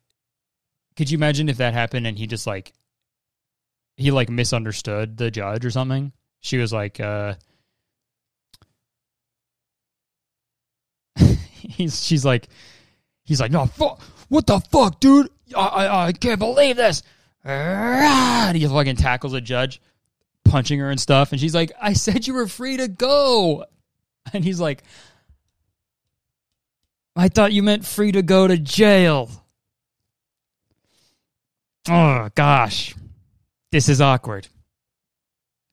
could 0.97 1.09
you 1.09 1.17
imagine 1.17 1.47
if 1.47 1.57
that 1.57 1.74
happened 1.74 2.05
and 2.05 2.17
he 2.17 2.28
just 2.28 2.45
like, 2.45 2.74
he 3.95 4.11
like 4.11 4.30
misunderstood 4.30 5.15
the 5.15 5.32
judge 5.32 5.63
or 5.65 5.72
something? 5.72 6.11
she 6.41 6.57
was 6.57 6.72
like, 6.72 6.99
uh, 6.99 7.36
he's 11.80 12.04
she's 12.04 12.24
like, 12.24 12.48
he's 13.24 13.40
like, 13.42 13.52
no, 13.52 13.66
fuck, 13.66 14.02
what 14.30 14.46
the 14.46 14.60
fuck, 14.60 15.00
dude? 15.00 15.30
I 15.56 15.62
I, 15.62 16.06
I 16.08 16.12
can't 16.12 16.40
believe 16.40 16.76
this. 16.76 17.02
And 17.44 18.56
he 18.56 18.68
fucking 18.68 18.98
tackles 18.98 19.34
a 19.34 19.42
judge, 19.42 19.82
punching 20.46 20.80
her 20.80 20.92
and 20.92 21.00
stuff, 21.00 21.32
and 21.32 21.42
she's 21.42 21.56
like, 21.56 21.72
I 21.82 21.94
said 21.94 22.28
you 22.28 22.34
were 22.34 22.48
free 22.48 22.78
to 22.78 22.88
go, 22.88 23.66
and 24.34 24.44
he's 24.44 24.60
like. 24.60 24.84
I 27.16 27.28
thought 27.28 27.52
you 27.52 27.64
meant 27.64 27.86
free 27.86 28.14
to 28.14 28.22
go 28.22 28.48
to 28.48 28.58
jail. 28.58 29.30
Oh, 31.90 32.30
gosh. 32.34 32.96
This 33.72 33.90
is 33.90 34.00
awkward. 34.00 34.48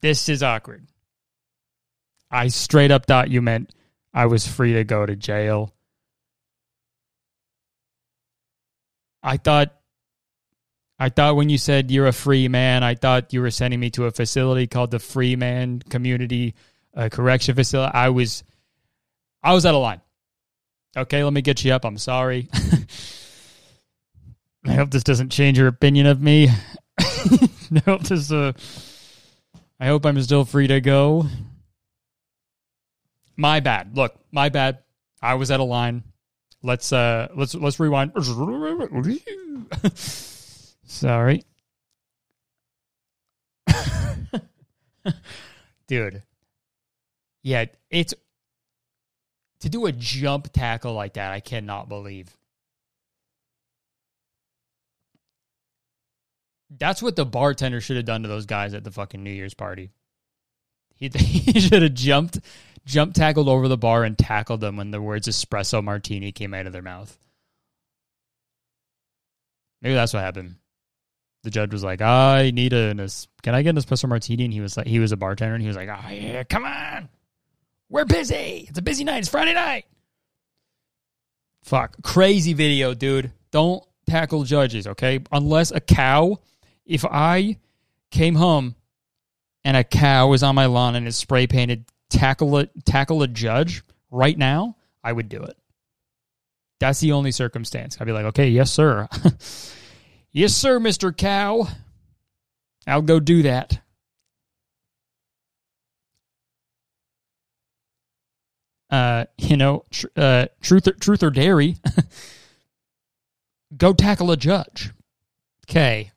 This 0.00 0.28
is 0.28 0.42
awkward. 0.42 0.86
I 2.30 2.48
straight 2.48 2.90
up 2.90 3.06
thought 3.06 3.30
you 3.30 3.42
meant 3.42 3.70
I 4.12 4.26
was 4.26 4.46
free 4.46 4.72
to 4.72 4.82
go 4.82 5.06
to 5.06 5.14
jail. 5.14 5.72
I 9.22 9.36
thought 9.36 9.74
I 10.98 11.10
thought 11.10 11.36
when 11.36 11.50
you 11.50 11.58
said 11.58 11.90
you're 11.90 12.06
a 12.06 12.12
free 12.12 12.48
man, 12.48 12.82
I 12.82 12.94
thought 12.94 13.34
you 13.34 13.42
were 13.42 13.50
sending 13.50 13.78
me 13.80 13.90
to 13.90 14.06
a 14.06 14.10
facility 14.10 14.66
called 14.66 14.90
the 14.90 14.98
Free 14.98 15.36
Man 15.36 15.80
Community 15.80 16.54
uh, 16.94 17.10
Correction 17.10 17.54
Facility. 17.54 17.92
I 17.92 18.08
was 18.08 18.44
I 19.42 19.52
was 19.52 19.66
out 19.66 19.74
of 19.74 19.82
line. 19.82 20.00
Okay, 20.96 21.22
let 21.22 21.32
me 21.32 21.42
get 21.42 21.62
you 21.64 21.72
up. 21.72 21.84
I'm 21.84 21.98
sorry. 21.98 22.48
I 24.64 24.72
hope 24.72 24.90
this 24.90 25.04
doesn't 25.04 25.30
change 25.30 25.58
your 25.58 25.68
opinion 25.68 26.06
of 26.06 26.20
me. 26.20 26.48
I 26.98 27.82
hope 27.84 28.04
this 28.04 28.32
uh 28.32 28.52
I 29.78 29.86
hope 29.86 30.06
I'm 30.06 30.20
still 30.22 30.46
free 30.46 30.68
to 30.68 30.80
go. 30.80 31.26
My 33.36 33.60
bad. 33.60 33.94
Look, 33.94 34.18
my 34.32 34.48
bad. 34.48 34.78
I 35.20 35.34
was 35.34 35.50
at 35.50 35.60
a 35.60 35.64
line. 35.64 36.04
Let's 36.62 36.92
uh 36.92 37.28
let's 37.36 37.54
let's 37.54 37.78
rewind. 37.78 38.12
Sorry. 40.84 41.44
Dude. 45.86 46.22
Yeah, 47.42 47.66
it's 47.90 48.14
to 49.60 49.68
do 49.68 49.86
a 49.86 49.92
jump 49.92 50.52
tackle 50.52 50.94
like 50.94 51.14
that, 51.14 51.32
I 51.32 51.40
cannot 51.40 51.88
believe. 51.88 52.36
That's 56.70 57.00
what 57.00 57.16
the 57.16 57.24
bartender 57.24 57.80
should 57.80 57.96
have 57.96 58.04
done 58.04 58.22
to 58.22 58.28
those 58.28 58.46
guys 58.46 58.74
at 58.74 58.84
the 58.84 58.90
fucking 58.90 59.22
New 59.22 59.30
Year's 59.30 59.54
party. 59.54 59.90
He, 60.96 61.08
he 61.14 61.60
should 61.60 61.82
have 61.82 61.94
jumped, 61.94 62.40
jump 62.86 63.14
tackled 63.14 63.48
over 63.48 63.68
the 63.68 63.76
bar 63.76 64.04
and 64.04 64.16
tackled 64.16 64.60
them 64.60 64.76
when 64.76 64.90
the 64.90 65.02
words 65.02 65.28
espresso 65.28 65.82
martini 65.82 66.32
came 66.32 66.54
out 66.54 66.66
of 66.66 66.72
their 66.72 66.82
mouth. 66.82 67.18
Maybe 69.82 69.94
that's 69.94 70.14
what 70.14 70.22
happened. 70.22 70.56
The 71.42 71.50
judge 71.50 71.72
was 71.72 71.84
like, 71.84 72.00
"I 72.00 72.50
need 72.50 72.72
a 72.72 72.94
can 73.42 73.54
I 73.54 73.62
get 73.62 73.70
an 73.70 73.76
espresso 73.76 74.08
martini?" 74.08 74.44
And 74.44 74.52
he 74.52 74.60
was 74.60 74.76
like, 74.76 74.86
he 74.86 74.98
was 74.98 75.12
a 75.12 75.16
bartender, 75.16 75.54
and 75.54 75.62
he 75.62 75.68
was 75.68 75.76
like, 75.76 75.88
"Oh 75.88 76.10
yeah, 76.10 76.42
come 76.44 76.64
on, 76.64 77.08
we're 77.88 78.04
busy. 78.04 78.66
It's 78.68 78.78
a 78.78 78.82
busy 78.82 79.04
night. 79.04 79.18
It's 79.18 79.28
Friday 79.28 79.54
night." 79.54 79.84
Fuck, 81.62 82.02
crazy 82.02 82.52
video, 82.52 82.94
dude. 82.94 83.32
Don't 83.50 83.84
tackle 84.08 84.44
judges, 84.44 84.86
okay? 84.86 85.20
Unless 85.32 85.72
a 85.72 85.80
cow 85.80 86.38
if 86.84 87.04
I 87.04 87.58
came 88.10 88.36
home 88.36 88.76
and 89.64 89.76
a 89.76 89.84
cow 89.84 90.28
was 90.28 90.44
on 90.44 90.54
my 90.54 90.66
lawn 90.66 90.94
and 90.94 91.08
is 91.08 91.16
spray 91.16 91.48
painted 91.48 91.84
tackle 92.10 92.56
a 92.58 92.66
tackle 92.84 93.22
a 93.22 93.28
judge 93.28 93.82
right 94.10 94.36
now, 94.36 94.76
I 95.02 95.12
would 95.12 95.28
do 95.28 95.42
it. 95.42 95.56
That's 96.78 97.00
the 97.00 97.12
only 97.12 97.32
circumstance. 97.32 97.96
I'd 98.00 98.06
be 98.06 98.12
like, 98.12 98.26
okay, 98.26 98.48
yes, 98.48 98.70
sir. 98.70 99.08
yes, 100.32 100.54
sir, 100.54 100.78
Mr. 100.78 101.16
Cow. 101.16 101.66
I'll 102.86 103.02
go 103.02 103.18
do 103.18 103.42
that. 103.42 103.80
Uh, 108.90 109.24
you 109.38 109.56
know, 109.56 109.84
tr- 109.90 110.06
uh, 110.16 110.46
truth, 110.60 110.86
or, 110.86 110.92
truth 110.92 111.22
or 111.22 111.30
dairy. 111.30 111.76
go 113.76 113.92
tackle 113.92 114.30
a 114.30 114.36
judge. 114.36 114.90
Okay. 115.68 116.12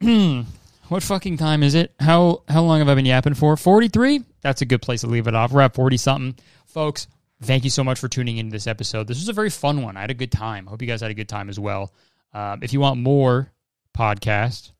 What 0.94 1.02
fucking 1.02 1.38
time 1.38 1.64
is 1.64 1.74
it? 1.74 1.92
How 1.98 2.44
how 2.48 2.62
long 2.62 2.78
have 2.78 2.88
I 2.88 2.94
been 2.94 3.04
yapping 3.04 3.34
for? 3.34 3.56
43? 3.56 4.22
That's 4.42 4.62
a 4.62 4.64
good 4.64 4.80
place 4.80 5.00
to 5.00 5.08
leave 5.08 5.26
it 5.26 5.34
off. 5.34 5.50
We're 5.50 5.62
at 5.62 5.74
40 5.74 5.96
something. 5.96 6.44
Folks, 6.66 7.08
thank 7.42 7.64
you 7.64 7.70
so 7.70 7.82
much 7.82 7.98
for 7.98 8.06
tuning 8.06 8.36
into 8.36 8.52
this 8.52 8.68
episode. 8.68 9.08
This 9.08 9.18
was 9.18 9.28
a 9.28 9.32
very 9.32 9.50
fun 9.50 9.82
one. 9.82 9.96
I 9.96 10.02
had 10.02 10.12
a 10.12 10.14
good 10.14 10.30
time. 10.30 10.68
I 10.68 10.70
hope 10.70 10.80
you 10.82 10.86
guys 10.86 11.00
had 11.00 11.10
a 11.10 11.14
good 11.14 11.28
time 11.28 11.48
as 11.48 11.58
well. 11.58 11.92
Um, 12.32 12.60
if 12.62 12.72
you 12.72 12.78
want 12.78 13.00
more 13.00 13.50
podcast, 13.92 14.70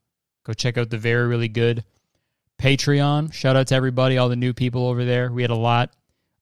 go 0.45 0.53
check 0.53 0.79
out 0.79 0.89
the 0.89 0.99
very, 0.99 1.27
really 1.27 1.49
good 1.49 1.83
Patreon. 2.61 3.33
Shout 3.33 3.57
out 3.57 3.67
to 3.67 3.75
everybody, 3.75 4.17
all 4.17 4.29
the 4.29 4.37
new 4.37 4.53
people 4.53 4.87
over 4.87 5.05
there. 5.05 5.33
We 5.33 5.43
had 5.43 5.51
a 5.51 5.57
lot 5.57 5.97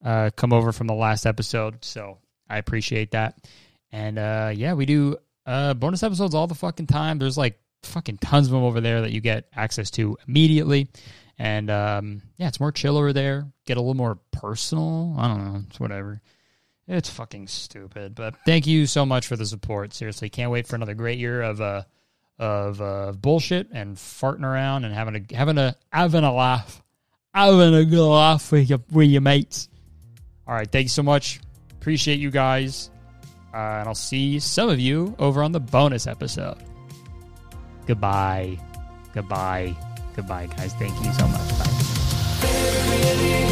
uh, 0.05 0.29
come 0.37 0.53
over 0.53 0.73
from 0.73 0.87
the 0.87 0.93
last 0.93 1.25
episode, 1.25 1.83
so 1.83 2.19
I 2.47 2.59
appreciate 2.59 3.13
that. 3.13 3.39
And 3.91 4.19
uh, 4.19 4.53
yeah, 4.55 4.75
we 4.75 4.85
do 4.85 5.17
uh, 5.47 5.73
bonus 5.73 6.03
episodes 6.03 6.35
all 6.35 6.47
the 6.47 6.55
fucking 6.55 6.89
time. 6.89 7.19
There's 7.19 7.39
like 7.39 7.59
fucking 7.83 8.19
tons 8.19 8.47
of 8.47 8.53
them 8.53 8.63
over 8.63 8.81
there 8.81 9.03
that 9.03 9.13
you 9.13 9.21
get 9.21 9.49
access 9.55 9.91
to 9.93 10.17
immediately. 10.27 10.89
And 11.39 11.71
um, 11.71 12.23
yeah, 12.37 12.49
it's 12.49 12.61
more 12.61 12.73
chill 12.73 12.97
over 12.97 13.13
there. 13.13 13.47
Get 13.67 13.77
a 13.77 13.81
little 13.81 13.95
more 13.95 14.19
personal. 14.31 15.15
I 15.19 15.29
don't 15.29 15.45
know. 15.45 15.63
It's 15.69 15.81
whatever. 15.81 16.21
It's 16.87 17.09
fucking 17.09 17.49
stupid. 17.49 18.15
But 18.15 18.37
thank 18.45 18.67
you 18.67 18.87
so 18.87 19.07
much 19.07 19.27
for 19.27 19.37
the 19.37 19.47
support. 19.47 19.95
Seriously, 19.95 20.29
can't 20.29 20.51
wait 20.51 20.67
for 20.67 20.77
another 20.77 20.95
great 20.95 21.19
year 21.19 21.43
of 21.43 21.61
uh 21.61 21.83
of 22.39 22.81
uh, 22.81 23.13
bullshit 23.13 23.69
and 23.73 23.97
farting 23.97 24.45
around 24.45 24.85
and 24.85 24.95
having 24.95 25.17
a 25.17 25.35
having 25.35 25.59
a 25.59 25.77
having 25.93 26.25
a 26.25 26.33
laugh, 26.33 26.83
having 27.33 27.75
a 27.75 27.85
good 27.85 28.05
laugh 28.05 28.51
with 28.51 28.69
your 28.69 28.81
with 28.91 29.09
your 29.09 29.21
mates. 29.21 29.69
All 30.47 30.55
right, 30.55 30.71
thank 30.71 30.85
you 30.85 30.91
so 30.91 31.03
much. 31.03 31.41
Appreciate 31.71 32.19
you 32.19 32.31
guys, 32.31 32.91
uh, 33.55 33.57
and 33.57 33.89
I'll 33.89 33.95
see 33.95 34.41
some 34.41 34.69
of 34.69 34.81
you 34.81 35.15
over 35.19 35.43
on 35.43 35.53
the 35.53 35.61
bonus 35.61 36.07
episode. 36.07 36.59
Goodbye. 37.87 38.59
Goodbye. 39.15 39.75
Goodbye, 40.17 40.47
guys. 40.47 40.73
Thank 40.75 40.95
you 41.05 41.13
so 41.13 41.27
much. 41.29 41.49
Bye. 41.59 43.49